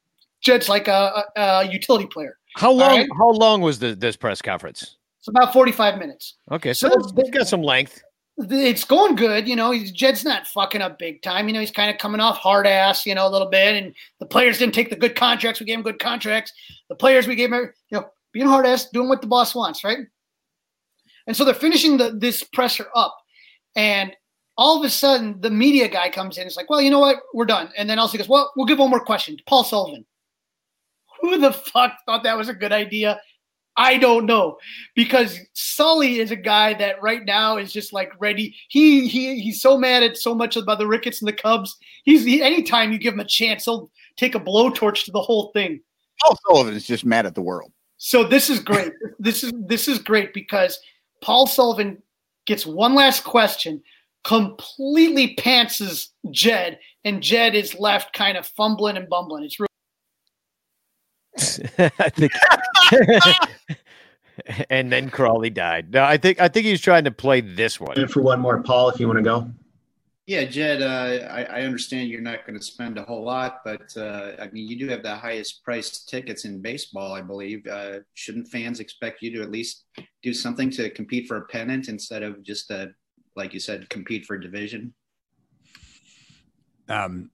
[0.47, 2.39] Jed's like a, a, a utility player.
[2.55, 2.99] How long?
[2.99, 3.09] right?
[3.19, 4.97] How long was the, this press conference?
[5.19, 6.35] It's about forty five minutes.
[6.53, 8.03] Okay, so So it's- it's got some length.
[8.39, 9.49] it's going good.
[9.49, 11.49] You know, Jed's not fucking up big time.
[11.49, 13.83] You know, he's kind of coming off hard ass, you know, a little bit.
[13.83, 15.59] And the players didn't take the good contracts.
[15.59, 16.53] We gave him good contracts.
[16.89, 19.83] The players we gave him, you know, being hard ass, doing what the boss wants,
[19.85, 19.99] right?
[21.27, 23.17] And so they're finishing the, this presser up.
[23.75, 24.15] And
[24.57, 26.47] all of a sudden, the media guy comes in.
[26.47, 27.17] It's like, well, you know what?
[27.35, 27.71] We're done.
[27.77, 29.37] And then also goes, well, we'll give one more question.
[29.47, 30.05] Paul Sullivan.
[31.21, 33.21] Who the fuck thought that was a good idea?
[33.77, 34.57] I don't know
[34.95, 38.57] because Sully is a guy that right now is just like ready.
[38.69, 41.77] He he he's so mad at so much about the Ricketts and the Cubs.
[42.05, 45.51] He's he, anytime you give him a chance, he'll take a blowtorch to the whole
[45.53, 45.81] thing.
[46.23, 47.71] Paul Sullivan is just mad at the world.
[47.99, 48.93] So this is great.
[49.19, 50.79] this is this is great because
[51.23, 52.03] Paul Sullivan
[52.47, 53.83] gets one last question,
[54.25, 59.45] completely pantses Jed, and Jed is left kind of fumbling and bumbling.
[59.45, 59.66] It's really
[61.79, 62.33] I think.
[64.71, 65.93] and then Crawley died.
[65.93, 67.99] No, I think I think he's trying to play this one.
[67.99, 69.51] And for one more, Paul, if you want to go.
[70.27, 73.97] Yeah, Jed, uh, I, I understand you're not going to spend a whole lot, but
[73.97, 77.65] uh, I mean, you do have the highest priced tickets in baseball, I believe.
[77.65, 79.85] Uh, shouldn't fans expect you to at least
[80.25, 82.87] do something to compete for a pennant instead of just, uh,
[83.37, 84.93] like you said, compete for division?
[86.89, 87.31] Um,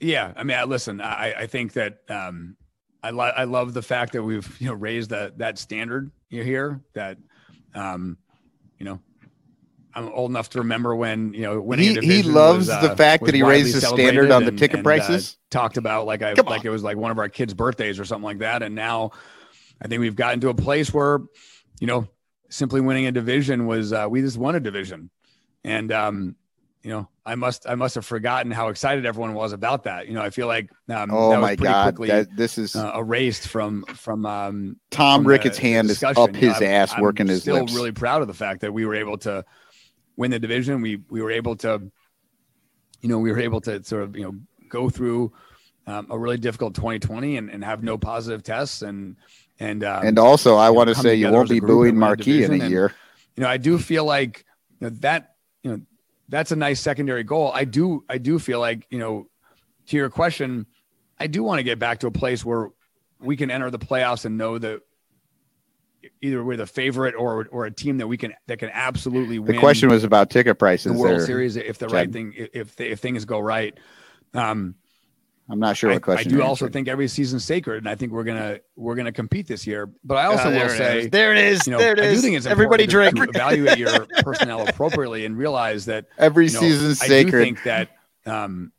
[0.00, 2.56] yeah, I mean, I, listen, I, I think that um,
[3.02, 6.42] I, lo- I love the fact that we've you know raised that that standard you
[6.42, 6.80] here.
[6.94, 7.18] That
[7.74, 8.16] um,
[8.78, 9.00] you know,
[9.94, 12.96] I'm old enough to remember when you know winning He- he loves was, the uh,
[12.96, 15.36] fact that he raised the standard on the and- ticket and, uh, prices.
[15.50, 18.04] talked about like I Come like it was like one of our kids' birthdays or
[18.04, 18.62] something like that.
[18.62, 19.10] And now
[19.82, 21.20] I think we've gotten to a place where
[21.80, 22.08] you know
[22.48, 25.10] simply winning a division was uh, we just won a division,
[25.64, 26.36] and um,
[26.82, 30.08] you know I must I must have forgotten how excited everyone was about that.
[30.08, 32.56] You know I feel like um, Oh that was my pretty God, quickly, that- this
[32.58, 36.22] is- uh, erased from from um, Tom from Ricketts' hand is discussion.
[36.22, 37.74] up You know, his I'm- ass I'm working his still lips.
[37.74, 39.44] really proud of the fact that we were able to
[40.16, 40.80] win the division.
[40.80, 41.82] We we were able to,
[43.00, 44.34] you know, we were able to sort of you know
[44.68, 45.32] go through
[45.86, 49.16] um, a really difficult 2020 and, and have no positive tests and
[49.58, 52.54] and um, And also, I want to say you won't be booing Marquee in a
[52.64, 52.94] And, year.
[53.36, 54.44] You know, I do feel like
[54.80, 55.80] you know that you know
[56.30, 57.50] that's a nice secondary goal.
[57.54, 59.26] I do I do feel like you know
[59.88, 60.66] to your question,
[61.18, 62.70] I do want to get back to a place where
[63.18, 64.80] we can enter the playoffs and know that
[66.22, 69.54] either we're the favorite or or a team that we can that can absolutely win.
[69.54, 70.92] The question was about ticket prices.
[70.92, 71.92] the World there, Series if the Chad.
[71.92, 73.76] right thing if if things go right.
[74.32, 74.76] Um,
[75.50, 76.32] I'm not sure I, what question.
[76.32, 76.72] I do also answering.
[76.72, 79.90] think every season's sacred, and I think we're gonna we're gonna compete this year.
[80.04, 81.10] But I also Ah, there will say, is.
[81.10, 81.66] There it is.
[81.66, 83.32] You know, There it I do think it's Everybody important to- drink.
[83.32, 87.30] to evaluate your personnel appropriately and realize that Every you know, season's I sacred.
[87.32, 87.88] do think that
[88.26, 88.70] um,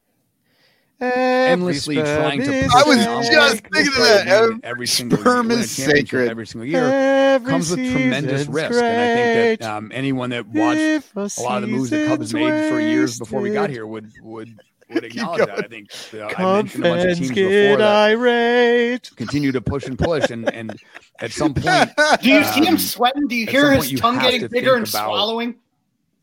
[0.99, 2.64] endlessly trying to.
[2.73, 4.27] I was just thinking of that.
[4.27, 6.30] Every every single sperm is sacred.
[6.30, 10.30] every single year Every comes with tremendous season's risk, and I think that um, anyone
[10.30, 13.41] that watched a a lot of the moves that Cubs season's made for years before
[13.41, 14.60] we got here would would
[14.93, 15.65] would acknowledge that.
[15.65, 19.11] I think uh, I mentioned a bunch of teams get before that irate.
[19.15, 20.77] continue to push and push, and and
[21.19, 21.89] at some point,
[22.22, 23.27] Do you see him um, sweating?
[23.27, 25.55] Do you hear his you tongue getting bigger and swallowing?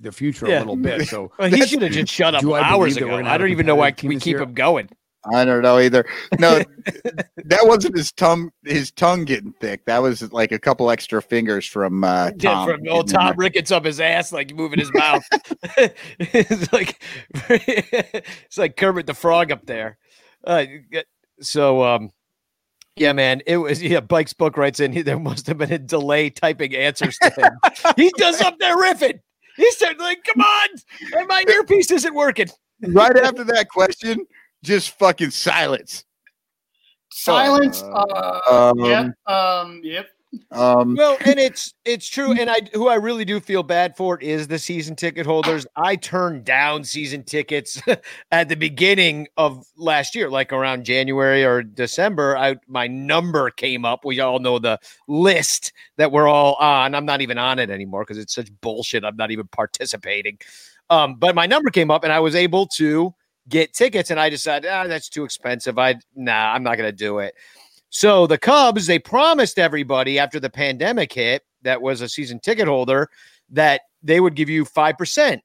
[0.01, 0.59] the future Yeah.
[0.59, 1.09] a little bit.
[1.09, 3.17] So Well, he should have just shut up Do I hours ago.
[3.17, 4.43] I don't even know why we keep year?
[4.43, 4.89] him going.
[5.33, 6.05] I don't know either.
[6.39, 6.59] No,
[7.37, 8.51] that wasn't his tongue.
[8.65, 9.85] His tongue getting thick.
[9.87, 12.69] That was like a couple extra fingers from uh, Tom.
[12.69, 15.25] from old Tom Ricketts up his ass, like moving his mouth.
[16.19, 17.03] it's like
[17.49, 19.99] it's like Kermit the Frog up there.
[20.45, 20.67] Uh,
[21.41, 22.11] so, um,
[22.97, 23.83] yeah, man, it was.
[23.83, 24.93] Yeah, Bike's book writes in.
[24.93, 27.53] He, there must have been a delay typing answers to him.
[27.97, 29.21] he does up there riffing.
[29.57, 30.69] He said, "Like, come on,
[31.17, 32.49] and my earpiece isn't working."
[32.87, 34.25] right after that question,
[34.63, 36.05] just fucking silence.
[37.11, 37.83] Silence.
[37.83, 39.07] Uh, um, yep.
[39.27, 40.09] Um, yep.
[40.51, 44.19] Um, well, and it's it's true, and I who I really do feel bad for
[44.21, 45.67] is the season ticket holders.
[45.75, 47.81] I turned down season tickets
[48.31, 52.37] at the beginning of last year, like around January or December.
[52.37, 54.05] I my number came up.
[54.05, 56.95] We all know the list that we're all on.
[56.95, 59.05] I'm not even on it anymore because it's such bullshit.
[59.05, 60.39] I'm not even participating.
[60.91, 63.15] Um, but my number came up, and I was able to
[63.49, 65.79] get tickets, and I decided ah, that's too expensive.
[65.79, 67.35] I nah, I'm not to do it.
[67.91, 72.69] So the Cubs, they promised everybody after the pandemic hit that was a season ticket
[72.69, 73.09] holder
[73.51, 75.43] that they would give you five percent,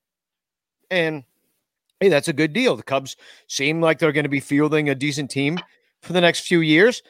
[0.92, 1.24] and
[2.00, 2.76] hey, that's a good deal.
[2.76, 3.16] The Cubs
[3.48, 5.58] seem like they're going to be fielding a decent team
[6.02, 7.02] for the next few years.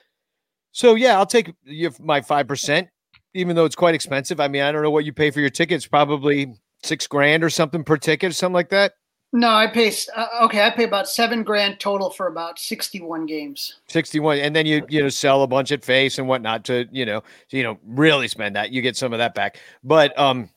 [0.72, 1.54] So yeah, I'll take
[2.00, 2.90] my five percent,
[3.34, 4.40] even though it's quite expensive.
[4.40, 6.54] I mean, I don't know what you pay for your tickets, probably
[6.84, 8.94] six grand or something per ticket, something like that.
[9.36, 9.92] No, I pay.
[10.16, 13.80] Uh, okay, I pay about seven grand total for about sixty-one games.
[13.88, 17.04] 61 and then you you know sell a bunch at face and whatnot to you
[17.04, 20.50] know to, you know really spend that you get some of that back but um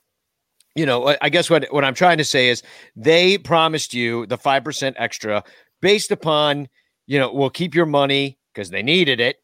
[0.75, 2.63] you know I- guess what what i'm trying to say is
[2.95, 5.43] they promised you the 5% extra
[5.81, 6.69] based upon
[7.07, 9.37] you know we'll keep your money because they needed it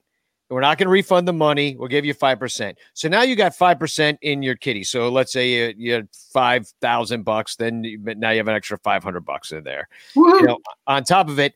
[0.52, 1.76] we're not going to refund the money.
[1.76, 4.84] We'll give you 5% so now you got 5% in your kitty.
[4.84, 8.78] So let's say you, you had 5000 bucks then you, now you have an extra
[8.78, 11.54] 500 bucks in there you know on top of it.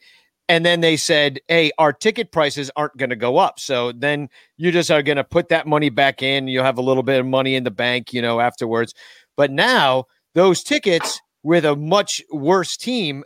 [0.48, 3.58] And then they said hey our ticket prices aren't going to go up.
[3.60, 6.48] So then you just are going to put that money back in.
[6.48, 8.94] You'll have a little bit of money in the bank you know afterwards.
[9.36, 13.24] But now those tickets with a much worse team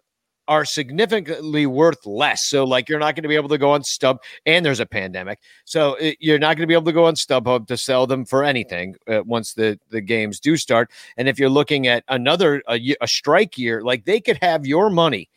[0.51, 2.45] are significantly worth less.
[2.45, 4.85] So, like, you're not going to be able to go on Stub, and there's a
[4.85, 8.07] pandemic, so it, you're not going to be able to go on StubHub to sell
[8.07, 10.91] them for anything uh, once the the games do start.
[11.17, 14.91] And if you're looking at another a, a strike year, like they could have your
[14.91, 15.31] money,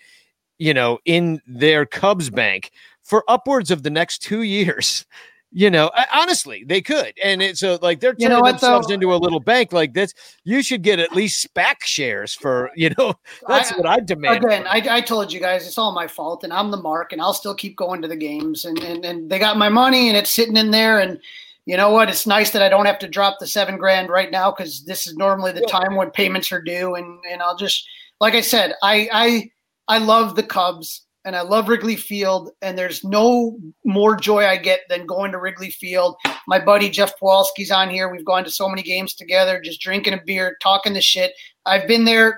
[0.58, 2.72] you know, in their Cubs bank
[3.04, 5.06] for upwards of the next two years.
[5.56, 8.52] You know, I- honestly, they could, and it's so like they're You know turning what,
[8.54, 8.96] themselves though?
[8.96, 10.14] into a little bank like this.
[10.44, 13.14] You should get at least SPAC shares for, you know,
[13.48, 14.44] that's I- what I demand.
[14.44, 17.22] Again, I, I told you guys it's all my fault, and I'm the mark, and
[17.22, 20.18] I'll still keep going to the games, and, and and they got my money, and
[20.18, 21.20] it's sitting in there, and
[21.66, 22.10] you know what?
[22.10, 25.06] It's nice that I don't have to drop the seven grand right now because this
[25.06, 27.88] is normally the time when payments are due, and and I'll just
[28.20, 29.52] like I said, I I
[29.88, 34.58] I love the Cubs and I love Wrigley Field, and there's no more joy I
[34.58, 36.16] get than going to Wrigley Field.
[36.48, 38.12] My buddy Jeff Pawalski's on here.
[38.12, 41.32] We've gone to so many games together, just drinking a beer, talking the shit.
[41.66, 42.38] I've been there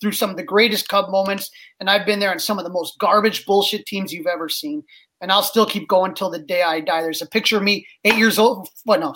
[0.00, 1.50] through some of the greatest Cub moments,
[1.80, 4.82] and I've been there on some of the most garbage bullshit teams you've ever seen.
[5.22, 7.02] And I'll still keep going till the day I die.
[7.02, 9.14] There's a picture of me, eight years old, what no,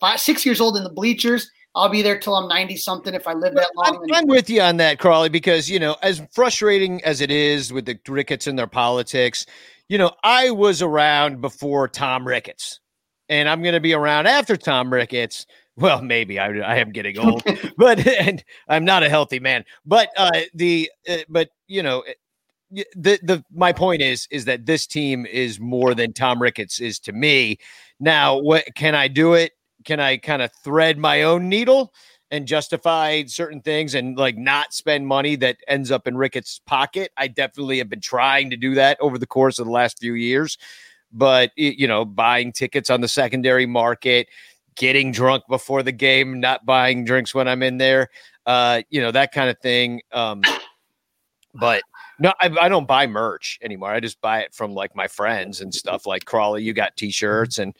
[0.00, 1.50] five, six years old in the bleachers.
[1.76, 4.02] I'll be there till I'm 90 something if I live that long.
[4.02, 7.72] and- I'm with you on that, Crawley, because you know, as frustrating as it is
[7.72, 9.44] with the Ricketts and their politics,
[9.88, 12.80] you know, I was around before Tom Ricketts,
[13.28, 15.46] and I'm going to be around after Tom Ricketts.
[15.76, 17.42] Well, maybe I, I am getting old,
[17.76, 19.64] but and I'm not a healthy man.
[19.84, 22.02] But uh, the uh, but you know,
[22.70, 26.98] the the my point is is that this team is more than Tom Ricketts is
[27.00, 27.58] to me.
[28.00, 29.52] Now, what can I do it?
[29.86, 31.94] Can I kind of thread my own needle
[32.30, 37.12] and justify certain things and like not spend money that ends up in Ricketts' pocket?
[37.16, 40.14] I definitely have been trying to do that over the course of the last few
[40.14, 40.58] years.
[41.12, 44.26] But you know, buying tickets on the secondary market,
[44.74, 48.08] getting drunk before the game, not buying drinks when I'm in there,
[48.44, 50.02] uh, you know, that kind of thing.
[50.12, 50.42] Um,
[51.54, 51.82] but
[52.18, 53.90] no, I, I don't buy merch anymore.
[53.90, 56.06] I just buy it from like my friends and stuff.
[56.06, 57.74] Like Crawley, you got T-shirts and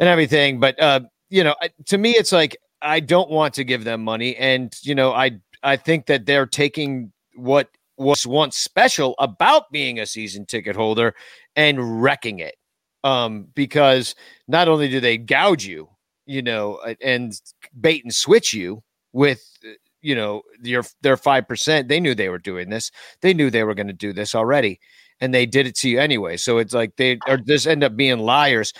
[0.00, 0.60] and everything.
[0.60, 1.00] But uh,
[1.30, 1.54] you know,
[1.86, 5.40] to me, it's like I don't want to give them money, and you know, I
[5.62, 11.14] I think that they're taking what was once special about being a season ticket holder
[11.56, 12.56] and wrecking it.
[13.04, 14.14] Um, because
[14.48, 15.88] not only do they gouge you,
[16.26, 17.32] you know, and
[17.80, 18.82] bait and switch you
[19.12, 19.70] with uh,
[20.02, 21.88] you know your their five percent.
[21.88, 22.90] They knew they were doing this.
[23.20, 24.80] They knew they were going to do this already,
[25.20, 26.36] and they did it to you anyway.
[26.36, 28.72] So it's like they are just end up being liars.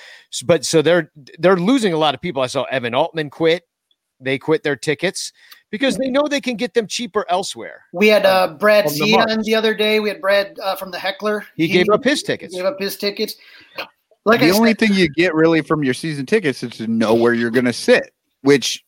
[0.44, 2.43] But so they're they're losing a lot of people.
[2.43, 3.65] I saw Evan Altman quit.
[4.20, 5.32] They quit their tickets
[5.70, 7.82] because they know they can get them cheaper elsewhere.
[7.93, 10.01] We had uh, Brad From the on the other day.
[10.01, 11.44] We had Brad uh, from the Heckler.
[11.56, 12.55] He gave up his tickets.
[12.55, 13.36] Gave up his tickets.
[14.24, 16.86] Like the I only said, thing you get really from your season tickets is to
[16.86, 18.12] know where you're going to sit.
[18.43, 18.85] Which,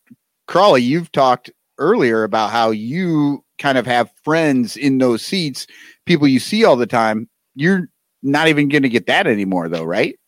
[0.46, 5.66] Crawley, you've talked earlier about how you kind of have friends in those seats,
[6.06, 7.28] people you see all the time.
[7.60, 7.90] You're
[8.22, 10.18] not even going to get that anymore, though, right?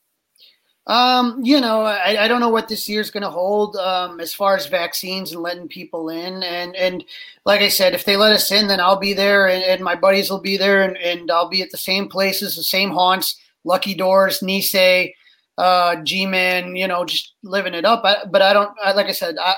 [0.86, 4.34] Um, you know, I, I don't know what this year's going to hold um, as
[4.34, 6.42] far as vaccines and letting people in.
[6.42, 7.02] And and
[7.46, 9.94] like I said, if they let us in, then I'll be there, and, and my
[9.94, 13.40] buddies will be there, and, and I'll be at the same places, the same haunts,
[13.64, 15.14] Lucky Doors, Nisei,
[15.56, 16.76] uh, G-Man.
[16.76, 18.04] You know, just living it up.
[18.04, 18.76] I, but I don't.
[18.82, 19.54] I, like I said, I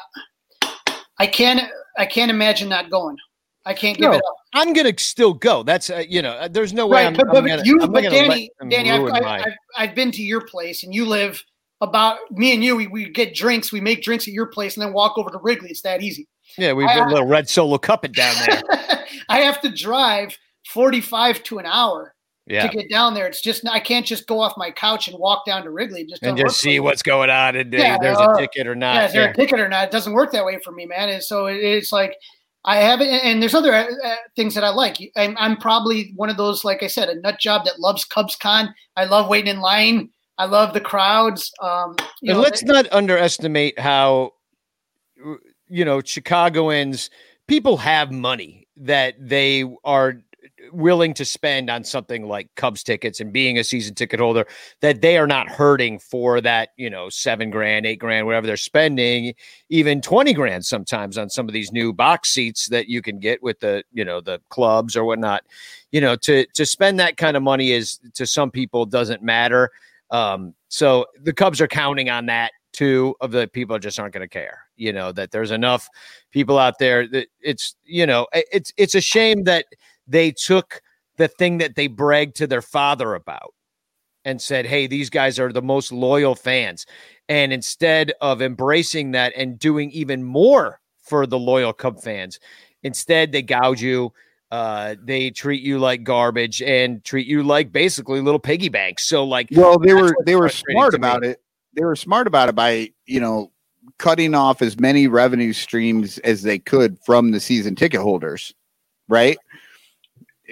[1.19, 1.61] I can't
[1.99, 3.17] I can't imagine not going.
[3.67, 4.35] I can't give No, it up.
[4.53, 5.63] I'm gonna still go.
[5.63, 7.93] That's uh, you know, uh, there's no way Right, I'm, but, I'm gonna, you, I'm
[7.93, 9.39] but Danny, Danny, I've, my.
[9.41, 11.43] I've, I've been to your place, and you live
[11.81, 12.77] about me and you.
[12.77, 15.39] We, we get drinks, we make drinks at your place, and then walk over to
[15.39, 15.71] Wrigley.
[15.71, 16.29] It's that easy.
[16.59, 18.63] yeah, we've got a little red solo cup it down there.
[19.29, 20.37] I have to drive
[20.69, 22.15] 45 to an hour
[22.47, 22.67] Yeah.
[22.69, 23.27] to get down there.
[23.27, 26.03] It's just I can't just go off my couch and walk down to Wrigley.
[26.03, 28.67] It just and just see what's going on and uh, Yeah, there's uh, a ticket
[28.67, 28.95] or not.
[28.95, 29.31] Yeah, is there Yeah.
[29.31, 29.85] a ticket or not?
[29.87, 31.09] It doesn't work that way for me, man.
[31.09, 32.15] And so it, it's like
[32.65, 34.97] I haven't, and there's other uh, uh, things that I like.
[35.17, 38.37] I'm, I'm probably one of those, like I said, a nut job that loves Cubs
[38.37, 38.75] Con.
[38.97, 40.09] I love waiting in line.
[40.39, 41.53] I love the crowds.
[41.61, 44.33] Um, you And know, let's not underestimate how
[45.69, 47.11] you know Chicagoans
[47.47, 50.23] people have money that they are
[50.73, 54.47] willing to spend on something like Cubs tickets and being a season ticket holder
[54.81, 58.57] that they are not hurting for that, you know, 7 grand, 8 grand whatever they're
[58.57, 59.35] spending,
[59.69, 63.43] even 20 grand sometimes on some of these new box seats that you can get
[63.43, 65.45] with the, you know, the clubs or whatnot.
[65.93, 69.71] You know, to to spend that kind of money is to some people doesn't matter.
[70.11, 73.15] Um, so the Cubs are counting on that too.
[73.21, 74.61] Of the people just aren't going to care.
[74.77, 75.89] You know that there's enough
[76.33, 79.67] people out there that it's you know it's it's a shame that
[80.07, 80.81] they took
[81.17, 83.55] the thing that they bragged to their father about
[84.25, 86.87] and said, "Hey, these guys are the most loyal fans,"
[87.29, 92.39] and instead of embracing that and doing even more for the loyal Cub fans,
[92.83, 94.13] instead they gouge you.
[94.51, 99.05] Uh, they treat you like garbage and treat you like basically little piggy banks.
[99.09, 101.01] So, like, Well, they were they were smart to me.
[101.01, 101.41] about it.
[101.73, 103.51] They were smart about it by you know
[103.99, 108.55] cutting off as many revenue streams as they could from the season ticket holders,
[109.09, 109.37] right?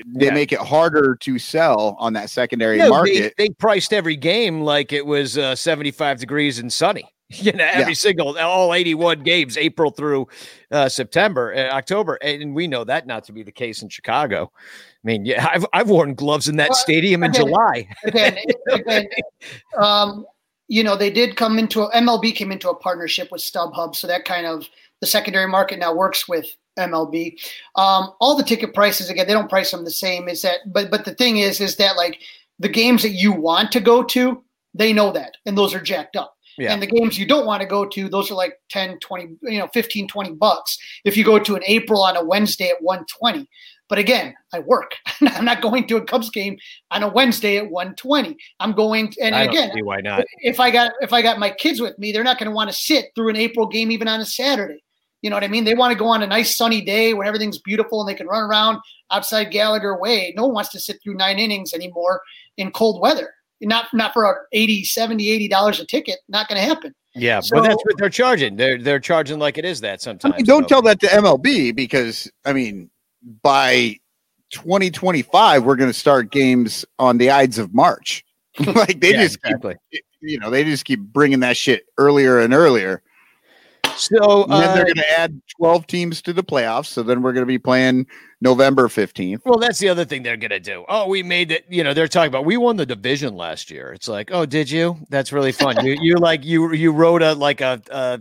[0.07, 0.35] They Yeah.
[0.35, 3.35] make it harder to sell on that secondary Yeah, market.
[3.37, 7.05] They, they priced every game like it was uh, 75 degrees and sunny.
[7.35, 7.97] You know, every Yeah.
[7.97, 10.29] single, all 81 games, April through
[10.71, 12.17] uh, September, uh, October.
[12.21, 14.53] And we know that not to be the case in Chicago.
[14.55, 17.89] I mean, yeah, I've, I've worn gloves in that Well, stadium in again- July.
[18.05, 18.37] again,
[18.71, 19.07] again,
[19.79, 20.27] um,
[20.69, 24.07] you know, they did come into a, MLB came into a partnership with StubHub, so
[24.09, 24.69] that kind of
[25.01, 27.39] the secondary market now works with MLB.
[27.77, 30.29] Um, all the ticket prices again, they don't price them the same.
[30.29, 32.19] Is that, but but the thing is, is that like
[32.59, 34.43] the games that you want to go to,
[34.75, 36.37] they know that, and those are jacked up.
[36.59, 36.73] Yeah.
[36.73, 39.59] And the games you don't want to go to, those are like 10, 20, you
[39.59, 40.79] know, 15, 20 bucks.
[41.05, 43.49] If you go to an April on a Wednesday at 120.
[43.89, 44.97] But again, I work.
[45.21, 46.57] I'm not going to a Cubs game
[46.91, 48.37] on a Wednesday at 120.
[48.61, 50.25] I'm going and I again, why not.
[50.39, 52.71] if I got if I got my kids with me, they're not going to want
[52.71, 54.83] to sit through an April game even on a Saturday.
[55.23, 55.65] You know what I mean?
[55.65, 58.27] They want to go on a nice sunny day when everything's beautiful and they can
[58.27, 58.79] run around
[59.11, 60.35] outside Gallagher Way.
[60.37, 62.21] No one wants to sit through nine innings anymore
[62.57, 63.33] in cold weather.
[63.61, 66.19] Not not for a 80, 70, 80 dollars a ticket.
[66.29, 66.93] Not going to happen.
[67.15, 68.57] Yeah, So- but that's what they're charging.
[68.57, 70.35] They're they're charging like it is that I sometimes.
[70.39, 72.91] mean, don't so- tell that to MLB because I mean,
[73.45, 73.99] by
[74.51, 78.25] 2025, we're going to start games on the Ides of March.
[78.67, 79.77] like they Yeah, just exactly.
[79.93, 83.03] keep, you know, they just keep bringing that shit earlier and earlier.
[83.97, 86.87] So And then uh, they're going to add 12 teams to the playoffs.
[86.87, 88.07] So then we're going to be playing
[88.43, 89.41] November 15th.
[89.45, 90.85] Well, that's the other thing they're gonna do.
[90.89, 91.65] Oh, we made it.
[91.69, 93.93] You know, they're talking about we won the division last year.
[93.93, 94.99] It's like, oh, did you?
[95.09, 95.87] That's really fun.
[95.87, 98.21] you you like you you wrote a like a a,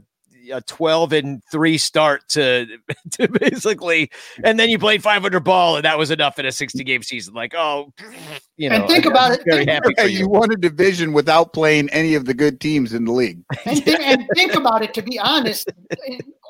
[0.49, 2.65] a twelve and three start to
[3.11, 4.41] to basically, mm.
[4.43, 7.03] and then you played five hundred ball, and that was enough in a sixty game
[7.03, 7.33] season.
[7.33, 7.93] Like, oh,
[8.57, 10.29] you know, And think I'm about it- Very think- happy for you you.
[10.29, 13.41] won a division without playing any of the good teams in the league.
[13.65, 14.93] And, think, and think about it.
[14.95, 15.71] To be honest,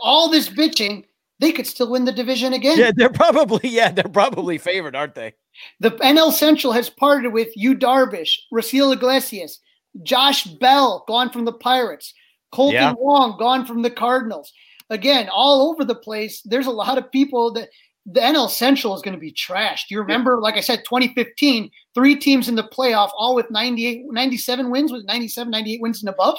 [0.01, 1.05] all this bitching,
[1.39, 2.77] they could still win the division again.
[2.77, 5.33] Yeah, they're probably yeah, they're probably favored, aren't they?
[5.79, 9.59] The NL Central has parted with Yu Darvish, Raisel Iglesias,
[10.03, 12.13] Josh Bell, gone from the Pirates,
[12.51, 12.93] Colton Yeah.
[12.97, 14.51] Wong, gone from the Cardinals.
[14.89, 16.41] Again, all over the place.
[16.41, 17.69] There's a lot of people that
[18.05, 19.89] the NL Central is going to be trashed.
[19.89, 24.69] You remember, like I said, 2015, three teams in the playoff, all with 98, 97
[24.69, 26.37] wins, with 97, 98 wins and above?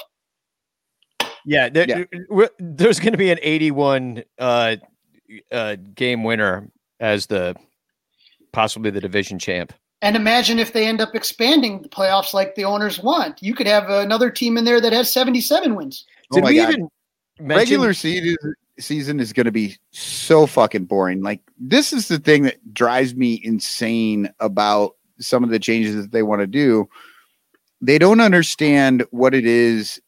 [1.45, 4.75] Yeah, there, w- there's going to be an 81 uh,
[5.51, 6.69] uh, game winner
[6.99, 7.55] as the
[8.51, 9.73] possibly the division champ.
[10.03, 13.41] And imagine if they end up expanding the playoffs like the owners want.
[13.41, 16.05] You could have another team in there that has 77 wins.
[16.33, 16.67] Oh my God.
[16.67, 16.89] mention-
[17.39, 18.37] regular season
[18.79, 21.21] season is going to be so fucking boring.
[21.21, 26.11] Like this is the thing that drives me insane about some of the changes that
[26.11, 26.89] they want to do.
[27.81, 30.01] They don't understand what it is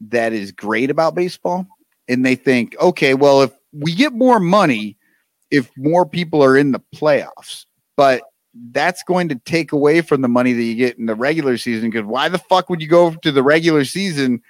[0.00, 1.66] that is great about baseball,
[2.08, 4.96] and they think, okay, well, if we get more money,
[5.50, 7.66] if more people are in the playoffs,
[7.96, 8.22] but
[8.54, 11.90] that's going to take away from the money that you get in the regular season.
[11.90, 14.42] Because why the fuck would you go to the regular season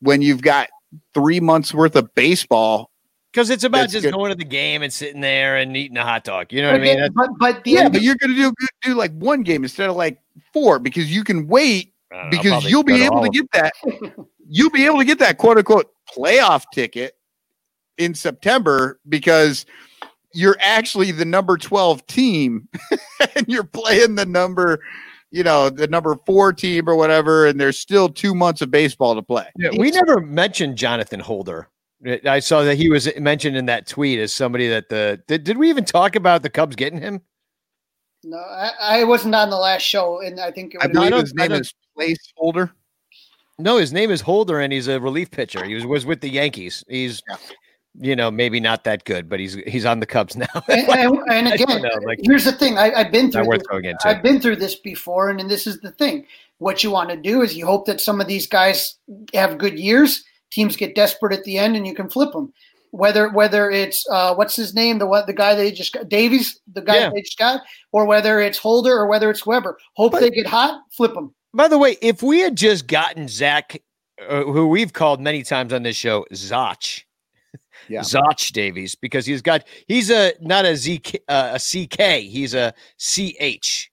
[0.00, 0.68] when you've got
[1.14, 2.90] three months worth of baseball?
[3.32, 4.12] Because it's about just good.
[4.12, 6.52] going to the game and sitting there and eating a hot dog.
[6.52, 7.00] You know what I mean?
[7.00, 8.52] the- but, but the yeah, end- but you're going to do
[8.82, 10.20] do like one game instead of like
[10.52, 13.72] four because you can wait don't know, because you'll be able to of get that
[14.48, 17.14] you'll be able to get that quote unquote playoff ticket
[17.98, 19.64] in September because
[20.32, 22.68] you're actually the number 12 team
[23.36, 24.80] and you're playing the number,
[25.30, 29.14] you know, the number four team or whatever, and there's still two months of baseball
[29.14, 29.46] to play.
[29.56, 31.68] Yeah, we never mentioned Jonathan Holder.
[32.24, 35.58] I saw that he was mentioned in that tweet as somebody that the did, did
[35.58, 37.20] we even talk about the Cubs getting him?
[38.24, 41.34] No, I, I wasn't on the last show, and I think it I believe his
[41.34, 42.70] name don't- is placeholder.
[43.58, 45.62] No, his name is Holder, and he's a relief pitcher.
[45.64, 46.82] He was was with the Yankees.
[46.88, 47.22] He's,
[47.98, 50.46] you know, maybe not that good, but he's he's on the Cubs now.
[50.68, 53.62] and, and, and again, know, like- here's the thing: I, I've been through this.
[54.04, 56.26] I've been through this before, and, and this is the thing.
[56.58, 58.96] What you want to do is you hope that some of these guys
[59.34, 60.24] have good years.
[60.50, 62.52] Teams get desperate at the end, and you can flip them.
[62.92, 66.58] Whether whether it's uh, what's his name, the what the guy they just got, Davies,
[66.72, 67.10] the guy Yeah.
[67.14, 67.62] they just got,
[67.92, 69.78] or whether it's Holder or whether it's Weber.
[69.94, 71.32] Hope they get hot, flip them.
[71.54, 73.80] By the way, if we had just gotten Zach,
[74.28, 77.06] uh, who we've called many times on this show, Zach,
[77.90, 78.02] Yeah.
[78.52, 83.90] Davies, because he's got he's a not a Z uh, a CK, he's a CH.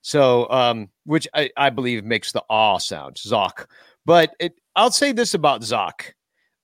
[0.00, 3.68] So, um, which I, I believe makes the aw sound, Zach.
[4.06, 6.14] But it, I'll say this about Zach.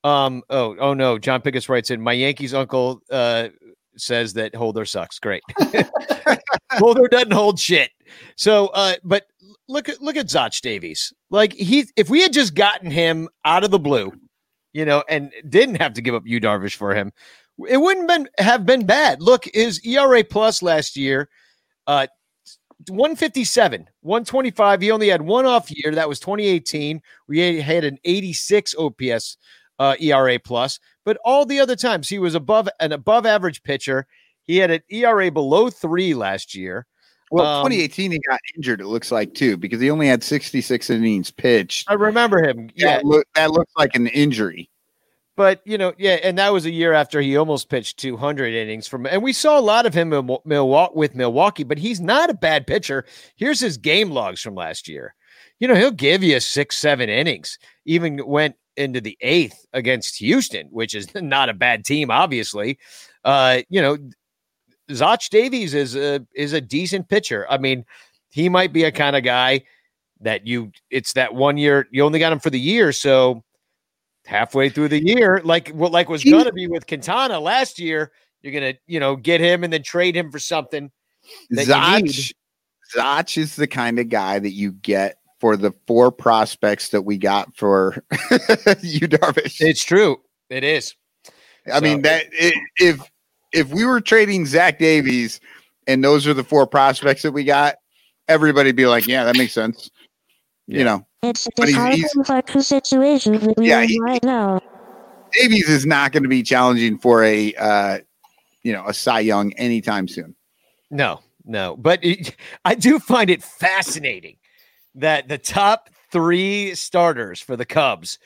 [0.03, 3.49] Um, oh, oh no, John Pickett writes in my Yankees uncle uh,
[3.97, 5.19] says that Holder sucks.
[5.19, 5.43] Great.
[6.73, 7.91] Holder doesn't hold shit.
[8.37, 9.27] So, uh, but
[9.69, 11.13] look at look at Zach Davies.
[11.31, 14.13] Like he, if we had just gotten him out of the blue,
[14.75, 17.13] you know, and didn't have to give up Yu Darvish for him,
[17.69, 19.23] it wouldn't been have been bad.
[19.23, 21.31] Look, his ERA plus last year,
[21.87, 22.09] uh,
[22.89, 24.81] 157, 125.
[24.81, 25.95] He only had one off year.
[25.95, 27.01] That was 2018.
[27.29, 29.39] We had an 86 OPS
[29.79, 34.07] uh, ERA plus, but all the other times he was above an above average pitcher.
[34.43, 36.87] He had an ERA below three last year.
[37.31, 38.81] Well, Um, 2018 he got injured.
[38.81, 41.91] It looks like too because he only had 66 innings pitched.
[41.91, 42.71] I remember him.
[42.75, 44.71] Yeah, that, look, that looks like an injury.
[45.37, 48.87] But you know, yeah, and that was a year after he almost pitched 200 innings
[48.87, 51.65] from, and we saw a lot of him in Milwaukee with Milwaukee.
[51.65, 53.05] But he's not a bad pitcher.
[53.35, 55.15] Here's his game logs from last year.
[55.59, 57.59] You know, he'll give you six, seven innings.
[57.85, 62.79] Even went into the eighth against Houston, which is not a bad team, obviously.
[63.25, 63.99] Uh, you know,
[64.93, 67.47] Zach Davies is a is a decent pitcher.
[67.49, 67.85] I mean,
[68.31, 69.63] he might be a kind of guy
[70.21, 70.73] that you.
[70.91, 73.45] It's that one year you only got him for the year, so
[74.27, 78.13] halfway through the year, like what like was gonna be with Quintana last year.
[78.43, 80.91] You're gonna, you know, get him and then trade him for something
[81.55, 82.05] Zach.
[82.93, 87.19] Zach is the kind of guy that you get for the four prospects that we
[87.19, 88.05] got for
[88.83, 89.61] Yu, Darvish.
[89.61, 90.21] It's true.
[90.51, 90.95] It is.
[91.73, 93.01] I mean that i if
[93.55, 95.41] if we were trading Zach Davies
[95.87, 97.77] and those are the four prospects that we got,
[98.29, 99.91] everybody'd be like, "Yeah, that makes sense."
[100.67, 104.01] You know, It's But the he's- he's- hyper situation that we Yeah, are in he-
[104.01, 104.61] right now.
[105.33, 107.99] Davies is not going to be challenging for a uh,
[108.63, 110.35] you know a Cy Young anytime soon.
[110.91, 114.37] No, no, but it, I do find it fascinating
[114.95, 118.19] that the top three starters for the Cubs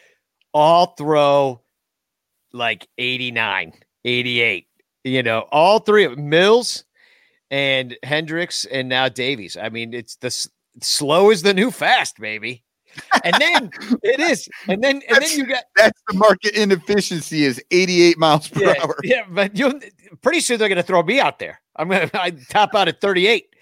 [0.53, 1.61] all throw
[2.53, 3.73] like 89,
[4.05, 4.68] 88.
[5.09, 6.85] You know, all three of Mills
[7.51, 9.57] and Hendricks and now Davies.
[9.57, 10.31] I mean, it's the
[10.83, 12.65] slow is the new fast, baby.
[13.25, 13.71] And then
[14.03, 18.49] it is, and then and then you got That's the market inefficiency is 88 miles
[18.49, 18.97] per yeah, hour.
[19.05, 19.81] Yeah, but you
[20.23, 21.61] pretty soon they're going to throw me out there.
[21.77, 23.55] I'm going to I top out at 38.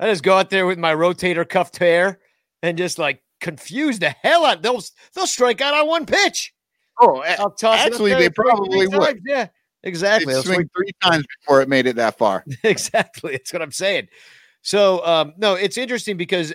[0.00, 2.18] I just go out there with my rotator cuff tear
[2.62, 4.62] and just like confuse the hell out.
[4.62, 4.82] They'll
[5.14, 6.52] they'll strike out on one pitch.
[7.00, 9.20] Oh, I'll toss actually, they probably would.
[9.26, 9.48] Yeah,
[9.84, 10.34] exactly.
[10.34, 12.44] Swing swing- three times before it made it that far.
[12.62, 13.32] exactly.
[13.32, 14.08] That's what I'm saying.
[14.62, 16.54] So um, no, it's interesting because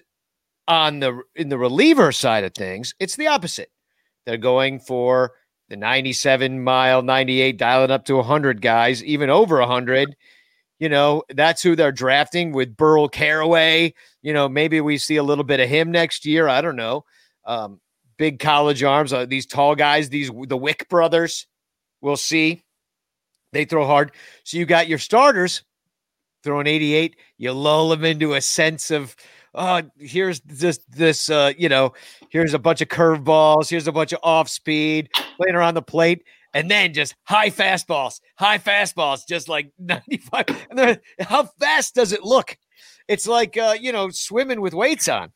[0.67, 3.71] on the in the reliever side of things, it's the opposite.
[4.25, 5.33] They're going for
[5.69, 10.15] the 97 mile, 98, dialing up to 100 guys, even over 100.
[10.79, 13.93] You know, that's who they're drafting with Burl Carraway.
[14.21, 16.47] You know, maybe we see a little bit of him next year.
[16.47, 17.05] I don't know.
[17.45, 17.79] Um,
[18.17, 21.47] big college arms, uh, these tall guys, these the Wick brothers.
[22.01, 22.63] We'll see.
[23.51, 24.11] They throw hard.
[24.43, 25.63] So you got your starters
[26.43, 27.15] throwing 88.
[27.37, 29.15] You lull them into a sense of,
[29.55, 31.93] oh, here's this, this, uh, you know,
[32.29, 36.23] here's a bunch of curveballs, here's a bunch of off speed playing around the plate,
[36.53, 40.45] and then just high fastballs, high fastballs, just like 95.
[40.71, 42.57] And how fast does it look?
[43.07, 45.31] It's like, uh, you know, swimming with weights on.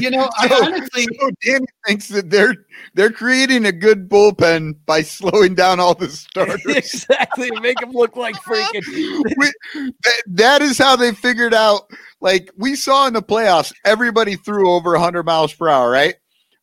[0.00, 2.54] You know, I So- honestly, so Danny thinks that they're
[2.94, 6.60] they're creating a good bullpen by slowing down all the starters.
[6.66, 7.50] exactly.
[7.60, 8.82] Make them look like freaking.
[9.36, 11.82] We- that, that is how they figured out.
[12.20, 16.14] Like we saw in the playoffs, everybody threw over 100 miles per hour, right?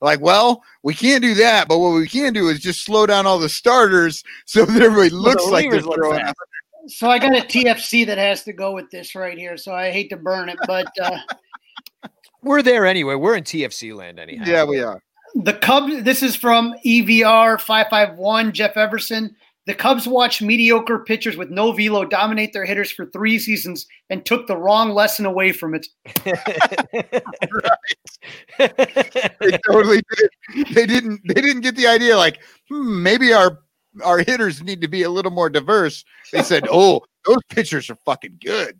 [0.01, 3.27] Like, well, we can't do that, but what we can do is just slow down
[3.27, 6.25] all the starters so that everybody looks like they're look throwing.
[6.87, 9.57] So I got a TFC that has to go with this right here.
[9.57, 11.17] So I hate to burn it, but uh,
[12.43, 13.15] We're there anyway.
[13.15, 14.43] We're in TFC land anyhow.
[14.47, 15.01] Yeah, we are.
[15.35, 16.03] the Cubs.
[16.03, 18.51] This is from EVR five five one.
[18.51, 19.35] Jeff Everson.
[19.65, 24.25] The Cubs watched mediocre pitchers with no velo dominate their hitters for three seasons and
[24.25, 25.85] took the wrong lesson away from it.
[28.57, 30.67] They totally did.
[30.73, 31.21] They didn't.
[31.25, 32.17] They didn't get the idea.
[32.17, 32.39] Like,
[32.69, 33.59] hmm, maybe our
[34.03, 36.03] our hitters need to be a little more diverse.
[36.31, 38.79] They said, "Oh, those pitchers are fucking good."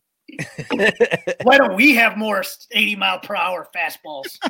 [1.43, 4.37] Why don't we have more 80 mile per hour fastballs?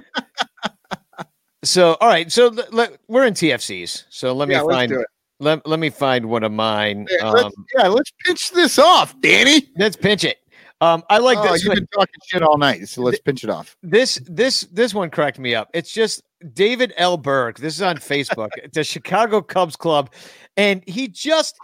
[1.64, 2.32] So, all right.
[2.32, 4.06] So le- le- we're in TFCs.
[4.10, 5.06] So let me Yeah, let's find.
[5.42, 7.08] Let, let me find one of mine.
[7.10, 9.70] Yeah, let's, Um, yeah, let's pinch this off, Danny.
[9.78, 10.38] let's pinch it.
[10.82, 11.64] Um, I like oh, this.
[11.64, 11.78] You've one.
[11.80, 13.76] been talking shit all night, so let's pinch it off.
[13.84, 15.70] this this this one cracked me up.
[15.74, 16.24] It's just
[16.54, 17.18] David L.
[17.18, 17.58] Berg.
[17.58, 18.50] This is on Facebook.
[18.74, 20.12] the Chicago Cubs Club,
[20.56, 21.58] and he just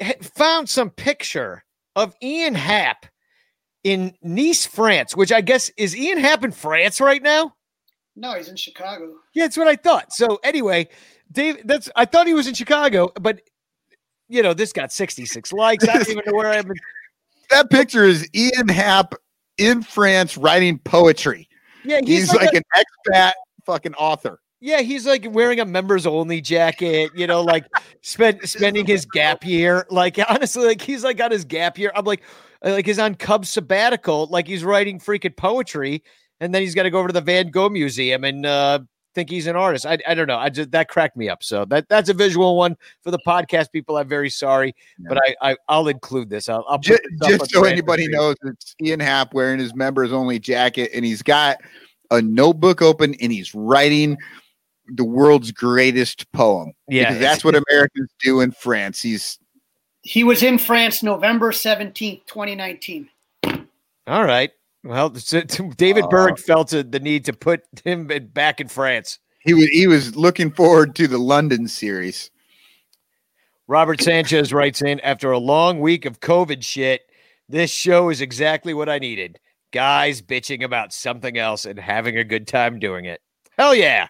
[0.00, 1.64] ha- found some picture
[1.96, 3.04] of Ian Happ
[3.84, 5.16] in Nice, France.
[5.16, 7.54] Which I guess is Ian Happ in France right now.
[8.16, 9.14] No, he's in Chicago.
[9.34, 10.12] Yeah, that's what I thought.
[10.12, 10.88] So anyway,
[11.32, 13.40] Dave, that's I thought he was in Chicago, but
[14.28, 15.88] you know this got sixty six likes.
[15.88, 16.76] I don't even know where I've been.
[17.50, 19.14] That picture is Ian Happ
[19.58, 21.48] in France writing poetry.
[21.84, 22.62] Yeah, He's, he's, like, a- an
[23.08, 23.32] expat
[23.64, 24.38] fucking author.
[24.62, 27.64] Yeah, he's like wearing a members only jacket, you know, like
[28.02, 29.86] spend spending his gap year.
[29.90, 31.90] Like honestly, like he's like got his gap year.
[31.94, 32.22] I'm like,
[32.62, 36.02] like he's on Cubs sabbatical, like he's writing freaking poetry,
[36.40, 38.80] and then he's got to go over to the Van Gogh Museum and uh
[39.14, 39.86] think he's an artist.
[39.86, 40.38] I, I don't know.
[40.38, 41.42] I just that cracked me up.
[41.42, 43.96] So that that's a visual one for the podcast people.
[43.96, 44.74] I'm very sorry,
[45.08, 46.48] but I, I I'll include this.
[46.48, 50.12] I'll, I'll Just, this just so anybody Random knows, it's Ian Happ wearing his members
[50.12, 51.58] only jacket, and he's got
[52.10, 54.16] a notebook open, and he's writing
[54.86, 56.72] the world's greatest poem.
[56.88, 59.02] Yeah, because that's what Americans do in France.
[59.02, 59.38] He's
[60.02, 63.08] He was in France November 17th, 2019.
[64.06, 64.50] All right.
[64.82, 65.40] Well, so-
[65.76, 69.18] David Berg felt uh, the need to put him in- back in France.
[69.40, 72.30] he was he was looking forward to the London series.
[73.68, 77.02] Robert Sanchez writes in after a long week of COVID shit,
[77.48, 79.38] this show is exactly what I needed.
[79.72, 83.20] Guys bitching about something else and having a good time doing it.
[83.56, 84.08] Hell yeah.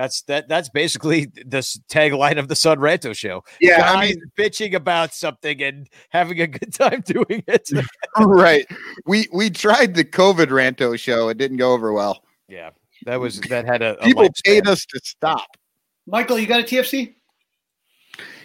[0.00, 1.58] That's that that's basically the
[1.90, 3.44] tagline of the Son Ranto show.
[3.60, 7.68] Yeah, I Guys bitching about something and having a good time doing it.
[8.18, 8.66] right.
[9.04, 11.28] We we tried the COVID Ranto show.
[11.28, 12.24] It didn't go over well.
[12.48, 12.70] yeah.
[13.04, 14.44] That was that had a, a People lifespan.
[14.46, 15.58] paid us to stop.
[16.06, 17.16] Michael, you got a TFC?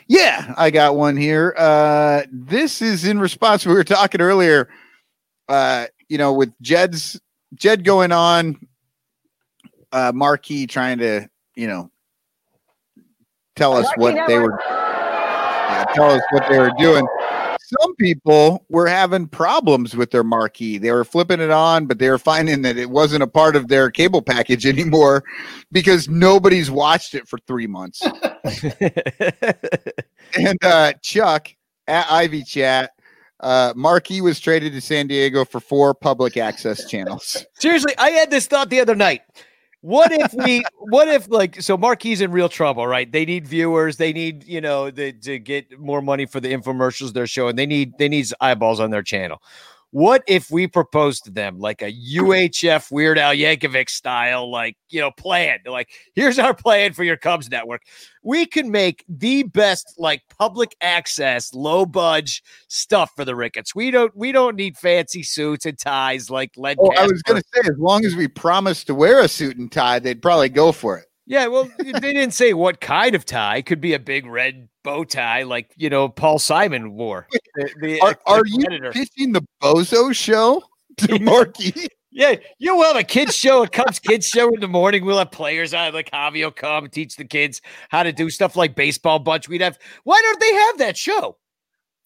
[0.10, 1.56] Yeah, I got one here.
[1.58, 3.66] Uh, this is in response.
[3.66, 4.68] We were talking earlier,
[5.48, 7.18] uh, you know, with Jed's
[7.54, 8.58] Jed going on,
[9.94, 11.92] uh, Marquee trying to, you know,
[13.56, 17.08] tell us what they were, yeah, tell us what they were doing.
[17.82, 20.78] Some people were having problems with their marquee.
[20.78, 23.68] They were flipping it on, but they were finding that it wasn't a part of
[23.68, 25.24] their cable package anymore
[25.72, 28.04] because nobody's watched it for three months
[30.38, 31.50] and uh, Chuck
[31.88, 32.92] at Ivy Chat,
[33.40, 37.46] uh, Marquee was traded to San Diego for four public access channels.
[37.56, 39.22] Seriously, I had this thought the other night.
[39.86, 40.64] What if we?
[40.80, 41.78] What if like so?
[41.78, 43.12] Marquee's in real trouble, right?
[43.12, 43.98] They need viewers.
[43.98, 47.56] They need you know the, to get more money for the infomercials they're showing.
[47.56, 49.44] They need they need eyeballs on their channel.
[49.96, 55.00] What if we proposed to them like a UHF Weird Al Yankovic style, like you
[55.00, 55.60] know, plan?
[55.66, 57.82] Like, here's our plan for your Cubs network.
[58.22, 63.74] We can make the best like public access, low budge stuff for the Ricketts.
[63.74, 66.76] We don't we don't need fancy suits and ties like Len.
[66.78, 69.56] Oh, I was going to say, as long as we promised to wear a suit
[69.56, 71.06] and tie, they'd probably go for it.
[71.26, 73.62] Yeah, well, they didn't say what kind of tie.
[73.62, 77.28] Could be a big red bow tie, like you know Paul Simon wore.
[77.56, 80.64] The, the- Are, are you pitching the Bozo show
[81.00, 81.88] to Marquee?
[82.12, 85.04] Yeah, you'll have a kids show, a Cubs kids show in the morning.
[85.04, 87.60] We'll have players on, like Javi will come teach the kids
[87.90, 89.50] how to do stuff like baseball bunch.
[89.50, 89.78] We'd have.
[90.06, 91.36] Why don't they have that show?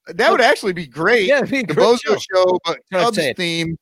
[0.07, 1.27] That would actually be great.
[1.27, 2.17] Yeah, be the Bozo show.
[2.17, 3.77] show, but Cubs theme.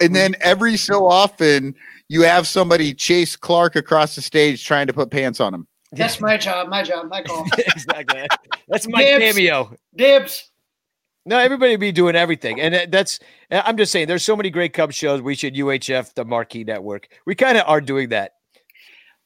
[0.00, 1.76] And then every so often,
[2.08, 5.68] you have somebody chase Clark across the stage trying to put pants on him.
[5.96, 6.68] That's my job.
[6.68, 7.08] My job.
[7.08, 7.46] My call.
[7.58, 8.26] exactly.
[8.68, 9.24] That's my Dibs.
[9.24, 9.76] cameo.
[9.94, 10.50] Dibs.
[11.26, 13.18] No, everybody be doing everything, and that's.
[13.50, 15.22] I'm just saying, there's so many great Cubs shows.
[15.22, 17.08] We should UHF the Marquee Network.
[17.24, 18.34] We kind of are doing that.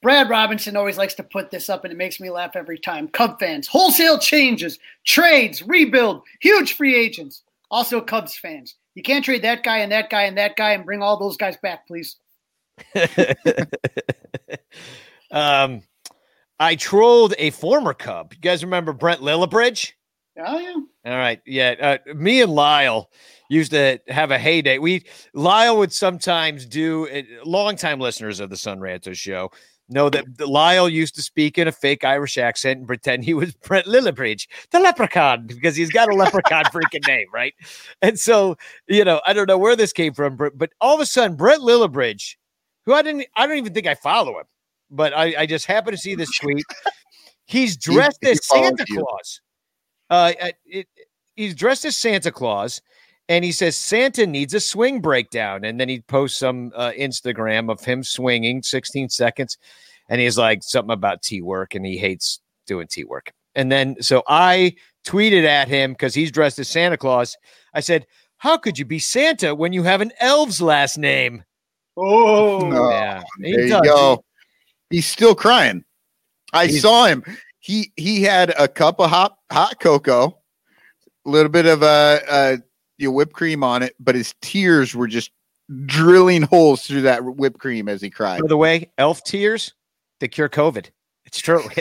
[0.00, 3.08] Brad Robinson always likes to put this up, and it makes me laugh every time.
[3.08, 7.42] Cub fans, wholesale changes, trades, rebuild, huge free agents.
[7.70, 10.84] Also, Cubs fans, you can't trade that guy and that guy and that guy and
[10.84, 12.16] bring all those guys back, please.
[15.32, 15.82] um,
[16.60, 18.32] I trolled a former Cub.
[18.35, 19.93] You guys remember Brent Lillibridge?
[20.39, 20.74] Oh yeah.
[21.10, 21.40] All right.
[21.47, 21.74] Yeah.
[21.80, 23.10] Uh, me and Lyle
[23.48, 24.78] used to have a heyday.
[24.78, 25.05] We
[25.35, 27.09] Lyle would sometimes do.
[27.44, 29.51] Longtime listeners of the Son Ranto show
[29.89, 33.55] know that Lyle used to speak in a fake Irish accent and pretend he was
[33.64, 37.55] Brett Lillibridge, the leprechaun, because he's got a leprechaun freaking name, right?
[38.02, 38.56] And so,
[38.86, 41.60] you know, I don't know where this came from, but, all of a sudden, Brett
[41.60, 42.36] Lillibridge,
[42.85, 44.47] who I didn't, I don't even think I follow him,
[44.90, 46.65] but I, I just happened to see this tweet.
[47.47, 49.05] He's dressed he as follows Santa you.
[49.05, 49.40] Claus.
[50.10, 50.86] Uh, uh, it,
[51.35, 52.81] he's dressed as Santa Claus,
[53.28, 57.70] and he says Santa needs a swing breakdown, and then he posts some uh, Instagram
[57.70, 59.56] of him swinging 16 seconds,
[60.10, 63.32] and he's like something about T work, and he hates doing T work.
[63.55, 64.74] And then so I
[65.06, 67.35] tweeted at him because he's dressed as Santa Claus.
[67.73, 68.06] I said,
[68.36, 71.44] "How could you be Santa when you have an elf's last name?"
[71.97, 73.81] Oh, No, yeah, he there you does.
[73.82, 74.24] go.
[74.90, 75.85] He's still crying.
[76.52, 77.24] I saw him.
[77.60, 80.39] He he had a cup of hot hot cocoa,
[81.27, 82.56] a little bit of uh, uh
[82.97, 85.31] your whipped cream on it, but his tears were just
[85.85, 88.40] drilling holes through that whipped cream as he cried.
[88.40, 89.74] By the way, elf tears
[90.20, 90.90] they cure COVID.
[91.28, 91.62] It's true.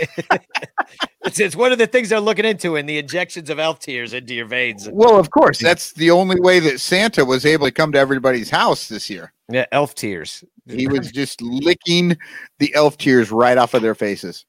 [1.25, 4.13] it's, it's one of the things they're looking into in the injections of elf tears
[4.13, 4.89] into your veins.
[4.91, 8.49] Well, of course, that's the only way that Santa was able to come to everybody's
[8.49, 9.31] house this year.
[9.49, 10.43] Yeah, elf tears.
[10.67, 12.17] He was just licking
[12.59, 14.45] the elf tears right off of their faces.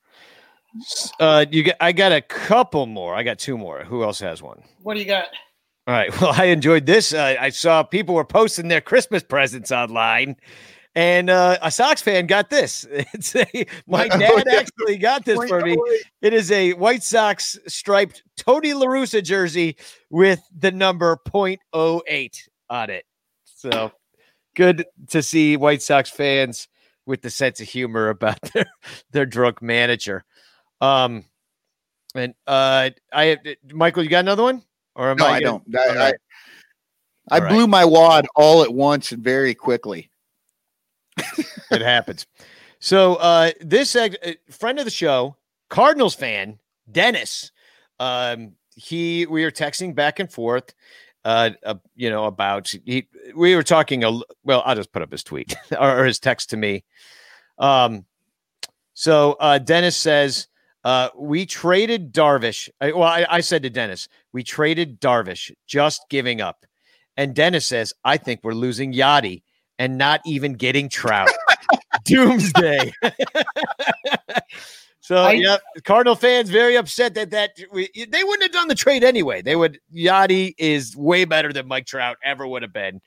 [1.20, 1.76] Uh, you get.
[1.80, 3.14] I got a couple more.
[3.14, 3.84] I got two more.
[3.84, 4.64] Who else has one?
[4.82, 5.26] What do you got?
[5.86, 6.10] All right.
[6.20, 7.14] Well, I enjoyed this.
[7.14, 10.36] Uh, I saw people were posting their Christmas presents online,
[10.98, 12.84] and uh, a Sox fan got this.
[13.14, 13.46] It's a,
[13.86, 15.78] my Oh, dad actually got this for me.
[16.20, 19.76] It is a White Sox striped Tony La Russa jersey
[20.10, 23.04] with the number 0.08 on it.
[23.44, 23.92] So
[24.56, 26.66] good to see White Sox fans
[27.06, 28.66] with the sense of humor about their
[29.12, 30.24] their drunk manager.
[30.80, 31.24] Um,
[32.16, 33.38] and uh, I
[33.72, 34.64] Michael, you got another one?
[34.96, 35.62] Or am No, I, I don't.
[35.76, 36.14] I, right.
[37.30, 40.10] I, I blew my wad all at once and very quickly.
[41.70, 42.26] it happens.
[42.80, 44.08] So uh this uh,
[44.50, 45.36] friend of the show,
[45.68, 46.58] Cardinals fan,
[46.90, 47.52] Dennis,
[47.98, 50.72] um he we were texting back and forth
[51.24, 55.10] uh, uh you know about he we were talking a well I'll just put up
[55.10, 56.84] his tweet or, or his text to me.
[57.58, 58.04] Um
[58.94, 60.46] so uh Dennis says
[60.84, 62.68] uh we traded Darvish.
[62.80, 66.64] I, well I, I said to Dennis, we traded Darvish just giving up.
[67.16, 69.42] And Dennis says, I think we're losing Yadi
[69.78, 71.30] and not even getting Trout.
[72.04, 72.92] Doomsday.
[75.00, 79.04] so yeah, Cardinal fans very upset that that we, they wouldn't have done the trade
[79.04, 79.42] anyway.
[79.42, 79.78] They would.
[79.94, 83.00] Yadi is way better than Mike Trout ever would have been,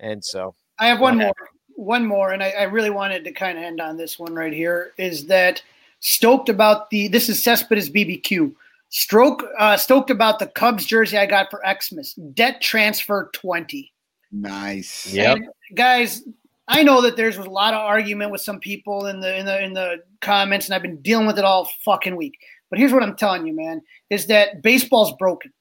[0.00, 1.34] and so I have one more.
[1.78, 4.52] One more, and I, I really wanted to kind of end on this one right
[4.52, 4.92] here.
[4.96, 5.62] Is that
[6.00, 7.08] stoked about the?
[7.08, 8.54] This is Cespedes BBQ.
[8.88, 12.14] Stroke uh, stoked about the Cubs jersey I got for Xmas.
[12.14, 13.92] Debt transfer twenty.
[14.32, 15.12] Nice.
[15.34, 16.22] And guys,
[16.68, 19.62] I know that there's a lot of argument with some people in the in the
[19.62, 22.38] in the comments, and I've been dealing with it all fucking week.
[22.70, 25.52] But here's what I'm telling you, man: is that baseball's broken,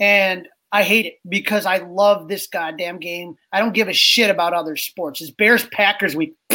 [0.00, 3.36] and I hate it because I love this goddamn game.
[3.52, 5.20] I don't give a shit about other sports.
[5.20, 6.34] It's Bears Packers week.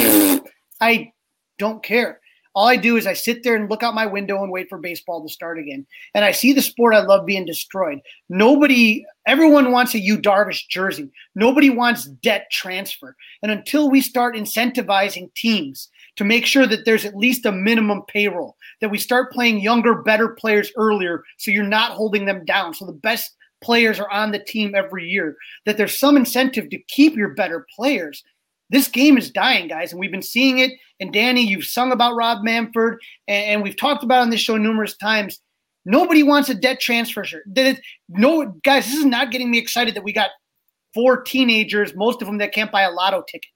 [0.82, 1.14] I
[1.58, 2.20] don't care.
[2.56, 4.78] All I do is I sit there and look out my window and wait for
[4.78, 5.86] baseball to start again.
[6.14, 8.00] And I see the sport I love being destroyed.
[8.30, 11.12] Nobody, everyone wants a Yu Darvish jersey.
[11.36, 13.16] Nobody wants debt transfer.
[13.44, 18.04] And until we start incentivizing teams to make sure that there's at least a minimum
[18.08, 22.74] payroll, that we start playing younger, better players earlier so you're not holding them down.
[22.74, 26.78] So the best players are on the team every year, that there's some incentive to
[26.88, 28.24] keep your better players.
[28.70, 30.72] This game is dying, guys, and we've been seeing it.
[31.00, 34.96] And Danny, you've sung about Rob Manfred, and, we've talked about on this show numerous
[34.98, 35.40] times.
[35.86, 37.44] Nobody wants a debt transfer shirt.
[38.10, 40.32] No, guys, this is not getting me excited that we got
[40.94, 43.52] four teenagers, most of them that can't buy a lotto ticket.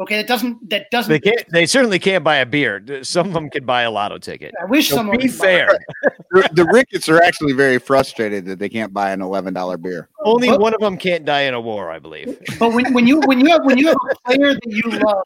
[0.00, 1.10] Okay, that doesn't that doesn't.
[1.10, 1.44] they can't.
[1.50, 3.02] They certainly can't buy a beer.
[3.02, 4.54] Some of them can buy a lotto ticket.
[4.60, 5.78] I wish So someone be would buy fair.
[6.30, 10.08] the, the Ricketts are actually very frustrated that they can't buy an eleven dollar beer.
[10.24, 12.38] Only one of them can't die in a war, I believe.
[12.60, 15.24] But when, when you when you have when you have a player that you love,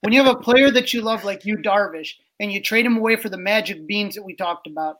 [0.00, 2.96] when you have a player that you love like Yu Darvish, and you trade him
[2.96, 4.96] away for the magic beans that we talked about,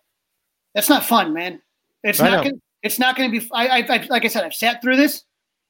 [0.74, 1.60] that's not fun, man.
[2.04, 2.36] It's I not.
[2.36, 2.50] know.
[2.50, 3.48] Gonna, it's not going to be.
[3.52, 5.24] I, I, I like I said, I've sat through this,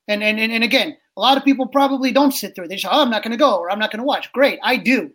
[0.08, 2.68] and and and, and again, a lot of people probably don't sit through it.
[2.68, 4.58] They say, "Oh, I'm not going to go," or "I'm not going to watch." Great,
[4.62, 5.10] I do,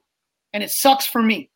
[0.54, 1.50] and it sucks for me.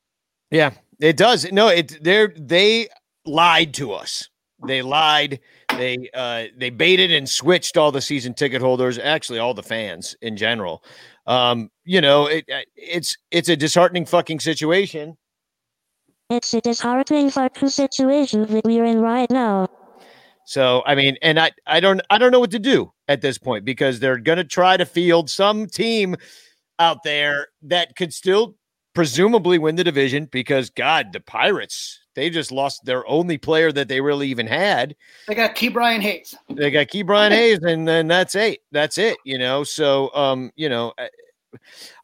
[0.49, 1.51] Yeah, it does.
[1.51, 2.89] No, it they they
[3.25, 4.27] lied to us.
[4.65, 5.39] They lied.
[5.77, 10.15] They uh they baited and switched all the season ticket holders, actually all the fans
[10.23, 10.83] in general.
[11.27, 15.15] Um, you know, it it's it's a disheartening fucking situation.
[16.31, 19.67] It's a disheartening fucking situation that we're in right now.
[20.49, 23.37] So I mean, and I I don't I don't know what to do at this
[23.37, 26.15] point because they're going to try to field some team
[26.79, 28.55] out there that could still
[28.95, 33.89] presumably win the division because God, the Pirates they just lost their only player that
[33.89, 34.95] they really even had.
[35.27, 36.35] They got Ke'Bryan Hayes.
[36.49, 38.61] They got Ke'Bryan Hayes, and then that's it.
[38.71, 39.17] That's it.
[39.25, 39.63] You know.
[39.63, 41.09] So um, you know, I,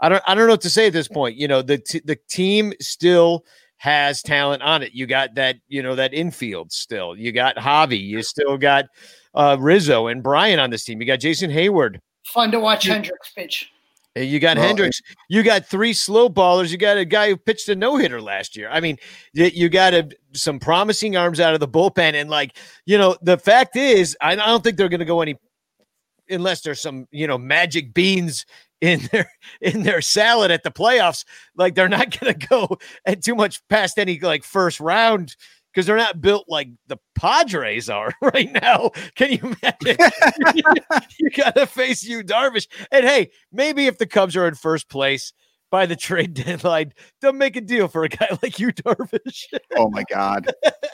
[0.02, 1.36] I don't I don't know what to say at this point.
[1.36, 3.44] You know, the t- the team still
[3.78, 4.94] has talent on it.
[4.94, 7.16] You got that, you know, that infield still.
[7.16, 8.00] You got Javi.
[8.00, 8.86] You still got
[9.34, 11.00] uh, Rizzo and Bryant on this team.
[11.02, 12.00] You got Jason Heyward.
[12.28, 13.70] Fun to watch Hendricks pitch.
[14.18, 15.02] Uh, You got Well, Hendricks.
[15.30, 16.72] You got three slow ballers.
[16.72, 18.70] You got a guy who pitched a no hitter last year.
[18.72, 18.98] I mean,
[19.36, 22.14] y- you got a, some promising arms out of the bullpen.
[22.14, 25.22] And, like, you know, the fact is, I I don't think they're going to go
[25.22, 25.36] any
[26.30, 28.46] unless there's some, you know, magic beans
[28.82, 29.32] in their
[29.62, 31.26] in their salad at the playoffs.
[31.56, 35.36] Like, they're not going to go at too much past any like first round
[35.76, 38.92] because they're not built like the Padres are right now.
[39.16, 39.98] Can you imagine?
[41.20, 42.68] you got to face Yu, Darvish.
[42.92, 45.34] And hey, maybe if the Cubs are in first place
[45.76, 49.44] by the trade deadline, Don't make a deal for a guy like Yu, Darvish.
[49.76, 50.50] Oh my God.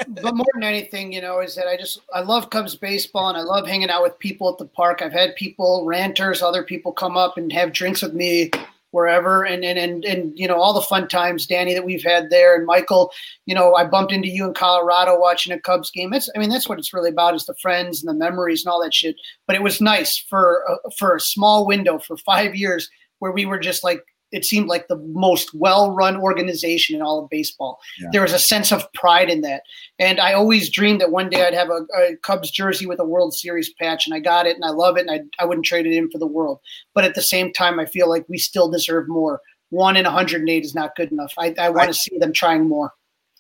[0.08, 3.38] but more than anything, you know, is that I just I love Cubs baseball and
[3.38, 5.04] I love hanging out with people at the park.
[5.04, 8.50] I've had people, ranters, other people come up and have drinks with me
[8.90, 12.30] wherever and and and, and you know all the fun times danny that we've had
[12.30, 13.10] there and michael
[13.46, 16.50] you know i bumped into you in colorado watching a cubs game that's i mean
[16.50, 19.16] that's what it's really about is the friends and the memories and all that shit
[19.48, 22.90] but it was nice for uh, for a small window for five years
[23.20, 27.30] where we were just like it seemed like the most well-run organization in all of
[27.30, 27.80] baseball.
[28.00, 28.10] Yeah.
[28.12, 29.64] There was a sense of pride in that,
[30.00, 33.06] and I always dreamed that one day I'd have a, a Cubs jersey with a
[33.06, 35.66] World Series patch, and I got it, and I love it, and I, I wouldn't
[35.66, 36.60] trade it in for the world.
[36.94, 39.42] But at the same time, I feel like we still deserve more.
[39.70, 41.34] One in 108 is not good enough.
[41.38, 42.94] I, I want to see them trying more.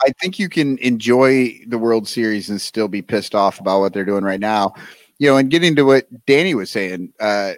[0.04, 3.94] I think you can enjoy the World Series and still be pissed off about what
[3.94, 4.74] they're doing right now.
[5.20, 7.54] You know, and getting to what Danny was saying, uh,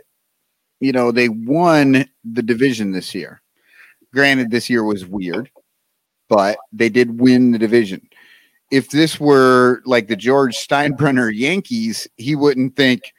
[0.83, 3.41] you know, they won the division this year.
[4.13, 5.49] Granted, this year was weird,
[6.27, 8.05] but they did win the division.
[8.69, 13.13] If this were like the George Steinbrenner Yankees, he wouldn't think,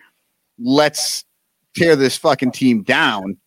[0.58, 1.24] let's
[1.74, 3.38] tear this fucking team down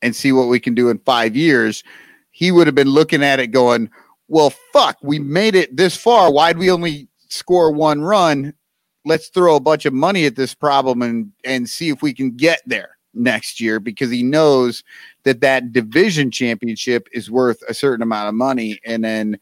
[0.00, 1.82] and see what we can do in five years.
[2.30, 3.90] He would have been looking at it going,
[4.28, 6.32] well, fuck, we made it this far.
[6.32, 8.54] Why'd we only score one run?
[9.04, 12.36] Let's throw a bunch of money at this problem and and see if we can
[12.36, 14.84] get there next year because he knows
[15.24, 19.38] that that division championship is worth a certain amount of money and then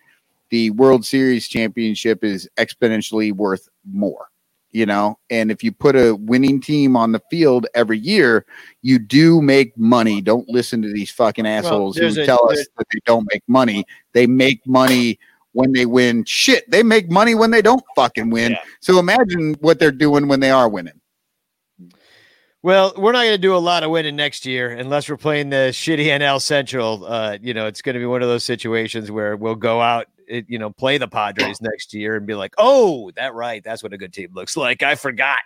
[0.51, 4.29] the World Series championship is exponentially worth more
[4.71, 5.19] you know?
[5.31, 8.45] And if you put a winning team on the field every year
[8.83, 10.21] you do make money.
[10.21, 13.85] Don't listen to these fucking assholes who a- tell us that they don't make money.
[14.13, 15.19] They make money
[15.53, 16.25] when they win.
[16.25, 18.57] Shit they make money when they don't fucking win.
[18.81, 20.98] So imagine what they're doing when they are winning
[22.63, 25.51] Well, we're not going to do a lot of winning next year unless we're playing
[25.51, 27.05] the shitty NL Central.
[27.07, 30.07] Uh, you know, it's going to be one of those situations where we'll go out,
[30.29, 33.93] you know, play the Padres next year and be like, "Oh, that right, that's what
[33.93, 35.39] a good team looks like." I forgot.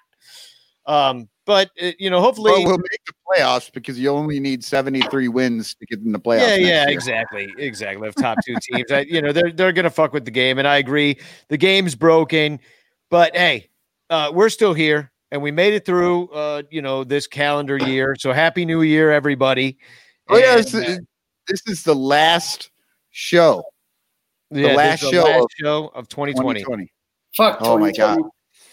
[0.86, 4.64] Um, but uh, you know, hopefully, Well, we'll make the playoffs because you only need
[4.64, 6.88] 73 wins to get in the playoffs yeah, yeah, year.
[6.88, 8.08] exactly, exactly.
[8.08, 10.58] Of top two teams, I, you know, they're they're going to fuck with the game,
[10.58, 11.18] and I agree.
[11.48, 12.58] The game's broken,
[13.10, 13.68] but hey,
[14.08, 16.28] uh, we're still here, and we made it through.
[16.28, 18.14] Uh, you know, this calendar year.
[18.16, 19.78] So happy New Year, everybody!
[20.28, 21.00] Oh yeah, this, uh, is,
[21.48, 22.70] this is the last
[23.10, 23.64] show.
[24.52, 26.60] The Yeah, last the show last of show of 2020.
[26.60, 26.92] 2020.
[27.34, 27.58] Fuck.
[27.62, 28.20] Oh my god.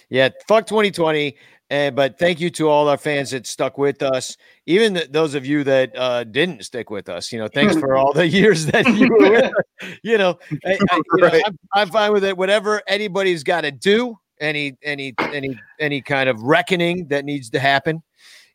[0.10, 1.38] Yeah, fuck 2020.
[1.72, 5.36] And but thank you to all our fans that stuck with us, even th- those
[5.36, 7.31] of you that uh, didn't stick with us.
[7.31, 9.52] You know, thanks for all the years that you were.
[10.03, 11.41] You know, I, I, you know, Right.
[11.45, 12.36] I'm, I'm fine with it.
[12.36, 17.59] Whatever anybody's got to do, any any any any kind of reckoning that needs to
[17.59, 18.01] happen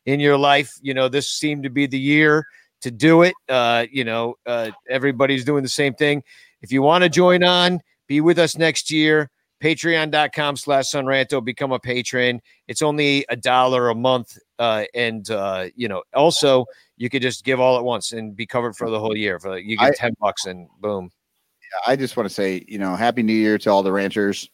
[0.05, 0.73] in your life.
[0.81, 2.45] You know, this seemed to be the year
[2.81, 3.33] to do it.
[3.49, 6.23] Uh, you know, uh, everybody's doing the same thing.
[6.61, 9.29] If you want to join on, be with us next year.
[9.63, 12.41] Patreon.com slash Sonranto, become a patron.
[12.67, 14.37] It's only a dollar a month.
[14.59, 16.65] Uh, and, uh, you know, also
[16.97, 19.39] you could just give all at once and be covered for the whole year.
[19.39, 21.09] For You get I- 10 bucks and boom.
[21.87, 24.49] I just want to say, you know, happy new year to all the ranchers.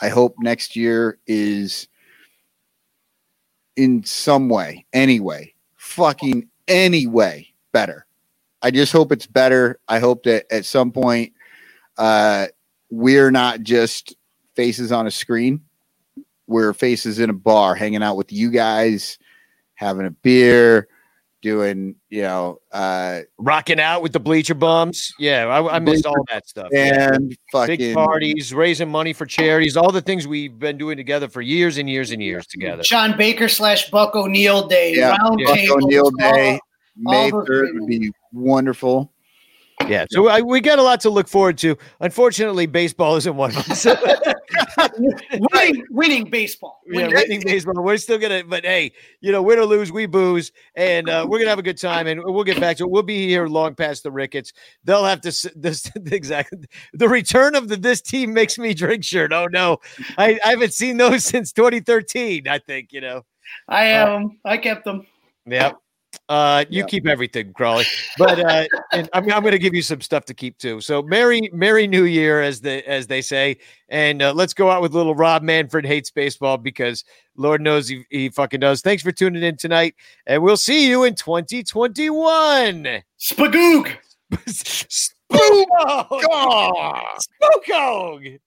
[0.00, 1.88] I hope next year is
[3.76, 8.06] in some way, anyway, fucking anyway better.
[8.62, 9.78] I just hope it's better.
[9.88, 11.32] I hope that at some point
[11.96, 12.46] uh
[12.90, 14.16] we're not just
[14.54, 15.62] faces on a screen.
[16.46, 19.18] We're faces in a bar hanging out with you guys,
[19.74, 20.88] having a beer,
[21.42, 25.12] doing, you know, uh, Rocking out with the bleacher bums.
[25.18, 26.68] Yeah, I, I missed all that stuff.
[26.74, 31.28] And fucking Big parties, raising money for charities, all the things we've been doing together
[31.28, 32.82] for years and years and years together.
[32.82, 34.94] John Baker slash Buck O'Neil Day.
[34.96, 36.60] yeah, round Buck O'Neil Day, all-
[36.96, 39.12] May all third would be wonderful.
[39.86, 41.76] Yeah, so I, we got a lot to look forward to.
[42.00, 43.76] Unfortunately, baseball isn't one of them.
[43.76, 43.96] So,
[44.98, 46.80] winning, winning baseball.
[46.86, 47.14] yeah, Winning.
[47.14, 47.82] winning baseball.
[47.82, 51.38] We're still gonna, but hey, you know, win or lose, we booze, and uh, we're
[51.38, 52.90] gonna have a good time, and we'll get back to it.
[52.90, 54.52] We'll be here long past the Ricketts.
[54.84, 56.58] They'll have to s- this exactly
[56.92, 59.32] the return of the this team makes me drink shirt.
[59.32, 59.78] Oh no,
[60.18, 62.46] I, I haven't seen those since 2013.
[62.48, 63.24] I think you know.
[63.68, 64.38] I have them.
[64.44, 65.06] I kept them.
[65.46, 65.76] Yep.
[66.28, 67.84] Uh, you keep everything, Crawley.
[68.16, 70.80] But uh, and I'm, I'm going to give you some stuff to keep too.
[70.80, 73.58] So, Merry Merry New Year, as the as they say,
[73.88, 77.04] and uh, let's go out with little Rob Manfred hates baseball because
[77.36, 78.80] Lord knows he, he fucking does.
[78.80, 79.94] Thanks for tuning in tonight,
[80.26, 83.02] and we'll see you in 2021.
[83.18, 83.96] Spagoog.
[85.32, 87.04] Spookog.
[87.42, 88.38] Spookog.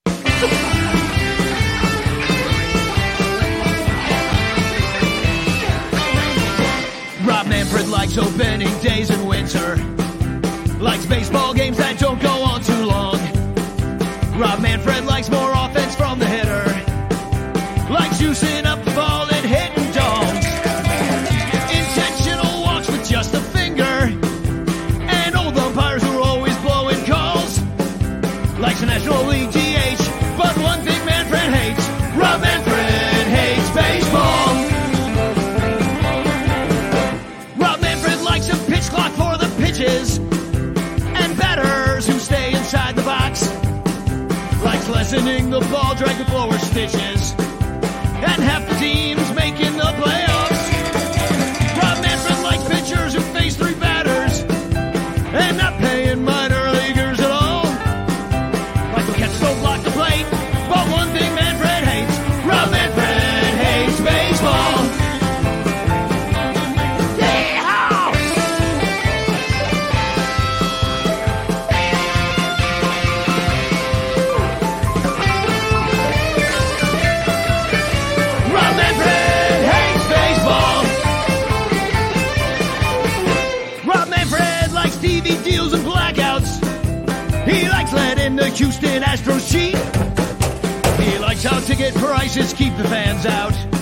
[7.26, 9.78] Rob Manfred likes opening days in winter.
[10.80, 13.18] Likes baseball games that don't go on too long.
[14.38, 16.26] Rob Manfred likes more offense from the
[45.14, 47.12] Lessening the ball drag with lower stitches
[89.14, 89.77] Astros cheat.
[90.99, 93.73] He likes how ticket prices keep the fans out.